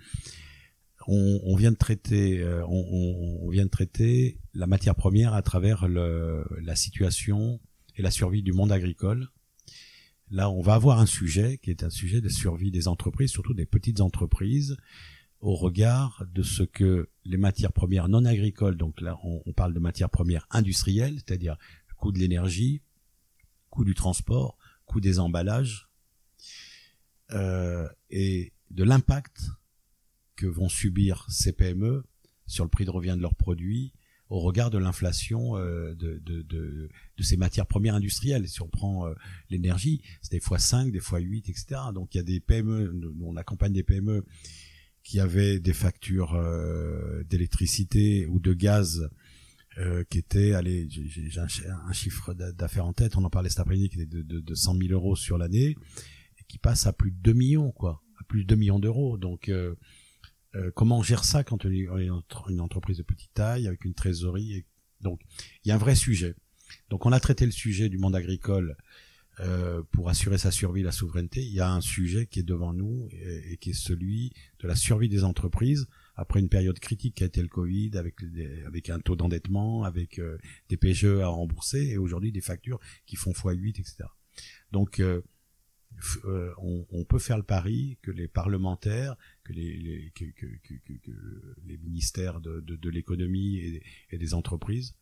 on, 1.09 1.57
vient 1.57 1.73
de 1.73 1.77
traiter, 1.77 2.41
euh, 2.41 2.65
on, 2.67 3.49
vient 3.51 3.65
de 3.65 3.71
traiter 3.71 4.39
la 4.55 4.67
matière 4.67 4.95
première 4.95 5.35
à 5.35 5.43
travers 5.43 5.89
la 5.89 6.77
situation 6.77 7.61
et 7.97 8.03
la 8.03 8.11
survie 8.11 8.43
du 8.43 8.53
monde 8.53 8.73
agricole. 8.73 9.29
Là, 10.31 10.51
on 10.51 10.61
va 10.61 10.75
avoir 10.75 10.99
un 10.99 11.07
sujet 11.07 11.59
qui 11.59 11.71
est 11.71 11.85
un 11.85 11.91
sujet 11.91 12.21
de 12.21 12.29
survie 12.29 12.71
des 12.71 12.89
entreprises, 12.89 13.31
surtout 13.31 13.55
des 13.55 13.67
petites 13.67 14.01
entreprises, 14.01 14.77
au 15.41 15.55
regard 15.55 16.25
de 16.35 16.43
ce 16.43 16.65
que 16.65 17.09
les 17.25 17.37
matières 17.37 17.73
premières 17.73 18.09
non 18.09 18.25
agricoles, 18.25 18.77
donc 18.77 19.01
là, 19.01 19.19
on, 19.23 19.53
parle 19.53 19.73
de 19.73 19.79
matières 19.79 20.11
premières 20.11 20.47
industrielles, 20.51 21.15
c'est-à-dire 21.17 21.57
coût 21.97 22.11
de 22.11 22.19
l'énergie, 22.19 22.83
coût 23.71 23.85
du 23.85 23.95
transport, 23.95 24.59
coût 24.85 25.01
des 25.01 25.19
emballages, 25.19 25.89
euh, 27.33 27.89
et 28.11 28.53
de 28.71 28.85
l'impact 28.85 29.51
que 30.37 30.47
vont 30.47 30.69
subir 30.69 31.27
ces 31.29 31.53
PME 31.53 32.05
sur 32.47 32.65
le 32.65 32.71
prix 32.71 32.85
de 32.85 32.91
revient 32.91 33.15
de 33.17 33.23
leurs 33.23 33.35
produits 33.35 33.93
au 34.29 34.41
regard 34.41 34.71
de 34.71 34.79
l'inflation 34.79 35.57
euh, 35.57 35.95
de, 35.95 36.19
de, 36.19 36.43
de, 36.43 36.89
ces 37.23 37.37
matières 37.37 37.67
premières 37.67 37.95
industrielles. 37.95 38.49
Si 38.49 38.61
on 38.61 38.69
prend 38.69 39.07
euh, 39.07 39.15
l'énergie, 39.51 40.03
c'est 40.21 40.33
des 40.33 40.41
fois 40.41 40.59
5, 40.59 40.91
des 40.91 40.99
fois 41.01 41.21
8, 41.21 41.49
etc. 41.49 41.81
Donc 41.95 42.15
il 42.15 42.19
y 42.19 42.21
a 42.21 42.25
des 42.25 42.41
PME, 42.41 42.93
on 43.23 43.37
accompagne 43.37 43.73
des 43.73 43.85
PME 43.85 44.25
qui 45.05 45.21
avaient 45.21 45.61
des 45.61 45.73
factures 45.73 46.35
euh, 46.35 47.23
d'électricité 47.25 48.27
ou 48.27 48.41
de 48.41 48.53
gaz 48.53 49.09
qui 50.09 50.17
étaient, 50.19 50.55
allez, 50.55 50.89
j'ai- 50.89 51.39
un, 51.39 51.47
chi- 51.49 51.61
un 51.67 51.93
chiffre 51.93 52.33
d'a- 52.33 52.51
d'affaires 52.51 52.87
en 52.87 52.95
tête, 52.95 53.17
on 53.19 53.25
en 53.25 53.29
parlait 53.31 53.51
cet 53.51 53.61
après-midi, 53.61 53.91
qui 53.91 53.97
était 54.01 54.07
de, 54.07 54.23
de, 54.23 54.41
de 54.41 54.55
100 54.55 54.75
000 54.79 54.89
euros 54.93 55.17
sur 55.17 55.37
l'année, 55.37 55.77
et 56.39 56.45
qui 56.49 56.57
passe 56.57 56.87
à 56.87 56.95
plus 56.95 57.11
de 57.11 57.19
2 57.19 57.35
millions, 57.35 57.73
quoi, 57.73 58.03
à 58.19 58.25
plus 58.25 58.45
de 58.45 58.49
2 58.49 58.57
millions 58.57 58.79
d'euros. 58.79 59.19
Donc 59.19 59.51
euh, 60.55 60.71
comment 60.75 60.99
on 60.99 61.03
gère 61.03 61.25
ça 61.25 61.45
quand 61.45 61.65
on 61.67 61.71
est 61.71 61.87
une 62.49 62.61
entreprise 62.61 62.99
de 62.99 63.03
petite 63.03 63.33
taille 63.35 63.67
avec 63.67 63.85
une 63.85 63.95
trésorerie 63.95 64.53
et- 64.55 64.67
Donc, 65.03 65.21
il 65.65 65.69
y 65.69 65.73
a 65.73 65.75
un 65.75 65.79
vrai 65.79 65.95
sujet. 65.95 66.35
Donc, 66.91 67.05
on 67.07 67.13
a 67.13 67.21
traité 67.21 67.45
le 67.45 67.53
sujet 67.53 67.89
du 67.89 67.99
monde 67.99 68.17
agricole 68.17 68.77
euh, 69.41 69.83
pour 69.93 70.09
assurer 70.09 70.39
sa 70.39 70.51
survie, 70.51 70.83
la 70.83 70.93
souveraineté. 70.93 71.43
Il 71.45 71.53
y 71.53 71.61
a 71.61 71.71
un 71.71 71.83
sujet 71.83 72.27
qui 72.27 72.39
est 72.41 72.43
devant 72.43 72.73
nous 72.73 73.07
et, 73.13 73.59
qui 73.59 73.71
est 73.71 73.75
celui 73.75 74.33
de 74.61 74.67
la 74.67 74.75
survie 74.75 75.11
des 75.11 75.25
entreprises 75.25 75.87
après 76.15 76.41
une 76.41 76.49
période 76.49 76.79
critique 76.79 77.17
qui 77.17 77.23
a 77.23 77.27
été 77.27 77.43
le 77.43 77.49
Covid, 77.49 77.91
avec 77.99 78.25
des- 78.25 78.63
avec 78.65 78.89
un 78.89 78.99
taux 78.99 79.15
d'endettement, 79.17 79.85
avec 79.85 80.19
euh, 80.19 80.39
des 80.71 80.79
PGE 80.79 81.21
à 81.21 81.29
rembourser 81.29 81.83
et 81.89 81.99
aujourd'hui 81.99 82.33
des 82.33 82.41
factures 82.41 82.81
qui 83.05 83.17
font 83.17 83.33
x8, 83.33 83.79
etc. 83.79 84.05
Donc, 84.73 85.01
euh, 86.25 86.53
on, 86.59 86.87
on 86.91 87.05
peut 87.05 87.19
faire 87.19 87.37
le 87.37 87.43
pari 87.43 87.99
que 88.03 88.11
les 88.11 88.29
parlementaires, 88.29 89.17
que 89.45 89.53
les, 89.53 90.13
que, 90.15 90.25
que, 90.25 90.47
que, 90.63 91.13
les 91.65 91.79
ministères 91.79 92.41
de, 92.41 92.61
de, 92.61 92.77
de 92.77 92.91
l'économie 92.91 93.59
et, 93.59 93.83
et 94.11 94.19
des 94.19 94.35
entreprises 94.35 94.95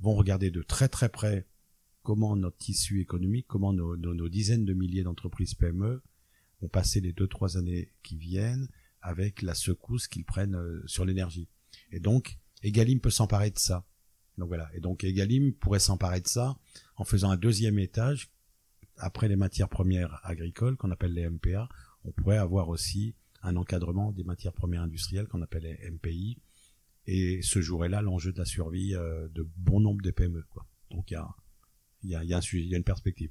vont 0.00 0.14
regarder 0.14 0.50
de 0.50 0.62
très 0.62 0.88
très 0.88 1.08
près 1.08 1.46
comment 2.02 2.34
notre 2.36 2.56
tissu 2.56 3.00
économique, 3.00 3.46
comment 3.46 3.72
nos, 3.72 3.96
nos, 3.96 4.14
nos 4.14 4.28
dizaines 4.28 4.64
de 4.64 4.72
milliers 4.72 5.02
d'entreprises 5.04 5.54
PME 5.54 6.02
vont 6.60 6.68
passer 6.68 7.00
les 7.00 7.12
deux 7.12 7.28
trois 7.28 7.56
années 7.56 7.92
qui 8.02 8.16
viennent 8.16 8.68
avec 9.00 9.42
la 9.42 9.54
secousse 9.54 10.08
qu'ils 10.08 10.24
prennent 10.24 10.54
euh, 10.54 10.82
sur 10.86 11.04
l'énergie. 11.04 11.48
Et 11.90 12.00
donc, 12.00 12.38
Egalim 12.62 13.00
peut 13.00 13.10
s'emparer 13.10 13.50
de 13.50 13.58
ça. 13.58 13.84
Donc 14.38 14.48
voilà. 14.48 14.70
Et 14.74 14.80
donc 14.80 15.04
Egalim 15.04 15.52
pourrait 15.52 15.78
s'emparer 15.78 16.20
de 16.20 16.28
ça 16.28 16.56
en 16.96 17.04
faisant 17.04 17.30
un 17.30 17.36
deuxième 17.36 17.78
étage 17.78 18.30
après 18.96 19.28
les 19.28 19.36
matières 19.36 19.68
premières 19.68 20.20
agricoles 20.24 20.76
qu'on 20.76 20.90
appelle 20.90 21.12
les 21.12 21.28
MPA. 21.28 21.68
On 22.04 22.12
pourrait 22.12 22.38
avoir 22.38 22.68
aussi 22.68 23.14
un 23.42 23.56
encadrement 23.56 24.12
des 24.12 24.24
matières 24.24 24.52
premières 24.52 24.82
industrielles 24.82 25.26
qu'on 25.26 25.42
appelle 25.42 25.64
les 25.64 25.90
MPI. 25.90 26.38
Et 27.06 27.42
ce 27.42 27.60
jour 27.60 27.84
là 27.84 28.00
l'enjeu 28.00 28.32
de 28.32 28.38
la 28.38 28.44
survie 28.44 28.94
euh, 28.94 29.28
de 29.28 29.48
bon 29.56 29.80
nombre 29.80 30.02
de 30.02 30.10
PME. 30.10 30.44
Quoi. 30.50 30.66
Donc 30.90 31.10
il 31.10 31.14
y 32.04 32.14
a, 32.14 32.24
y, 32.24 32.34
a, 32.34 32.40
une 32.76 32.84
perspective. 32.84 33.30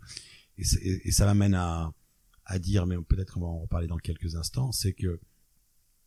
Et, 0.57 1.11
ça 1.11 1.25
m'amène 1.25 1.53
à, 1.53 1.93
dire, 2.59 2.85
mais 2.85 2.97
peut-être 2.97 3.33
qu'on 3.33 3.41
va 3.41 3.47
en 3.47 3.59
reparler 3.59 3.87
dans 3.87 3.97
quelques 3.97 4.35
instants, 4.35 4.73
c'est 4.73 4.93
que 4.93 5.19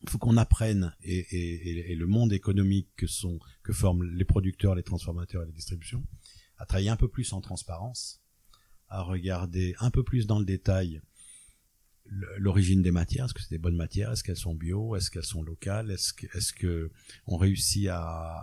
faut 0.06 0.18
qu'on 0.18 0.36
apprenne 0.36 0.94
et, 1.02 1.16
et, 1.16 1.92
et, 1.92 1.94
le 1.94 2.06
monde 2.06 2.34
économique 2.34 2.90
que 2.94 3.06
sont 3.06 3.38
que 3.62 3.72
forment 3.72 4.04
les 4.04 4.26
producteurs, 4.26 4.74
les 4.74 4.82
transformateurs 4.82 5.42
et 5.42 5.46
les 5.46 5.52
distributions 5.52 6.04
à 6.58 6.66
travailler 6.66 6.90
un 6.90 6.96
peu 6.96 7.08
plus 7.08 7.32
en 7.32 7.40
transparence, 7.40 8.22
à 8.88 9.02
regarder 9.02 9.74
un 9.80 9.90
peu 9.90 10.02
plus 10.02 10.26
dans 10.26 10.38
le 10.38 10.44
détail 10.44 11.00
l'origine 12.36 12.82
des 12.82 12.90
matières, 12.90 13.24
est-ce 13.24 13.34
que 13.34 13.40
c'est 13.40 13.50
des 13.50 13.58
bonnes 13.58 13.76
matières, 13.76 14.12
est-ce 14.12 14.22
qu'elles 14.22 14.36
sont 14.36 14.54
bio, 14.54 14.94
est-ce 14.94 15.10
qu'elles 15.10 15.24
sont 15.24 15.42
locales, 15.42 15.90
est-ce 15.90 16.52
que 16.52 16.90
on 17.26 17.36
réussit 17.36 17.88
à, 17.88 18.42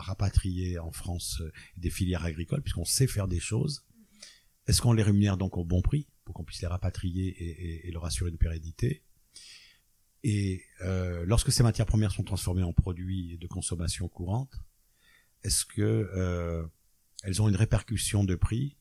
rapatrier 0.00 0.78
en 0.78 0.90
France 0.90 1.42
des 1.76 1.90
filières 1.90 2.24
agricoles 2.24 2.62
puisqu'on 2.62 2.84
sait 2.84 3.06
faire 3.06 3.28
des 3.28 3.40
choses, 3.40 3.84
est-ce 4.66 4.82
qu'on 4.82 4.92
les 4.92 5.02
rémunère 5.02 5.36
donc 5.36 5.56
au 5.56 5.64
bon 5.64 5.82
prix 5.82 6.08
pour 6.24 6.34
qu'on 6.34 6.44
puisse 6.44 6.60
les 6.60 6.66
rapatrier 6.66 7.28
et, 7.28 7.88
et, 7.88 7.90
leur 7.92 8.04
assurer 8.04 8.30
une 8.30 8.38
pérennité? 8.38 9.04
Et 10.24 10.64
euh, 10.80 11.24
lorsque 11.24 11.52
ces 11.52 11.62
matières 11.62 11.86
premières 11.86 12.10
sont 12.10 12.24
transformées 12.24 12.64
en 12.64 12.72
produits 12.72 13.38
de 13.38 13.46
consommation 13.46 14.08
courante, 14.08 14.52
est-ce 15.44 15.64
que 15.64 15.82
euh, 15.82 16.66
elles 17.22 17.40
ont 17.40 17.48
une 17.48 17.56
répercussion 17.56 18.24
de 18.24 18.34
prix 18.34 18.76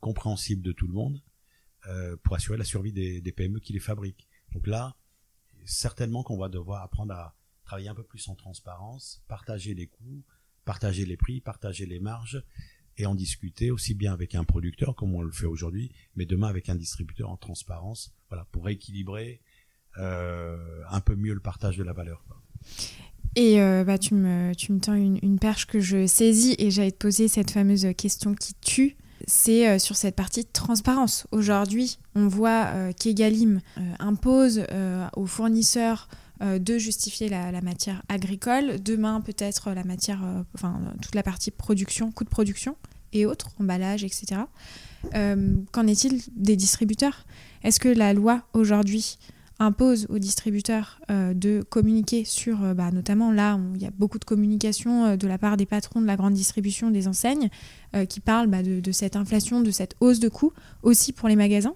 compréhensible 0.00 0.62
de 0.62 0.72
tout 0.72 0.86
le 0.86 0.94
monde 0.94 1.22
euh, 1.88 2.16
pour 2.22 2.34
assurer 2.36 2.58
la 2.58 2.64
survie 2.64 2.92
des, 2.92 3.32
PME 3.32 3.60
qui 3.60 3.72
les 3.72 3.80
fabriquent 3.80 4.28
Donc 4.52 4.66
là, 4.66 4.96
certainement 5.64 6.22
qu'on 6.22 6.38
va 6.38 6.48
devoir 6.48 6.82
apprendre 6.82 7.14
à 7.14 7.36
travailler 7.64 7.88
un 7.88 7.94
peu 7.94 8.02
plus 8.02 8.28
en 8.28 8.34
transparence, 8.34 9.22
partager 9.28 9.74
les 9.74 9.86
coûts, 9.86 10.24
partager 10.64 11.06
les 11.06 11.16
prix, 11.16 11.40
partager 11.40 11.86
les 11.86 12.00
marges 12.00 12.44
et 12.98 13.06
en 13.06 13.14
discuter 13.14 13.70
aussi 13.70 13.94
bien 13.94 14.12
avec 14.12 14.34
un 14.34 14.44
producteur 14.44 14.94
comme 14.94 15.14
on 15.14 15.22
le 15.22 15.32
fait 15.32 15.46
aujourd'hui, 15.46 15.92
mais 16.16 16.26
demain 16.26 16.48
avec 16.48 16.68
un 16.68 16.74
distributeur 16.74 17.30
en 17.30 17.36
transparence, 17.36 18.12
voilà, 18.28 18.46
pour 18.52 18.64
rééquilibrer 18.64 19.40
euh, 19.98 20.82
un 20.88 21.00
peu 21.00 21.16
mieux 21.16 21.34
le 21.34 21.40
partage 21.40 21.76
de 21.76 21.82
la 21.82 21.92
valeur. 21.92 22.24
Et 23.36 23.60
euh, 23.60 23.84
bah, 23.84 23.98
tu, 23.98 24.14
me, 24.14 24.54
tu 24.54 24.72
me 24.72 24.80
tends 24.80 24.94
une, 24.94 25.18
une, 25.22 25.38
perche 25.38 25.66
que 25.66 25.80
je 25.80 26.06
saisis 26.06 26.56
et 26.58 26.70
j'allais 26.70 26.90
te 26.90 26.98
poser 26.98 27.28
cette 27.28 27.52
fameuse 27.52 27.86
question 27.96 28.34
qui 28.34 28.54
tue. 28.54 28.96
C'est 29.26 29.68
euh, 29.68 29.78
sur 29.78 29.96
cette 29.96 30.16
partie 30.16 30.42
de 30.42 30.48
transparence. 30.52 31.26
Aujourd'hui, 31.30 31.98
on 32.14 32.28
voit 32.28 32.66
euh, 32.66 32.92
qu'Egalim 32.92 33.60
euh, 33.78 33.80
impose 33.98 34.64
aux 35.16 35.26
fournisseurs 35.26 36.08
de 36.42 36.78
justifier 36.78 37.28
la, 37.28 37.52
la, 37.52 37.60
matière 37.60 38.02
agricole. 38.08 38.82
Demain, 38.82 39.20
peut-être 39.20 39.72
la 39.72 39.84
matière, 39.84 40.22
enfin 40.54 40.80
toute 41.02 41.14
la 41.14 41.22
partie 41.22 41.50
production, 41.50 42.10
coût 42.12 42.24
de 42.24 42.30
production 42.30 42.76
et 43.12 43.26
autres, 43.26 43.50
emballage, 43.60 44.04
etc. 44.04 44.40
Qu'en 45.12 45.86
est-il 45.86 46.22
des 46.34 46.56
distributeurs? 46.56 47.26
Est-ce 47.62 47.78
que 47.78 47.90
la 47.90 48.14
loi 48.14 48.40
aujourd'hui 48.54 49.18
impose 49.60 50.06
aux 50.08 50.18
distributeurs 50.18 51.00
euh, 51.10 51.34
de 51.34 51.62
communiquer 51.68 52.24
sur, 52.24 52.64
euh, 52.64 52.74
bah, 52.74 52.90
notamment 52.90 53.30
là, 53.30 53.60
il 53.74 53.82
y 53.82 53.86
a 53.86 53.90
beaucoup 53.90 54.18
de 54.18 54.24
communication 54.24 55.04
euh, 55.04 55.16
de 55.16 55.28
la 55.28 55.38
part 55.38 55.58
des 55.58 55.66
patrons 55.66 56.00
de 56.00 56.06
la 56.06 56.16
grande 56.16 56.32
distribution 56.32 56.90
des 56.90 57.06
enseignes 57.06 57.50
qui 58.08 58.20
parlent 58.20 58.46
bah, 58.46 58.62
de, 58.62 58.92
cette 58.92 59.16
inflation, 59.16 59.60
de 59.60 59.72
cette 59.72 59.96
hausse 59.98 60.20
de 60.20 60.28
coûts 60.28 60.52
aussi 60.84 61.12
pour 61.12 61.28
les 61.28 61.34
magasins. 61.34 61.74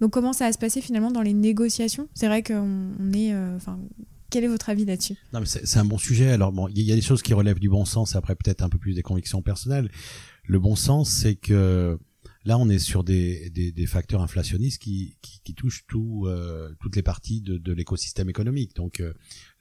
Donc 0.00 0.12
comment 0.12 0.32
ça 0.32 0.46
va 0.46 0.52
se 0.52 0.58
passer 0.58 0.80
finalement 0.80 1.10
dans 1.10 1.22
les 1.22 1.32
négociations? 1.32 2.08
C'est 2.14 2.28
vrai 2.28 2.44
qu'on 2.44 2.92
on 3.00 3.12
est... 3.12 3.34
Quel 4.30 4.44
est 4.44 4.48
votre 4.48 4.70
avis 4.70 4.84
là-dessus? 4.84 5.16
C'est 5.44 5.78
un 5.78 5.84
bon 5.84 5.98
sujet. 5.98 6.30
Alors 6.30 6.52
bon, 6.52 6.68
il 6.68 6.82
y 6.82 6.92
a 6.92 6.94
des 6.94 7.02
choses 7.02 7.22
qui 7.22 7.34
relèvent 7.34 7.58
du 7.58 7.68
bon 7.68 7.84
sens, 7.84 8.14
après 8.14 8.36
peut-être 8.36 8.62
un 8.62 8.68
peu 8.68 8.78
plus 8.78 8.94
des 8.94 9.02
convictions 9.02 9.42
personnelles. 9.42 9.90
Le 10.44 10.60
bon 10.60 10.76
sens, 10.76 11.10
c'est 11.10 11.34
que 11.34 11.98
Là, 12.46 12.58
on 12.58 12.68
est 12.68 12.78
sur 12.78 13.02
des, 13.02 13.86
facteurs 13.88 14.22
inflationnistes 14.22 14.80
qui, 14.80 15.18
touchent 15.56 15.84
euh, 15.94 16.72
toutes 16.80 16.94
les 16.94 17.02
parties 17.02 17.40
de, 17.40 17.72
l'écosystème 17.72 18.30
économique. 18.30 18.76
Donc, 18.76 19.00
euh, 19.00 19.12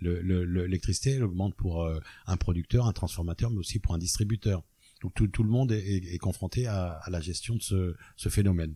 l'électricité 0.02 1.18
le, 1.18 1.26
augmente 1.26 1.56
pour 1.56 1.82
euh, 1.82 2.00
un 2.28 2.38
producteur, 2.38 2.86
un 2.86 2.94
transformateur, 2.94 3.50
mais 3.50 3.58
aussi 3.58 3.80
pour 3.80 3.96
un 3.96 3.98
distributeur. 3.98 4.64
Donc, 5.02 5.16
tout, 5.16 5.44
le 5.44 5.50
monde 5.50 5.72
est, 5.72 6.18
confronté 6.20 6.68
à, 6.68 7.02
la 7.10 7.20
gestion 7.22 7.56
de 7.56 7.96
ce, 8.16 8.30
phénomène. 8.30 8.76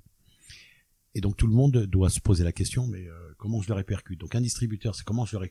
Et 1.13 1.21
donc, 1.21 1.37
tout 1.37 1.47
le 1.47 1.53
monde 1.53 1.85
doit 1.85 2.09
se 2.09 2.19
poser 2.19 2.43
la 2.43 2.51
question, 2.51 2.87
mais 2.87 3.07
comment 3.37 3.61
je 3.61 3.67
le 3.67 3.75
répercute? 3.75 4.19
Donc, 4.19 4.33
un 4.33 4.41
distributeur, 4.41 4.95
c'est 4.95 5.03
comment 5.03 5.25
je 5.25 5.37
le 5.37 5.47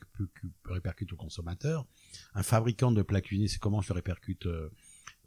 répercute 0.65 1.13
au 1.13 1.17
consommateur. 1.17 1.87
Un 2.35 2.43
fabricant 2.43 2.91
de 2.91 3.03
plaques 3.03 3.31
unies, 3.31 3.49
c'est 3.49 3.61
comment 3.61 3.83
je 3.83 3.89
le 3.91 3.95
répercute 3.95 4.49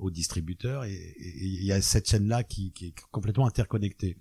aux 0.02 0.12
distributeurs 0.12 0.84
et 0.84 1.16
il 1.20 1.64
y 1.64 1.72
a 1.72 1.82
cette 1.82 2.10
chaîne 2.10 2.28
là 2.28 2.44
qui, 2.44 2.74
est 2.82 3.00
complètement 3.12 3.46
interconnectée. 3.46 4.18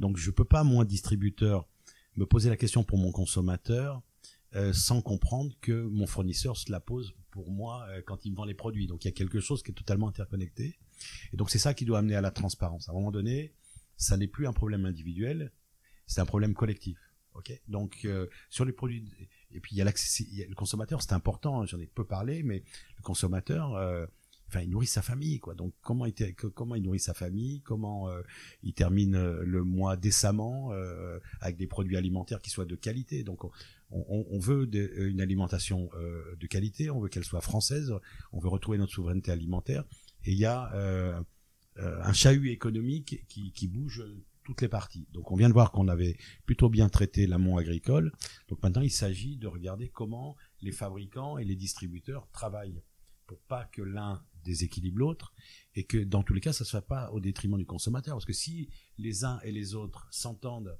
Donc 0.00 0.16
je 0.16 0.30
peux 0.30 0.44
pas 0.44 0.64
moi 0.64 0.84
distributeur 0.84 1.68
me 2.16 2.26
poser 2.26 2.48
la 2.48 2.56
question 2.56 2.82
pour 2.82 2.98
mon 2.98 3.12
consommateur 3.12 4.02
euh, 4.56 4.72
sans 4.72 5.02
comprendre 5.02 5.54
que 5.60 5.82
mon 5.82 6.06
fournisseur 6.06 6.56
se 6.56 6.72
la 6.72 6.80
pose 6.80 7.14
pour 7.30 7.50
moi 7.50 7.86
euh, 7.90 8.00
quand 8.04 8.24
il 8.24 8.32
me 8.32 8.36
vend 8.36 8.46
les 8.46 8.54
produits. 8.54 8.86
Donc 8.86 9.04
il 9.04 9.08
y 9.08 9.10
a 9.10 9.12
quelque 9.12 9.38
chose 9.38 9.62
qui 9.62 9.70
est 9.70 9.74
totalement 9.74 10.08
interconnecté 10.08 10.78
et 11.32 11.36
donc 11.36 11.50
c'est 11.50 11.58
ça 11.58 11.74
qui 11.74 11.84
doit 11.84 11.98
amener 11.98 12.16
à 12.16 12.22
la 12.22 12.30
transparence. 12.30 12.88
À 12.88 12.92
un 12.92 12.94
moment 12.94 13.12
donné, 13.12 13.52
ça 13.96 14.16
n'est 14.16 14.28
plus 14.28 14.46
un 14.46 14.54
problème 14.54 14.86
individuel, 14.86 15.52
c'est 16.06 16.22
un 16.22 16.26
problème 16.26 16.54
collectif. 16.54 16.98
Ok, 17.34 17.52
donc 17.68 18.00
euh, 18.04 18.26
sur 18.48 18.64
les 18.64 18.72
produits 18.72 19.04
et 19.52 19.60
puis 19.60 19.76
il 19.76 19.78
y 19.78 19.82
a 19.82 19.84
l'accès, 19.84 20.24
le 20.48 20.54
consommateur, 20.54 21.02
c'est 21.02 21.12
important. 21.12 21.66
J'en 21.66 21.78
ai 21.78 21.86
peu 21.86 22.04
parlé, 22.04 22.42
mais 22.42 22.64
le 22.96 23.02
consommateur, 23.02 24.08
enfin 24.48 24.60
il 24.62 24.70
nourrit 24.70 24.86
sa 24.86 25.02
famille 25.02 25.38
quoi 25.38 25.54
donc 25.54 25.72
comment 25.82 26.06
il 26.06 26.14
comment 26.34 26.74
il 26.74 26.82
nourrit 26.82 27.00
sa 27.00 27.14
famille 27.14 27.60
comment 27.62 28.08
euh, 28.08 28.22
il 28.62 28.72
termine 28.72 29.14
euh, 29.14 29.42
le 29.44 29.62
mois 29.62 29.96
décemment 29.96 30.72
euh, 30.72 31.18
avec 31.40 31.56
des 31.56 31.66
produits 31.66 31.96
alimentaires 31.96 32.40
qui 32.40 32.50
soient 32.50 32.64
de 32.64 32.76
qualité 32.76 33.24
donc 33.24 33.44
on, 33.90 34.38
veut 34.38 34.68
une 34.74 35.22
alimentation 35.22 35.88
de 36.38 36.46
qualité 36.46 36.90
on 36.90 37.00
veut 37.00 37.08
qu'elle 37.08 37.24
soit 37.24 37.40
française 37.40 37.94
on 38.32 38.38
veut 38.38 38.50
retrouver 38.50 38.76
notre 38.76 38.92
souveraineté 38.92 39.32
alimentaire 39.32 39.84
et 40.26 40.32
il 40.32 40.38
y 40.38 40.44
a 40.44 40.70
un 41.76 42.12
chahut 42.12 42.50
économique 42.50 43.24
qui, 43.28 43.50
qui 43.52 43.66
bouge 43.66 44.04
toutes 44.44 44.62
les 44.62 44.68
parties. 44.68 45.06
Donc 45.12 45.30
on 45.30 45.36
vient 45.36 45.48
de 45.48 45.52
voir 45.54 45.72
qu'on 45.72 45.88
avait 45.88 46.16
plutôt 46.46 46.70
bien 46.70 46.88
traité 46.88 47.26
l'amont 47.26 47.58
agricole. 47.58 48.12
Donc 48.48 48.62
maintenant 48.62 48.80
il 48.80 48.90
s'agit 48.90 49.36
de 49.36 49.46
regarder 49.46 49.88
comment 49.88 50.36
les 50.62 50.72
fabricants 50.72 51.36
et 51.36 51.44
les 51.44 51.54
distributeurs 51.54 52.28
travaillent 52.30 52.82
pour 53.26 53.38
pas 53.42 53.66
que 53.66 53.82
l'un 53.82 54.24
déséquilibre 54.48 54.98
l'autre 54.98 55.32
et 55.74 55.84
que 55.84 55.98
dans 55.98 56.22
tous 56.22 56.34
les 56.34 56.40
cas 56.40 56.52
ça 56.52 56.64
ne 56.64 56.68
soit 56.68 56.86
pas 56.86 57.10
au 57.12 57.20
détriment 57.20 57.58
du 57.58 57.66
consommateur. 57.66 58.14
Parce 58.16 58.24
que 58.24 58.32
si 58.32 58.68
les 58.96 59.24
uns 59.24 59.38
et 59.44 59.52
les 59.52 59.74
autres 59.74 60.08
s'entendent 60.10 60.76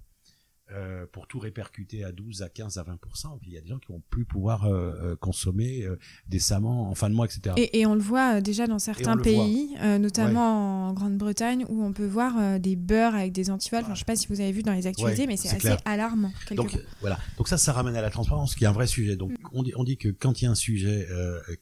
euh, 0.72 1.06
pour 1.12 1.26
tout 1.26 1.38
répercuter 1.38 2.04
à 2.04 2.12
12, 2.12 2.42
à 2.42 2.48
15, 2.48 2.76
à 2.76 2.82
20%. 2.82 3.38
Puis 3.40 3.50
il 3.50 3.54
y 3.54 3.58
a 3.58 3.60
des 3.62 3.68
gens 3.68 3.78
qui 3.78 3.90
vont 3.90 4.02
plus 4.10 4.26
pouvoir 4.26 4.64
euh, 4.64 4.92
euh, 5.00 5.16
consommer 5.16 5.82
euh, 5.84 5.98
décemment 6.28 6.90
en 6.90 6.94
fin 6.94 7.08
de 7.08 7.14
mois, 7.14 7.24
etc. 7.24 7.54
Et, 7.56 7.80
et 7.80 7.86
on 7.86 7.94
le 7.94 8.00
voit 8.00 8.36
euh, 8.36 8.40
déjà 8.40 8.66
dans 8.66 8.78
certains 8.78 9.16
pays, 9.16 9.74
euh, 9.80 9.98
notamment 9.98 10.84
ouais. 10.84 10.90
en 10.90 10.92
Grande-Bretagne, 10.92 11.64
où 11.68 11.82
on 11.82 11.92
peut 11.92 12.06
voir 12.06 12.60
des 12.60 12.76
beurres 12.76 13.14
avec 13.14 13.32
des 13.32 13.50
antivols. 13.50 13.84
Enfin, 13.84 13.94
je 13.94 14.00
sais 14.00 14.04
pas 14.04 14.16
si 14.16 14.26
vous 14.28 14.40
avez 14.40 14.52
vu 14.52 14.62
dans 14.62 14.74
les 14.74 14.86
actualités, 14.86 15.22
ouais, 15.22 15.26
mais 15.26 15.36
c'est 15.36 15.48
assez 15.48 15.58
clair. 15.58 15.78
alarmant. 15.84 16.32
Donc 16.52 16.78
voilà. 17.00 17.18
Donc 17.38 17.48
ça, 17.48 17.56
ça 17.56 17.72
ramène 17.72 17.96
à 17.96 18.02
la 18.02 18.10
transparence, 18.10 18.54
qui 18.54 18.64
est 18.64 18.66
un 18.66 18.72
vrai 18.72 18.86
sujet. 18.86 19.16
Donc 19.16 19.32
mm. 19.32 19.48
on, 19.52 19.62
dit, 19.62 19.72
on 19.76 19.84
dit 19.84 19.96
que 19.96 20.08
quand 20.08 20.40
il 20.40 20.44
y 20.44 20.48
a 20.48 20.50
un 20.50 20.54
sujet 20.54 21.08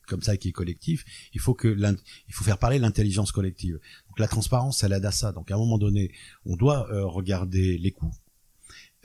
comme 0.06 0.22
ça 0.22 0.36
qui 0.36 0.48
est 0.48 0.52
collectif, 0.52 1.04
il 1.32 1.40
faut 1.40 1.54
que 1.54 1.68
il 1.68 2.34
faut 2.34 2.44
faire 2.44 2.58
parler 2.58 2.78
l'intelligence 2.78 3.30
collective. 3.30 3.74
Donc 4.08 4.18
la 4.18 4.28
transparence, 4.28 4.82
elle 4.82 4.92
aide 4.92 5.04
à 5.04 5.12
ça. 5.12 5.32
Donc 5.32 5.50
à 5.50 5.54
un 5.54 5.58
moment 5.58 5.78
donné, 5.78 6.10
on 6.44 6.56
doit 6.56 6.88
regarder 7.04 7.78
les 7.78 7.92
coûts 7.92 8.12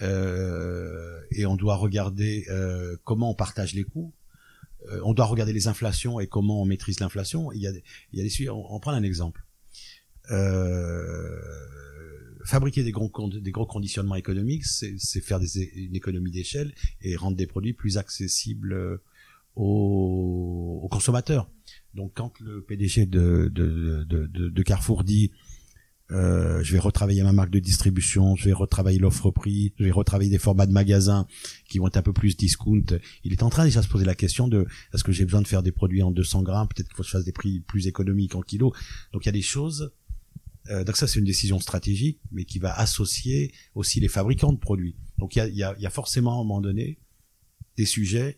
et 0.01 1.45
on 1.45 1.55
doit 1.55 1.75
regarder 1.75 2.45
euh, 2.49 2.97
comment 3.03 3.31
on 3.31 3.33
partage 3.33 3.73
les 3.73 3.83
coûts. 3.83 4.13
Euh, 4.89 4.99
on 5.03 5.13
doit 5.13 5.25
regarder 5.25 5.53
les 5.53 5.67
inflations 5.67 6.19
et 6.19 6.27
comment 6.27 6.61
on 6.61 6.65
maîtrise 6.65 6.99
l'inflation. 6.99 7.51
Il 7.51 7.61
y 7.61 7.67
a, 7.67 7.71
il 8.11 8.19
y 8.19 8.21
a 8.21 8.23
des. 8.23 8.49
On, 8.49 8.75
on 8.75 8.79
prend 8.79 8.91
un 8.91 9.03
exemple. 9.03 9.45
Euh, 10.29 11.39
fabriquer 12.45 12.83
des 12.83 12.91
gros, 12.91 13.11
des 13.29 13.51
gros 13.51 13.65
conditionnements 13.65 14.15
économiques, 14.15 14.65
c'est 14.65 15.21
faire 15.21 15.39
une 15.75 15.95
économie 15.95 16.31
d'échelle 16.31 16.73
et 17.01 17.15
rendre 17.15 17.37
des 17.37 17.47
produits 17.47 17.73
plus 17.73 17.97
accessibles 17.97 18.99
aux, 19.55 20.87
consommateurs. 20.89 21.49
Donc 21.93 22.13
quand 22.15 22.39
le 22.39 22.63
PDG 22.63 23.05
de, 23.05 23.49
de, 23.53 24.03
de 24.03 24.63
Carrefour 24.63 25.03
dit 25.03 25.31
euh, 26.11 26.61
je 26.63 26.73
vais 26.73 26.79
retravailler 26.79 27.23
ma 27.23 27.31
marque 27.31 27.51
de 27.51 27.59
distribution, 27.59 28.35
je 28.35 28.45
vais 28.45 28.53
retravailler 28.53 28.99
l'offre 28.99 29.31
prix, 29.31 29.73
je 29.79 29.85
vais 29.85 29.91
retravailler 29.91 30.29
des 30.29 30.39
formats 30.39 30.65
de 30.65 30.71
magasins 30.73 31.25
qui 31.69 31.79
vont 31.79 31.87
être 31.87 31.97
un 31.97 32.01
peu 32.01 32.13
plus 32.13 32.35
discount. 32.35 32.83
Il 33.23 33.31
est 33.31 33.43
en 33.43 33.49
train 33.49 33.63
déjà 33.63 33.79
de 33.79 33.85
se 33.85 33.89
poser 33.89 34.05
la 34.05 34.15
question 34.15 34.47
de 34.47 34.67
est-ce 34.93 35.03
que 35.03 35.11
j'ai 35.11 35.23
besoin 35.23 35.41
de 35.41 35.47
faire 35.47 35.63
des 35.63 35.71
produits 35.71 36.03
en 36.03 36.11
200 36.11 36.43
grammes, 36.43 36.67
peut-être 36.67 36.87
qu'il 36.87 36.95
faut 36.95 37.03
que 37.03 37.07
je 37.07 37.13
fasse 37.13 37.25
des 37.25 37.31
prix 37.31 37.61
plus 37.61 37.87
économiques 37.87 38.35
en 38.35 38.41
kilo. 38.41 38.73
Donc 39.13 39.23
il 39.25 39.27
y 39.27 39.29
a 39.29 39.33
des 39.33 39.41
choses. 39.41 39.93
Euh, 40.69 40.83
donc 40.83 40.97
ça 40.97 41.07
c'est 41.07 41.19
une 41.19 41.25
décision 41.25 41.59
stratégique, 41.59 42.19
mais 42.31 42.45
qui 42.45 42.59
va 42.59 42.77
associer 42.77 43.53
aussi 43.73 43.99
les 43.99 44.09
fabricants 44.09 44.53
de 44.53 44.59
produits. 44.59 44.95
Donc 45.17 45.35
il 45.35 45.39
y 45.39 45.41
a, 45.41 45.47
y, 45.47 45.63
a, 45.63 45.75
y 45.79 45.85
a, 45.85 45.89
forcément 45.89 46.31
à 46.31 46.35
un 46.35 46.37
moment 46.37 46.61
donné 46.61 46.99
des 47.77 47.85
sujets 47.85 48.37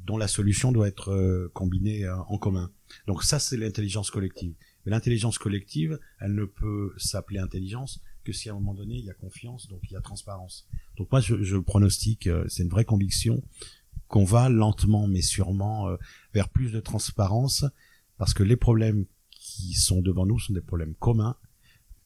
dont 0.00 0.16
la 0.16 0.28
solution 0.28 0.72
doit 0.72 0.88
être 0.88 1.10
euh, 1.12 1.50
combinée 1.54 2.04
euh, 2.04 2.16
en 2.28 2.38
commun. 2.38 2.72
Donc 3.06 3.22
ça 3.22 3.38
c'est 3.38 3.56
l'intelligence 3.56 4.10
collective. 4.10 4.54
Mais 4.84 4.90
l'intelligence 4.90 5.38
collective, 5.38 5.98
elle 6.20 6.34
ne 6.34 6.44
peut 6.44 6.92
s'appeler 6.96 7.38
intelligence 7.38 8.00
que 8.24 8.32
si 8.32 8.48
à 8.48 8.52
un 8.52 8.54
moment 8.54 8.74
donné 8.74 8.96
il 8.96 9.04
y 9.04 9.10
a 9.10 9.14
confiance, 9.14 9.68
donc 9.68 9.80
il 9.84 9.92
y 9.92 9.96
a 9.96 10.00
transparence. 10.00 10.66
Donc 10.96 11.10
moi 11.10 11.20
je, 11.20 11.56
pronostique, 11.58 12.26
euh, 12.26 12.44
c'est 12.48 12.62
une 12.62 12.68
vraie 12.68 12.84
conviction, 12.84 13.42
qu'on 14.08 14.24
va 14.24 14.48
lentement 14.48 15.06
mais 15.06 15.22
sûrement 15.22 15.88
euh, 15.88 15.96
vers 16.34 16.48
plus 16.48 16.72
de 16.72 16.80
transparence, 16.80 17.64
parce 18.18 18.34
que 18.34 18.42
les 18.42 18.56
problèmes 18.56 19.06
qui 19.30 19.74
sont 19.74 20.02
devant 20.02 20.26
nous 20.26 20.38
sont 20.38 20.52
des 20.52 20.60
problèmes 20.60 20.94
communs 20.94 21.36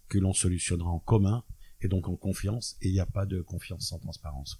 que 0.08 0.18
l'on 0.18 0.32
solutionnera 0.32 0.88
en 0.88 1.00
commun 1.00 1.44
et 1.82 1.88
donc 1.88 2.08
en 2.08 2.16
confiance, 2.16 2.76
et 2.80 2.88
il 2.88 2.92
n'y 2.92 3.00
a 3.00 3.06
pas 3.06 3.26
de 3.26 3.40
confiance 3.42 3.88
sans 3.88 3.98
transparence. 3.98 4.58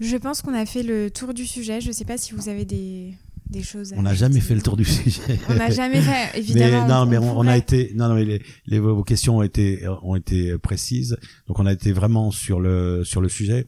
Je 0.00 0.16
pense 0.16 0.42
qu'on 0.42 0.52
a 0.52 0.66
fait 0.66 0.82
le 0.82 1.10
tour 1.10 1.32
du 1.32 1.46
sujet. 1.46 1.80
Je 1.80 1.88
ne 1.88 1.92
sais 1.92 2.04
pas 2.04 2.18
si 2.18 2.34
vous 2.34 2.50
avez 2.50 2.66
des, 2.66 3.14
des 3.48 3.62
choses. 3.62 3.94
On 3.96 4.02
n'a 4.02 4.14
jamais 4.14 4.40
fait 4.40 4.54
le 4.54 4.62
tour 4.62 4.76
du 4.76 4.84
sujet. 4.96 5.38
On 5.48 5.54
n'a 5.54 5.70
jamais 5.70 6.00
fait, 6.00 6.38
évidemment. 6.38 6.86
Mais, 6.86 6.88
non, 6.88 7.02
on, 7.02 7.06
mais 7.06 7.18
on, 7.18 7.38
on, 7.38 7.46
a 7.46 7.56
été, 7.56 7.92
non, 7.94 8.08
non, 8.08 8.14
mais 8.14 8.24
les, 8.24 8.42
les, 8.66 8.78
vos 8.78 9.04
questions 9.04 9.38
ont 9.38 9.42
été, 9.42 9.86
ont 10.02 10.16
été 10.16 10.58
précises. 10.58 11.16
Donc 11.46 11.58
on 11.58 11.66
a 11.66 11.72
été 11.72 11.92
vraiment 11.92 12.30
sur 12.30 12.60
le, 12.60 13.04
sur 13.04 13.20
le 13.20 13.28
sujet. 13.28 13.66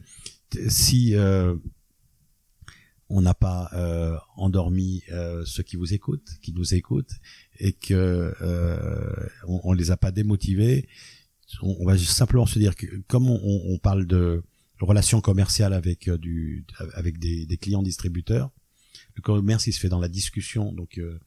Si 0.67 1.15
euh, 1.15 1.55
on 3.09 3.21
n'a 3.21 3.33
pas 3.33 3.69
euh, 3.73 4.15
endormi 4.35 5.03
euh, 5.11 5.43
ceux 5.45 5.63
qui 5.63 5.75
vous 5.75 5.93
écoutent, 5.93 6.29
qui 6.41 6.53
nous 6.53 6.73
écoutent, 6.73 7.13
et 7.59 7.73
que 7.73 8.33
euh, 8.41 9.15
on, 9.47 9.61
on 9.63 9.73
les 9.73 9.91
a 9.91 9.97
pas 9.97 10.11
démotivés, 10.11 10.87
on, 11.61 11.75
on 11.79 11.85
va 11.85 11.97
simplement 11.97 12.45
se 12.45 12.59
dire 12.59 12.75
que 12.75 12.85
comme 13.07 13.29
on, 13.29 13.39
on 13.43 13.77
parle 13.79 14.05
de 14.05 14.43
relations 14.79 15.21
commerciales 15.21 15.73
avec 15.73 16.07
euh, 16.07 16.17
du, 16.17 16.65
avec 16.93 17.17
des, 17.19 17.45
des 17.45 17.57
clients 17.57 17.83
distributeurs 17.83 18.51
le 19.19 19.23
commerce 19.23 19.67
il 19.67 19.73
se 19.73 19.79
fait 19.79 19.89
dans 19.89 19.99
la 19.99 20.07
discussion. 20.07 20.71
Donc 20.71 20.97
euh, 20.97 21.19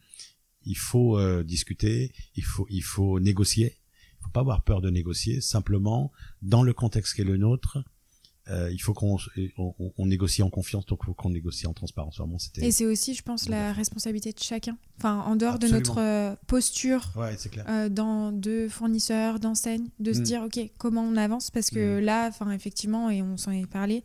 il 0.64 0.76
faut 0.76 1.18
euh, 1.18 1.42
discuter 1.42 2.12
il 2.34 2.44
faut 2.44 2.66
il 2.70 2.82
faut 2.82 3.20
négocier. 3.20 3.76
Il 4.20 4.24
faut 4.24 4.30
pas 4.30 4.40
avoir 4.40 4.62
peur 4.62 4.80
de 4.80 4.90
négocier. 4.90 5.40
Simplement 5.40 6.12
dans 6.42 6.62
le 6.62 6.72
contexte 6.72 7.14
qui 7.14 7.22
est 7.22 7.24
le 7.24 7.36
nôtre 7.36 7.84
euh, 8.48 8.70
il 8.72 8.78
faut 8.82 8.92
qu'on 8.92 9.18
on, 9.56 9.92
on, 9.96 10.06
négocie 10.06 10.42
en 10.42 10.50
confiance. 10.50 10.84
Donc 10.86 11.00
il 11.02 11.06
faut 11.06 11.14
qu'on 11.14 11.30
négocie 11.30 11.68
en 11.68 11.74
transparence. 11.74 12.18
Vraiment 12.18 12.38
c'était 12.40 12.66
et 12.66 12.72
c'est 12.72 12.86
aussi 12.86 13.14
je 13.14 13.22
pense 13.22 13.48
la 13.48 13.72
responsabilité 13.72 14.32
de 14.32 14.38
chacun. 14.40 14.76
Enfin 14.98 15.20
en 15.20 15.36
dehors 15.36 15.54
Absolument. 15.54 15.78
de 15.78 15.86
notre 15.86 16.36
posture 16.46 17.12
ouais, 17.16 17.36
c'est 17.38 17.50
clair. 17.50 17.64
Euh, 17.68 17.88
dans 17.88 18.32
de 18.32 18.66
fournisseurs 18.68 19.38
d'enseignes 19.38 19.88
de 20.00 20.12
se 20.12 20.20
dire 20.20 20.42
ok 20.42 20.58
comment 20.76 21.02
on 21.02 21.16
avance? 21.16 21.52
Parce 21.52 21.70
que 21.70 22.00
mm. 22.00 22.04
là 22.04 22.28
enfin 22.28 22.50
effectivement 22.50 23.10
et 23.10 23.22
on 23.22 23.36
s'en 23.36 23.52
est 23.52 23.66
parlé 23.66 24.02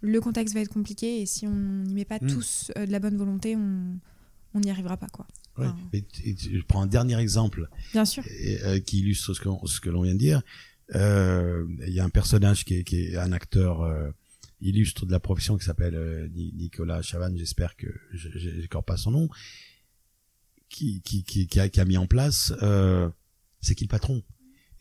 le 0.00 0.20
contexte 0.20 0.54
va 0.54 0.60
être 0.60 0.72
compliqué 0.72 1.20
et 1.20 1.26
si 1.26 1.46
on 1.46 1.54
n'y 1.84 1.94
met 1.94 2.04
pas 2.04 2.18
mmh. 2.20 2.26
tous 2.26 2.72
euh, 2.76 2.86
de 2.86 2.92
la 2.92 2.98
bonne 2.98 3.16
volonté, 3.16 3.56
on 3.56 4.60
n'y 4.60 4.70
arrivera 4.70 4.96
pas 4.96 5.08
quoi. 5.08 5.26
Ouais. 5.58 5.66
Enfin, 5.66 5.78
et, 5.92 6.04
et, 6.24 6.36
je 6.36 6.64
prends 6.66 6.82
un 6.82 6.86
dernier 6.86 7.18
exemple. 7.18 7.68
Bien 7.92 8.04
sûr. 8.04 8.24
Et, 8.26 8.62
euh, 8.62 8.80
qui 8.80 9.00
illustre 9.00 9.34
ce 9.34 9.40
que, 9.40 9.48
ce 9.66 9.80
que 9.80 9.90
l'on 9.90 10.02
vient 10.02 10.14
de 10.14 10.18
dire. 10.18 10.42
Euh, 10.94 11.66
il 11.86 11.92
y 11.92 12.00
a 12.00 12.04
un 12.04 12.10
personnage 12.10 12.64
qui 12.64 12.74
est, 12.74 12.84
qui 12.84 13.04
est 13.04 13.16
un 13.16 13.32
acteur 13.32 13.86
illustre 14.60 15.06
de 15.06 15.12
la 15.12 15.20
profession 15.20 15.56
qui 15.56 15.64
s'appelle 15.64 16.30
Nicolas 16.34 17.02
Chavannes. 17.02 17.36
J'espère 17.36 17.76
que 17.76 17.86
j'écorche 18.12 18.86
pas 18.86 18.96
son 18.96 19.10
nom. 19.10 19.28
Qui, 20.68 21.00
qui, 21.02 21.24
qui, 21.24 21.46
qui, 21.46 21.60
a, 21.60 21.68
qui 21.68 21.80
a 21.80 21.84
mis 21.84 21.96
en 21.96 22.06
place. 22.06 22.52
c'est 23.60 23.74
qui 23.74 23.84
le 23.84 23.88
patron? 23.88 24.22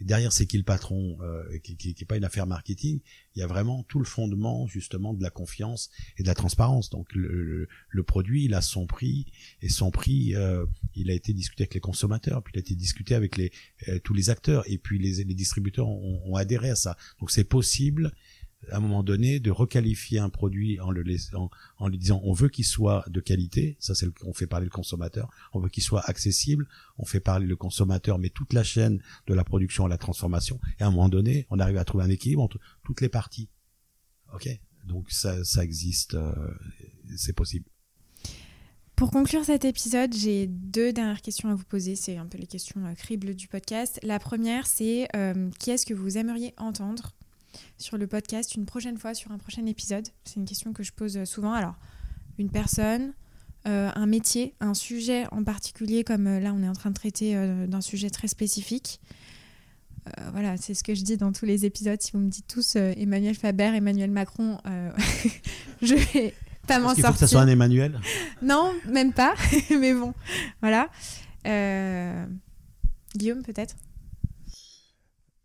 Derrière 0.01 0.31
c'est 0.31 0.45
qui 0.45 0.57
le 0.57 0.63
patron, 0.63 1.17
euh, 1.21 1.57
qui, 1.59 1.75
qui, 1.75 1.93
qui 1.93 2.05
pas 2.05 2.17
une 2.17 2.23
affaire 2.23 2.47
marketing, 2.47 2.99
il 3.35 3.39
y 3.39 3.41
a 3.43 3.47
vraiment 3.47 3.83
tout 3.83 3.99
le 3.99 4.05
fondement 4.05 4.67
justement 4.67 5.13
de 5.13 5.21
la 5.21 5.29
confiance 5.29 5.89
et 6.17 6.23
de 6.23 6.27
la 6.27 6.35
transparence. 6.35 6.89
Donc 6.89 7.13
le, 7.13 7.27
le, 7.43 7.67
le 7.89 8.03
produit, 8.03 8.45
il 8.45 8.53
a 8.53 8.61
son 8.61 8.87
prix 8.87 9.27
et 9.61 9.69
son 9.69 9.91
prix, 9.91 10.35
euh, 10.35 10.65
il 10.95 11.09
a 11.11 11.13
été 11.13 11.33
discuté 11.33 11.63
avec 11.63 11.73
les 11.73 11.79
consommateurs, 11.79 12.43
puis 12.43 12.53
il 12.55 12.59
a 12.59 12.61
été 12.61 12.75
discuté 12.75 13.15
avec 13.15 13.37
les 13.37 13.51
euh, 13.87 13.99
tous 13.99 14.13
les 14.13 14.29
acteurs 14.29 14.63
et 14.67 14.77
puis 14.77 14.99
les, 14.99 15.23
les 15.23 15.35
distributeurs 15.35 15.87
ont, 15.87 16.21
ont 16.25 16.35
adhéré 16.35 16.69
à 16.69 16.75
ça. 16.75 16.97
Donc 17.19 17.31
c'est 17.31 17.43
possible 17.43 18.11
à 18.71 18.77
un 18.77 18.79
moment 18.79 19.03
donné 19.03 19.39
de 19.39 19.51
requalifier 19.51 20.19
un 20.19 20.29
produit 20.29 20.79
en 20.79 20.91
le 20.91 21.01
laissant, 21.01 21.49
en 21.77 21.87
lui 21.87 21.97
disant 21.97 22.21
on 22.23 22.33
veut 22.33 22.49
qu'il 22.49 22.65
soit 22.65 23.05
de 23.07 23.19
qualité, 23.19 23.77
ça 23.79 23.95
c'est 23.95 24.07
on 24.25 24.33
fait 24.33 24.47
parler 24.47 24.65
le 24.65 24.71
consommateur, 24.71 25.29
on 25.53 25.59
veut 25.59 25.69
qu'il 25.69 25.83
soit 25.83 26.01
accessible, 26.09 26.67
on 26.97 27.05
fait 27.05 27.19
parler 27.19 27.47
le 27.47 27.55
consommateur, 27.55 28.19
mais 28.19 28.29
toute 28.29 28.53
la 28.53 28.63
chaîne 28.63 29.01
de 29.27 29.33
la 29.33 29.43
production 29.43 29.85
à 29.85 29.89
la 29.89 29.97
transformation, 29.97 30.59
et 30.79 30.83
à 30.83 30.87
un 30.87 30.91
moment 30.91 31.09
donné, 31.09 31.47
on 31.49 31.59
arrive 31.59 31.77
à 31.77 31.85
trouver 31.85 32.03
un 32.03 32.09
équilibre 32.09 32.41
entre 32.41 32.59
toutes 32.83 33.01
les 33.01 33.09
parties. 33.09 33.49
Ok, 34.33 34.49
donc 34.85 35.09
ça, 35.09 35.43
ça 35.43 35.63
existe, 35.63 36.13
euh, 36.13 36.33
c'est 37.15 37.33
possible. 37.33 37.65
Pour 38.99 39.11
conclure 39.11 39.45
cet 39.45 39.63
épisode, 39.63 40.13
j'ai 40.13 40.45
deux 40.45 40.91
dernières 40.91 41.21
questions 41.21 41.47
à 41.47 41.55
vous 41.55 41.63
poser. 41.63 41.95
C'est 41.95 42.17
un 42.17 42.25
peu 42.25 42.37
les 42.37 42.47
questions 42.47 42.85
euh, 42.85 42.93
cribles 42.95 43.33
du 43.33 43.47
podcast. 43.47 43.97
La 44.03 44.19
première, 44.19 44.67
c'est 44.67 45.07
euh, 45.15 45.49
qui 45.57 45.71
est-ce 45.71 45.85
que 45.85 45.93
vous 45.93 46.17
aimeriez 46.17 46.53
entendre 46.57 47.13
sur 47.77 47.97
le 47.97 48.07
podcast 48.07 48.55
une 48.55 48.65
prochaine 48.65 48.97
fois, 48.97 49.13
sur 49.13 49.31
un 49.31 49.37
prochain 49.37 49.65
épisode 49.65 50.07
C'est 50.23 50.35
une 50.35 50.45
question 50.45 50.73
que 50.73 50.83
je 50.83 50.91
pose 50.91 51.23
souvent. 51.25 51.53
Alors, 51.53 51.75
une 52.37 52.49
personne, 52.49 53.13
euh, 53.67 53.91
un 53.93 54.05
métier, 54.05 54.55
un 54.61 54.73
sujet 54.73 55.25
en 55.31 55.43
particulier, 55.43 56.05
comme 56.05 56.27
euh, 56.27 56.39
là 56.39 56.53
on 56.53 56.63
est 56.63 56.69
en 56.69 56.73
train 56.73 56.91
de 56.91 56.95
traiter 56.95 57.35
euh, 57.35 57.67
d'un 57.67 57.81
sujet 57.81 58.09
très 58.09 58.27
spécifique. 58.27 58.99
Voilà, 60.31 60.57
c'est 60.57 60.73
ce 60.73 60.83
que 60.83 60.95
je 60.95 61.03
dis 61.03 61.17
dans 61.17 61.31
tous 61.31 61.45
les 61.45 61.67
épisodes. 61.67 62.01
Si 62.01 62.13
vous 62.13 62.17
me 62.17 62.29
dites 62.29 62.47
tous 62.47 62.77
Emmanuel 62.77 63.35
Faber, 63.35 63.65
Emmanuel 63.75 64.09
Macron, 64.09 64.57
je 65.83 65.93
vais 65.93 66.33
pas 66.65 66.79
m'en 66.79 66.95
sortir. 66.95 67.05
Faut 67.05 67.13
que 67.13 67.19
ça 67.19 67.27
soit 67.27 67.41
un 67.41 67.47
Emmanuel? 67.47 67.99
Non, 68.41 68.73
même 68.87 69.13
pas. 69.13 69.35
Mais 69.69 69.93
bon, 69.93 70.15
voilà. 70.61 70.89
Guillaume, 73.15 73.43
peut-être? 73.43 73.75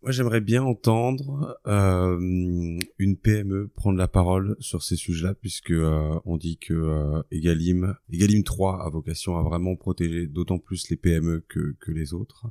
Moi, 0.05 0.11
j'aimerais 0.11 0.39
bien 0.39 0.61
entendre 0.61 1.57
euh, 1.65 2.79
une 2.99 3.17
PME 3.17 3.69
prendre 3.69 3.97
la 3.97 4.07
parole 4.07 4.55
sur 4.59 4.83
ces 4.83 4.97
sujets-là, 4.97 5.33
puisque 5.33 5.71
euh, 5.71 6.19
on 6.25 6.37
dit 6.37 6.59
que 6.59 6.75
euh, 6.75 7.23
Egalim, 7.31 7.95
Egalim 8.11 8.43
3 8.43 8.85
a 8.85 8.89
vocation 8.91 9.35
à 9.35 9.41
vraiment 9.41 9.75
protéger 9.75 10.27
d'autant 10.27 10.59
plus 10.59 10.91
les 10.91 10.95
PME 10.95 11.43
que, 11.49 11.75
que 11.79 11.91
les 11.91 12.13
autres. 12.13 12.45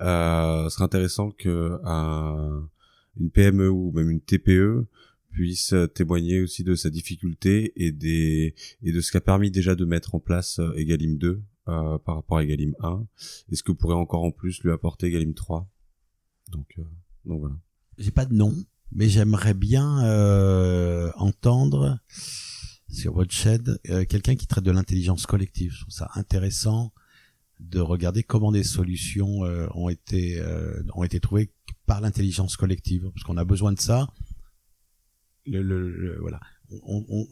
Euh, 0.00 0.64
ce 0.64 0.70
serait 0.70 0.84
intéressant 0.84 1.30
que 1.30 1.78
un, 1.84 2.68
une 3.20 3.30
PME 3.30 3.70
ou 3.70 3.92
même 3.92 4.10
une 4.10 4.20
TPE 4.20 4.84
puisse 5.30 5.72
témoigner 5.94 6.40
aussi 6.40 6.64
de 6.64 6.74
sa 6.74 6.90
difficulté 6.90 7.72
et 7.76 7.92
des 7.92 8.56
et 8.82 8.90
de 8.90 9.00
ce 9.00 9.12
qu'a 9.12 9.20
permis 9.20 9.52
déjà 9.52 9.76
de 9.76 9.84
mettre 9.84 10.16
en 10.16 10.18
place 10.18 10.60
Egalim 10.74 11.18
2 11.18 11.40
euh, 11.68 11.98
par 11.98 12.16
rapport 12.16 12.38
à 12.38 12.42
Egalim 12.42 12.74
1. 12.80 13.06
Est-ce 13.52 13.62
que 13.62 13.70
vous 13.70 13.76
pourrez 13.76 13.94
encore 13.94 14.24
en 14.24 14.32
plus 14.32 14.60
lui 14.64 14.72
apporter 14.72 15.06
Egalim 15.06 15.34
3 15.34 15.68
donc, 16.50 16.68
euh, 16.78 16.84
donc 17.24 17.40
voilà. 17.40 17.56
J'ai 17.98 18.10
pas 18.10 18.26
de 18.26 18.34
nom, 18.34 18.54
mais 18.92 19.08
j'aimerais 19.08 19.54
bien 19.54 20.04
euh, 20.04 21.10
entendre 21.16 21.98
sur 22.88 23.24
chaîne 23.30 23.78
euh, 23.88 24.04
quelqu'un 24.04 24.36
qui 24.36 24.46
traite 24.46 24.64
de 24.64 24.70
l'intelligence 24.70 25.26
collective. 25.26 25.72
Je 25.72 25.80
trouve 25.82 25.92
ça 25.94 26.10
intéressant 26.14 26.92
de 27.60 27.78
regarder 27.78 28.22
comment 28.22 28.52
des 28.52 28.64
solutions 28.64 29.44
euh, 29.44 29.68
ont 29.74 29.90
été 29.90 30.40
euh, 30.40 30.82
ont 30.94 31.04
été 31.04 31.20
trouvées 31.20 31.52
par 31.84 32.00
l'intelligence 32.00 32.56
collective, 32.56 33.10
parce 33.12 33.22
qu'on 33.22 33.36
a 33.36 33.44
besoin 33.44 33.72
de 33.72 33.80
ça. 33.80 34.08
Le, 35.44 35.62
le, 35.62 35.90
le 35.90 36.18
voilà, 36.20 36.40
on, 36.70 37.04
on, 37.08 37.28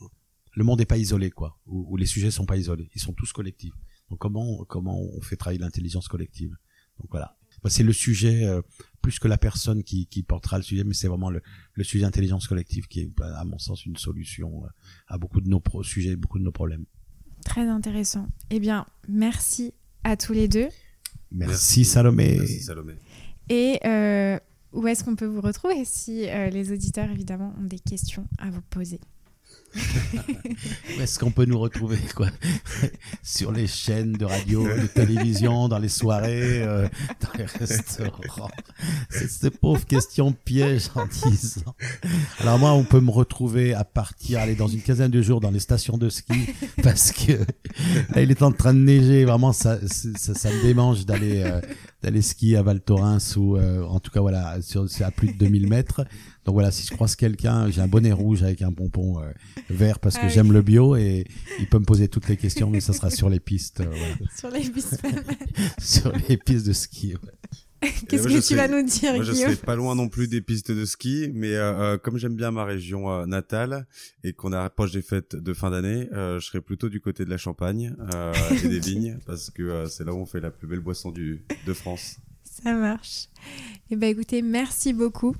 le 0.55 0.65
monde 0.65 0.81
n'est 0.81 0.87
pas 0.87 0.99
isolé, 0.99 1.31
quoi, 1.31 1.59
ou, 1.67 1.87
ou 1.91 1.97
les 1.97 2.07
sujets 2.07 2.31
sont 2.31 2.45
pas 2.45 2.59
isolés, 2.59 2.91
ils 2.95 3.01
sont 3.01 3.15
tous 3.15 3.33
collectifs. 3.33 3.75
Donc 4.11 4.19
comment 4.19 4.65
comment 4.65 5.01
on 5.01 5.21
fait 5.23 5.37
travailler 5.37 5.61
l'intelligence 5.61 6.09
collective? 6.09 6.57
Donc 6.99 7.09
voilà, 7.11 7.38
c'est 7.67 7.83
le 7.83 7.93
sujet 7.93 8.45
euh, 8.45 8.63
plus 9.03 9.19
que 9.19 9.29
la 9.29 9.39
personne 9.39 9.83
qui, 9.83 10.07
qui 10.07 10.23
portera 10.23 10.59
le 10.59 10.63
sujet, 10.63 10.85
mais 10.85 10.95
c'est 10.95 11.09
vraiment 11.09 11.31
le, 11.31 11.43
le 11.75 11.85
sujet 11.85 12.05
intelligence 12.05 12.47
collective 12.47 12.87
qui 12.89 13.01
est, 13.01 13.11
à 13.21 13.45
mon 13.45 13.59
sens, 13.59 13.87
une 13.87 13.97
solution 13.97 14.65
euh, 14.65 14.69
à 15.09 15.19
beaucoup 15.19 15.41
de 15.41 15.49
nos 15.49 15.61
pro 15.61 15.83
sujets, 15.83 16.17
beaucoup 16.17 16.39
de 16.39 16.45
nos 16.45 16.53
problèmes. 16.53 16.85
Très 17.45 17.67
intéressant. 17.67 18.29
Eh 18.51 18.61
bien, 18.61 18.87
merci 19.09 19.73
à 20.05 20.17
tous 20.17 20.33
les 20.33 20.49
deux. 20.49 20.69
Merci, 21.31 21.51
merci 21.51 21.85
Salomé. 21.85 22.37
Merci 22.39 22.61
Salomé. 22.61 22.95
Et 23.49 23.79
euh, 23.87 24.39
où 24.73 24.87
est-ce 24.87 25.05
qu'on 25.05 25.17
peut 25.17 25.27
vous 25.27 25.41
retrouver 25.41 25.85
si 25.85 26.29
euh, 26.29 26.51
les 26.51 26.73
auditeurs, 26.73 27.11
évidemment, 27.11 27.55
ont 27.59 27.65
des 27.65 27.79
questions 27.79 28.27
à 28.39 28.51
vous 28.51 28.63
poser? 28.63 29.01
Est-ce 31.01 31.19
qu'on 31.19 31.31
peut 31.31 31.45
nous 31.45 31.59
retrouver 31.59 31.99
quoi 32.15 32.29
sur 33.23 33.53
les 33.53 33.67
chaînes 33.67 34.13
de 34.13 34.25
radio, 34.25 34.65
de 34.65 34.87
télévision, 34.87 35.69
dans 35.69 35.79
les 35.79 35.89
soirées, 35.89 36.63
euh, 36.63 36.89
dans 37.21 37.39
les 37.39 37.45
restaurants 37.45 38.51
C'est 39.11 39.29
cette 39.29 39.59
pauvre 39.59 39.85
question 39.85 40.33
piège 40.33 40.89
en 40.95 41.07
disant. 41.07 41.75
Alors 42.41 42.59
moi, 42.59 42.73
on 42.73 42.85
peut 42.85 43.01
me 43.01 43.11
retrouver 43.11 43.75
à 43.75 43.85
partir, 43.85 44.41
aller 44.41 44.55
dans 44.55 44.69
une 44.69 44.81
quinzaine 44.81 45.11
de 45.11 45.23
jours 45.23 45.41
dans 45.41 45.51
les 45.51 45.61
stations 45.61 45.99
de 45.99 46.09
ski 46.09 46.55
parce 46.83 47.13
que 47.13 47.33
là, 48.15 48.23
il 48.23 48.31
est 48.31 48.43
en 48.43 48.53
train 48.53 48.75
de 48.75 48.81
neiger. 48.81 49.25
Vraiment, 49.25 49.53
ça, 49.53 49.79
ça, 49.87 50.51
me 50.51 50.63
démange 50.63 51.05
d'aller 51.07 51.43
euh, 51.43 51.61
d'aller 52.03 52.23
skier 52.23 52.57
à 52.57 52.63
Val 52.63 52.81
Thorens 52.81 53.37
ou 53.37 53.57
euh, 53.57 53.83
en 53.85 54.01
tout 54.01 54.11
cas 54.11 54.21
voilà, 54.21 54.57
c'est 54.63 55.05
à 55.05 55.11
plus 55.11 55.29
de 55.29 55.39
2000 55.39 55.69
mètres. 55.69 56.05
Donc 56.49 56.55
voilà, 56.55 56.71
si 56.71 56.87
je 56.87 56.91
croise 56.95 57.15
quelqu'un, 57.15 57.71
j'ai 57.71 57.83
un 57.83 57.89
bonnet 57.89 58.11
rouge 58.11 58.43
avec 58.43 58.63
un 58.63 58.73
pompon 58.73 59.21
euh, 59.21 59.31
vert 59.69 59.99
parce 59.99 60.15
que 60.17 60.23
Ah 60.25 60.29
j'aime 60.29 60.51
le 60.51 60.63
bio 60.63 60.97
et 60.97 61.27
il 61.61 61.69
peut 61.69 61.79
me 61.79 61.85
poser 61.85 62.09
toutes 62.09 62.27
les 62.27 62.39
questions, 62.39 62.71
mais 62.71 62.81
ça 62.81 62.95
sera 62.95 63.11
sur 63.11 63.29
les 63.29 63.39
pistes, 63.39 63.81
euh, 63.81 63.85
voilà. 63.85 64.15
Sur 64.35 64.51
les 64.51 64.61
pistes. 64.71 64.99
sur 65.79 66.13
les 66.27 66.39
pistes 66.39 66.67
de 66.67 66.73
ski. 66.73 67.17
ouais. 67.17 67.91
Qu'est-ce 68.09 68.23
que 68.23 68.29
je 68.31 68.37
tu 68.37 68.43
sais- 68.43 68.55
vas 68.55 68.67
nous 68.67 68.83
dire, 68.83 69.13
Moi, 69.15 69.25
je 69.25 69.33
Guillaume 69.33 69.51
serai 69.53 69.61
pas 69.67 69.77
loin 69.77 69.95
non 69.95 70.09
plus 70.09 70.27
des 70.27 70.41
pistes 70.41 70.73
de 70.73 70.87
ski, 70.87 71.31
mais 71.35 71.53
euh, 71.55 71.75
euh, 71.95 71.99
comme 71.99 72.17
j'aime 72.17 72.35
bien 72.35 72.51
ma 72.51 72.65
région 72.65 73.11
euh, 73.13 73.27
natale 73.27 73.87
et 74.25 74.33
qu'on 74.33 74.55
approche 74.55 74.93
des 74.93 75.03
fêtes 75.03 75.37
de 75.37 75.53
fin 75.53 75.71
d'année, 75.71 76.09
euh, 76.15 76.41
je 76.41 76.47
serai 76.47 76.63
plutôt 76.63 76.89
du 76.89 77.03
côté 77.03 77.27
de 77.27 77.31
la 77.31 77.37
Champagne 77.37 77.95
euh, 78.15 78.33
et 78.65 78.69
des 78.69 78.81
vignes 78.89 79.19
parce 79.27 79.51
que 79.51 79.63
euh, 79.63 79.87
c'est 79.87 80.05
là 80.05 80.15
où 80.15 80.17
on 80.19 80.25
fait 80.27 80.41
la 80.41 80.51
plus 80.51 80.67
belle 80.67 80.81
boisson 80.81 81.11
du 81.11 81.45
de 81.67 81.73
France. 81.75 82.17
Ça 82.63 82.73
marche. 82.73 83.29
Eh 83.91 83.97
ben 83.97 84.11
écoutez, 84.11 84.43
merci 84.43 84.93
beaucoup. 84.93 85.35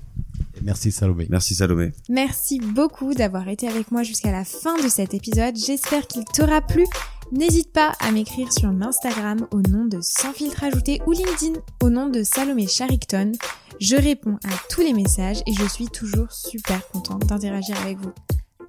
Merci 0.61 0.91
Salomé. 0.91 1.27
Merci 1.29 1.55
Salomé. 1.55 1.91
Merci 2.09 2.59
beaucoup 2.59 3.13
d'avoir 3.13 3.47
été 3.47 3.67
avec 3.67 3.91
moi 3.91 4.03
jusqu'à 4.03 4.31
la 4.31 4.43
fin 4.43 4.81
de 4.81 4.89
cet 4.89 5.13
épisode. 5.13 5.55
J'espère 5.55 6.07
qu'il 6.07 6.25
t'aura 6.25 6.61
plu. 6.61 6.85
N'hésite 7.31 7.71
pas 7.71 7.93
à 7.99 8.11
m'écrire 8.11 8.51
sur 8.51 8.69
Instagram 8.69 9.47
au 9.51 9.61
nom 9.61 9.85
de 9.85 9.99
Sans 10.01 10.33
filtre 10.33 10.63
ajouté 10.63 10.99
ou 11.05 11.11
LinkedIn 11.11 11.59
au 11.81 11.89
nom 11.89 12.09
de 12.09 12.23
Salomé 12.23 12.67
Charicton. 12.67 13.33
Je 13.79 13.95
réponds 13.95 14.39
à 14.43 14.49
tous 14.69 14.81
les 14.81 14.93
messages 14.93 15.41
et 15.45 15.53
je 15.53 15.67
suis 15.67 15.87
toujours 15.87 16.31
super 16.31 16.87
contente 16.89 17.27
d'interagir 17.27 17.79
avec 17.81 17.97
vous. 17.99 18.11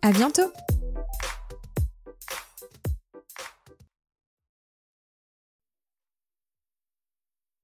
À 0.03 0.12
bientôt! 0.12 0.53